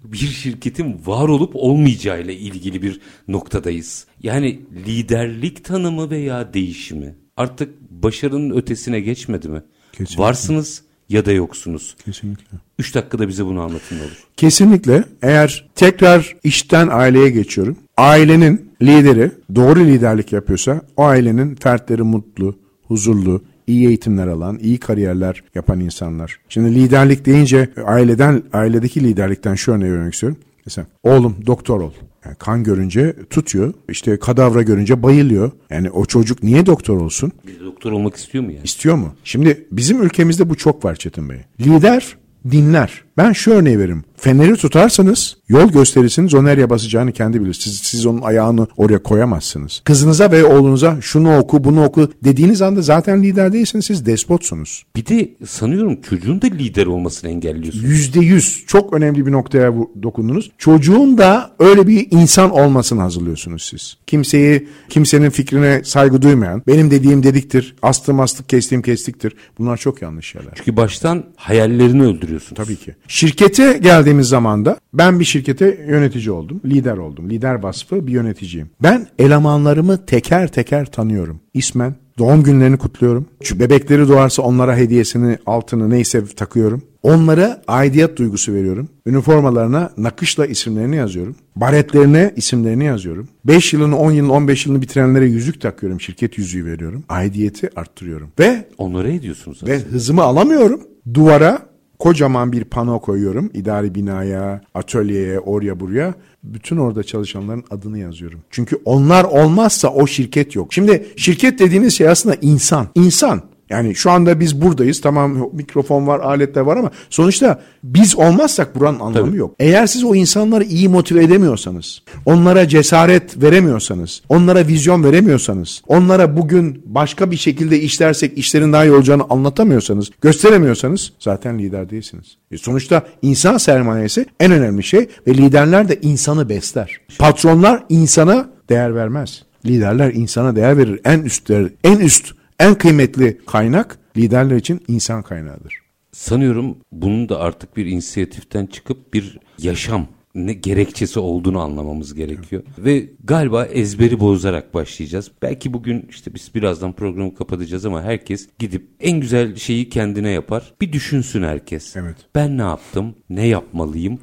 bir 0.05 0.17
şirketin 0.17 1.01
var 1.07 1.29
olup 1.29 1.51
olmayacağıyla 1.55 2.33
ilgili 2.33 2.83
bir 2.83 3.01
noktadayız. 3.29 4.07
Yani 4.23 4.61
liderlik 4.87 5.65
tanımı 5.65 6.11
veya 6.11 6.55
değişimi 6.55 7.15
artık 7.37 7.81
başarının 7.91 8.57
ötesine 8.57 9.01
geçmedi 9.01 9.49
mi? 9.49 9.63
Kesinlikle. 9.93 10.23
Varsınız 10.23 10.83
ya 11.09 11.27
da 11.27 11.33
yoksunuz. 11.33 11.97
Kesinlikle. 12.05 12.59
3 12.79 12.95
dakikada 12.95 13.29
bize 13.29 13.47
bunu 13.47 13.61
anlatın 13.61 13.99
olur. 13.99 14.25
Kesinlikle 14.37 15.05
eğer 15.23 15.69
tekrar 15.75 16.37
işten 16.45 16.89
aileye 16.91 17.31
geçiyorum. 17.31 17.77
Ailenin 17.97 18.71
lideri 18.83 19.31
doğru 19.55 19.81
liderlik 19.81 20.33
yapıyorsa 20.33 20.83
o 20.97 21.03
ailenin 21.05 21.55
fertleri 21.55 22.03
mutlu, 22.03 22.59
huzurlu, 22.83 23.43
iyi 23.69 23.89
eğitimler 23.89 24.27
alan, 24.27 24.59
iyi 24.59 24.79
kariyerler 24.79 25.43
yapan 25.55 25.81
insanlar. 25.81 26.39
Şimdi 26.49 26.75
liderlik 26.75 27.27
deyince 27.27 27.69
aileden 27.87 28.43
ailedeki 28.53 29.05
liderlikten 29.05 29.55
şu 29.55 29.73
örneği 29.73 29.93
vermek 29.93 30.15
istiyorum. 30.15 30.39
Mesela 30.67 30.87
oğlum 31.03 31.37
doktor 31.47 31.81
ol. 31.81 31.93
Yani 32.25 32.37
kan 32.37 32.65
görünce 32.65 33.17
tutuyor. 33.31 33.75
İşte 33.89 34.19
kadavra 34.19 34.63
görünce 34.63 35.03
bayılıyor. 35.03 35.51
Yani 35.71 35.91
o 35.91 36.05
çocuk 36.05 36.43
niye 36.43 36.67
doktor 36.67 37.01
olsun? 37.01 37.33
Bir 37.47 37.65
doktor 37.65 37.93
olmak 37.93 38.17
istiyor 38.17 38.45
mu 38.45 38.53
yani? 38.53 38.65
İstiyor 38.65 38.97
mu? 38.97 39.15
Şimdi 39.25 39.67
bizim 39.73 40.03
ülkemizde 40.03 40.51
bu 40.51 40.55
çok 40.55 40.85
var 40.85 40.95
Çetin 40.95 41.29
Bey. 41.29 41.39
Lider 41.61 42.17
dinler. 42.51 43.05
Ben 43.19 43.33
şu 43.33 43.51
örneği 43.51 43.79
veririm. 43.79 44.05
Feneri 44.17 44.57
tutarsanız 44.57 45.37
yol 45.49 45.69
gösterirsiniz 45.69 46.35
o 46.35 46.45
nereye 46.45 46.71
basacağını 46.71 47.13
kendi 47.13 47.41
bilir. 47.41 47.55
Siz, 47.55 47.79
siz 47.79 48.07
onun 48.07 48.23
ayağını 48.23 48.67
oraya 48.77 49.03
koyamazsınız. 49.03 49.83
Kızınıza 49.85 50.31
ve 50.31 50.45
oğlunuza 50.45 50.99
şunu 51.01 51.39
oku 51.39 51.65
bunu 51.65 51.85
oku 51.85 52.13
dediğiniz 52.25 52.63
anda 52.63 52.83
zaten 52.83 53.23
lider 53.23 53.53
değilsiniz 53.53 53.87
siz 53.87 54.07
despotsunuz. 54.07 54.85
Bir 54.97 55.07
de 55.07 55.31
sanıyorum 55.47 56.01
çocuğun 56.01 56.43
da 56.43 56.47
lider 56.47 56.87
olmasını 56.87 57.31
engelliyorsun. 57.31 57.81
Yüzde 57.81 58.21
yüz 58.21 58.65
çok 58.67 58.93
önemli 58.93 59.27
bir 59.27 59.33
noktaya 59.33 59.75
dokundunuz. 60.03 60.51
Çocuğun 60.59 61.19
da 61.19 61.51
öyle 61.59 61.87
bir 61.87 62.09
insan 62.11 62.51
olmasını 62.51 63.01
hazırlıyorsunuz 63.01 63.63
siz. 63.63 63.97
Kimseyi, 64.07 64.69
kimsenin 64.89 65.31
fikrine 65.31 65.85
saygı 65.85 66.23
duymayan, 66.23 66.63
benim 66.67 66.91
dediğim 66.91 67.23
dediktir, 67.23 67.77
astım 67.83 68.21
astık, 68.21 68.49
kestiğim 68.49 68.83
kestiktir. 68.83 69.35
Bunlar 69.59 69.77
çok 69.77 70.03
yanlış 70.03 70.27
şeyler. 70.27 70.53
Çünkü 70.55 70.77
baştan 70.77 71.25
hayallerini 71.37 72.03
öldürüyorsun. 72.03 72.55
Tabii 72.55 72.77
ki. 72.77 72.95
Şirkete 73.09 73.79
geldiğimiz 73.83 74.29
zaman 74.29 74.65
da 74.65 74.79
ben 74.95 75.21
bir 75.21 75.25
şirkete 75.25 75.85
yönetici 75.89 76.31
oldum. 76.31 76.61
Lider 76.65 76.97
oldum. 76.97 77.31
Lider 77.31 77.55
vasfı 77.55 78.07
bir 78.07 78.13
yöneticiyim. 78.13 78.71
Ben 78.83 79.07
elemanlarımı 79.19 80.07
teker 80.07 80.49
teker 80.49 80.87
tanıyorum. 80.93 81.41
İsmen 81.55 81.95
doğum 82.19 82.43
günlerini 82.43 82.77
kutluyorum. 82.77 83.27
Şu 83.43 83.61
bebekleri 83.61 84.09
doğarsa 84.09 84.43
onlara 84.43 84.77
hediyesini, 84.77 85.39
altını 85.47 85.91
neyse 85.91 86.27
takıyorum. 86.27 86.83
Onlara 87.03 87.63
aidiyet 87.69 88.17
duygusu 88.17 88.55
veriyorum. 88.55 88.89
Üniformalarına 89.07 89.91
nakışla 89.97 90.47
isimlerini 90.47 90.97
yazıyorum. 90.97 91.37
Baretlerine 91.57 92.33
isimlerini 92.37 92.85
yazıyorum. 92.85 93.29
5 93.45 93.73
yılını, 93.73 93.99
10 93.99 94.11
yılını, 94.11 94.33
15 94.33 94.67
yılını 94.67 94.83
bitirenlere 94.83 95.27
yüzük 95.27 95.61
takıyorum. 95.61 96.01
Şirket 96.01 96.39
yüzüğü 96.39 96.65
veriyorum. 96.65 97.05
Aidiyeti 97.09 97.71
arttırıyorum. 97.77 98.29
Ve 98.39 98.65
Onlara 98.79 99.09
ediyorsunuz. 99.09 99.63
ve 99.67 99.79
hızımı 99.79 100.23
alamıyorum. 100.23 100.81
Duvara 101.15 101.68
kocaman 101.99 102.53
bir 102.53 102.65
pano 102.65 103.01
koyuyorum. 103.01 103.51
İdari 103.55 103.95
binaya, 103.95 104.61
atölyeye, 104.75 105.41
oraya 105.41 105.81
buraya. 105.81 106.15
Bütün 106.45 106.77
orada 106.77 107.03
çalışanların 107.03 107.65
adını 107.71 107.99
yazıyorum. 107.99 108.41
Çünkü 108.51 108.81
onlar 108.85 109.25
olmazsa 109.25 109.89
o 109.89 110.07
şirket 110.07 110.55
yok. 110.55 110.75
Şimdi 110.75 111.07
şirket 111.17 111.59
dediğiniz 111.59 111.95
şey 111.95 112.09
aslında 112.09 112.37
insan. 112.41 112.89
İnsan. 112.95 113.43
Yani 113.71 113.95
şu 113.95 114.11
anda 114.11 114.41
biz 114.41 114.61
buradayız. 114.63 115.01
Tamam 115.01 115.51
mikrofon 115.53 116.07
var, 116.07 116.21
aletler 116.21 116.63
var 116.63 116.77
ama 116.77 116.91
sonuçta 117.11 117.61
biz 117.85 118.17
olmazsak 118.17 118.75
buranın 118.75 119.01
anlamı 119.01 119.27
Tabii. 119.27 119.37
yok. 119.37 119.55
Eğer 119.59 119.87
siz 119.87 120.05
o 120.05 120.15
insanları 120.15 120.65
iyi 120.65 120.89
motive 120.89 121.25
edemiyorsanız, 121.25 122.03
onlara 122.27 122.69
cesaret 122.69 123.43
veremiyorsanız, 123.43 124.23
onlara 124.29 124.67
vizyon 124.67 125.05
veremiyorsanız, 125.05 125.83
onlara 125.87 126.37
bugün 126.37 126.83
başka 126.87 127.31
bir 127.31 127.37
şekilde 127.37 127.81
işlersek 127.81 128.39
işlerin 128.39 128.73
daha 128.73 128.85
iyi 128.85 128.93
olacağını 128.93 129.23
anlatamıyorsanız, 129.31 130.11
gösteremiyorsanız 130.21 131.13
zaten 131.21 131.59
lider 131.59 131.91
değilsiniz. 131.91 132.37
E 132.51 132.59
sonuçta 132.59 133.03
insan 133.23 133.59
sermayesi 133.59 134.27
en 134.41 134.53
önemli 134.53 134.83
şey 134.83 135.09
ve 135.27 135.35
liderler 135.35 135.89
de 135.89 135.99
insanı 136.03 136.49
besler. 136.49 137.01
Patronlar 137.19 137.85
insana 137.89 138.49
değer 138.69 138.95
vermez. 138.95 139.43
Liderler 139.67 140.13
insana 140.15 140.57
değer 140.57 140.77
verir. 140.79 141.01
En 141.05 141.21
üstler, 141.21 141.69
en 141.85 141.99
üst, 141.99 142.33
en 142.59 142.75
kıymetli 142.75 143.41
kaynak 143.47 143.99
liderler 144.17 144.57
için 144.57 144.81
insan 144.89 145.23
kaynağıdır. 145.23 145.75
Sanıyorum 146.13 146.77
bunun 146.93 147.29
da 147.29 147.41
artık 147.41 147.77
bir 147.77 147.87
inisiyatiften 147.87 148.67
çıkıp 148.67 149.15
bir 149.15 149.39
yaşam 149.59 150.07
ne 150.35 150.53
gerekçesi 150.53 151.21
olduğunu 151.21 151.61
anlamamız 151.61 152.15
gerekiyor. 152.15 152.63
Ve 152.79 153.11
galiba 153.25 153.65
ezberi 153.65 154.21
bozarak 154.21 154.75
başlayacağız. 154.75 155.31
Belki 155.43 155.73
bugün 155.73 156.07
işte 156.11 156.35
biz 156.35 156.55
birazdan 156.55 156.93
programı 156.93 157.35
kapatacağız 157.35 157.87
ama 157.87 158.03
herkes 158.03 158.49
gidip 158.59 158.89
en 159.01 159.21
güzel 159.21 159.57
şeyi 159.57 159.89
kendine 159.89 160.31
yapar. 160.31 160.75
Bir 160.81 160.93
düşünsün 160.93 161.43
herkes. 161.43 161.97
Evet. 161.97 162.17
Ben 162.35 162.59
ne 162.59 162.63
yaptım? 162.63 163.15
Ne 163.31 163.47
yapmalıyım? 163.47 164.19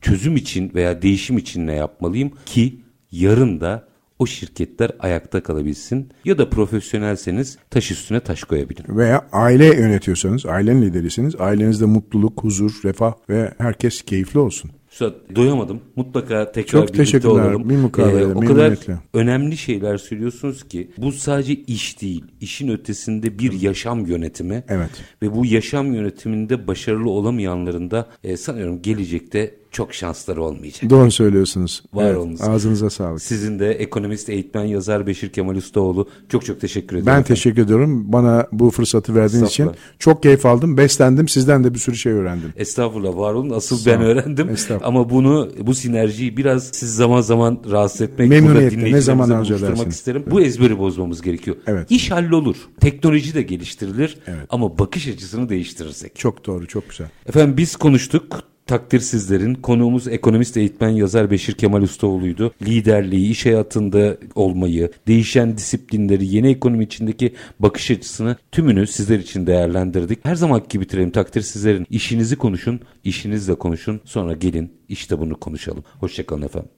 Çözüm 0.00 0.36
için 0.36 0.74
veya 0.74 1.02
değişim 1.02 1.38
için 1.38 1.66
ne 1.66 1.74
yapmalıyım 1.74 2.32
ki 2.46 2.80
yarın 3.10 3.60
da 3.60 3.88
o 4.18 4.26
şirketler 4.26 4.90
ayakta 4.98 5.42
kalabilsin 5.42 6.08
ya 6.24 6.38
da 6.38 6.50
profesyonelseniz 6.50 7.58
taş 7.70 7.90
üstüne 7.90 8.20
taş 8.20 8.44
koyabilin. 8.44 8.96
Veya 8.96 9.28
aile 9.32 9.66
yönetiyorsanız, 9.66 10.46
ailenin 10.46 10.82
liderisiniz. 10.82 11.40
Ailenizde 11.40 11.84
mutluluk, 11.84 12.44
huzur, 12.44 12.80
refah 12.84 13.12
ve 13.28 13.54
herkes 13.58 14.02
keyifli 14.02 14.38
olsun. 14.38 14.70
Üstad 14.94 15.36
doyamadım. 15.36 15.80
Mutlaka 15.96 16.52
tekrar 16.52 16.86
Çok 16.86 16.94
birlikte 16.94 17.28
olalım. 17.28 17.62
Ee, 17.66 17.68
Bir 17.68 17.76
mukavele, 17.76 18.26
o 18.26 18.40
kadar 18.40 18.78
önemli 19.14 19.56
şeyler 19.56 19.98
söylüyorsunuz 19.98 20.68
ki 20.68 20.90
bu 20.98 21.12
sadece 21.12 21.54
iş 21.54 22.00
değil. 22.00 22.24
İşin 22.40 22.68
ötesinde 22.68 23.38
bir 23.38 23.60
yaşam 23.60 24.06
yönetimi. 24.06 24.64
Evet. 24.68 24.90
Ve 25.22 25.34
bu 25.34 25.46
yaşam 25.46 25.94
yönetiminde 25.94 26.66
başarılı 26.66 27.10
olamayanların 27.10 27.90
da 27.90 28.08
e, 28.24 28.36
sanıyorum 28.36 28.82
gelecekte 28.82 29.54
çok 29.74 29.94
şansları 29.94 30.42
olmayacak. 30.42 30.90
Doğru 30.90 31.10
söylüyorsunuz. 31.10 31.82
Var 31.94 32.04
Evet, 32.04 32.16
olunuz. 32.16 32.40
Ağzınıza 32.42 32.90
sağlık. 32.90 33.22
Sizin 33.22 33.58
de 33.58 33.70
ekonomist, 33.72 34.28
eğitmen, 34.28 34.64
yazar 34.64 35.06
Beşir 35.06 35.28
Kemal 35.28 35.56
Ustaoğlu 35.56 36.08
çok 36.28 36.44
çok 36.44 36.60
teşekkür 36.60 36.96
ederim. 36.96 37.06
Ben 37.06 37.12
efendim. 37.12 37.28
teşekkür 37.28 37.62
ediyorum. 37.62 38.12
Bana 38.12 38.46
bu 38.52 38.70
fırsatı 38.70 39.14
verdiğiniz 39.14 39.48
için 39.48 39.70
çok 39.98 40.22
keyif 40.22 40.46
aldım. 40.46 40.76
Beslendim. 40.76 41.28
Sizden 41.28 41.64
de 41.64 41.74
bir 41.74 41.78
sürü 41.78 41.96
şey 41.96 42.12
öğrendim. 42.12 42.52
Estağfurullah 42.56 43.16
var 43.16 43.34
olun. 43.34 43.50
Asıl 43.50 43.86
ben 43.86 44.00
öğrendim. 44.02 44.48
Ama 44.84 45.10
bunu 45.10 45.50
bu 45.60 45.74
sinerjiyi 45.74 46.36
biraz 46.36 46.70
siz 46.72 46.94
zaman 46.94 47.20
zaman 47.20 47.60
rahatsız 47.70 48.00
etmek, 48.00 48.28
Memnuniyetle, 48.28 48.92
ne 48.92 49.00
zaman 49.00 49.30
arzu 49.30 49.54
edersiniz. 49.54 49.94
isterim. 49.94 50.24
Bu 50.30 50.40
ezberi 50.40 50.78
bozmamız 50.78 51.22
gerekiyor. 51.22 51.56
Evet. 51.66 51.90
İş 51.90 52.10
hallolur. 52.10 52.56
Teknoloji 52.80 53.34
de 53.34 53.42
geliştirilir. 53.42 54.18
Evet. 54.26 54.46
Ama 54.50 54.78
bakış 54.78 55.08
açısını 55.08 55.48
değiştirirsek. 55.48 56.16
Çok 56.16 56.46
doğru, 56.46 56.66
çok 56.66 56.90
güzel. 56.90 57.06
Efendim 57.26 57.56
biz 57.56 57.76
konuştuk. 57.76 58.53
Takdir 58.66 59.00
sizlerin. 59.00 59.54
Konuğumuz 59.54 60.08
ekonomist 60.08 60.56
eğitmen 60.56 60.88
yazar 60.88 61.30
Beşir 61.30 61.52
Kemal 61.52 61.82
Ustaoğlu'ydu. 61.82 62.54
Liderliği, 62.62 63.30
iş 63.30 63.46
hayatında 63.46 64.16
olmayı, 64.34 64.90
değişen 65.06 65.56
disiplinleri, 65.56 66.26
yeni 66.26 66.50
ekonomi 66.50 66.84
içindeki 66.84 67.34
bakış 67.60 67.90
açısını 67.90 68.36
tümünü 68.52 68.86
sizler 68.86 69.18
için 69.18 69.46
değerlendirdik. 69.46 70.18
Her 70.24 70.34
zaman 70.34 70.62
gibi 70.68 70.84
bitirelim. 70.84 71.10
Takdir 71.10 71.40
sizlerin. 71.40 71.86
İşinizi 71.90 72.36
konuşun, 72.36 72.80
işinizle 73.04 73.54
konuşun. 73.54 74.00
Sonra 74.04 74.32
gelin 74.32 74.72
işte 74.88 75.18
bunu 75.18 75.40
konuşalım. 75.40 75.84
Hoşçakalın 76.00 76.42
efendim. 76.42 76.70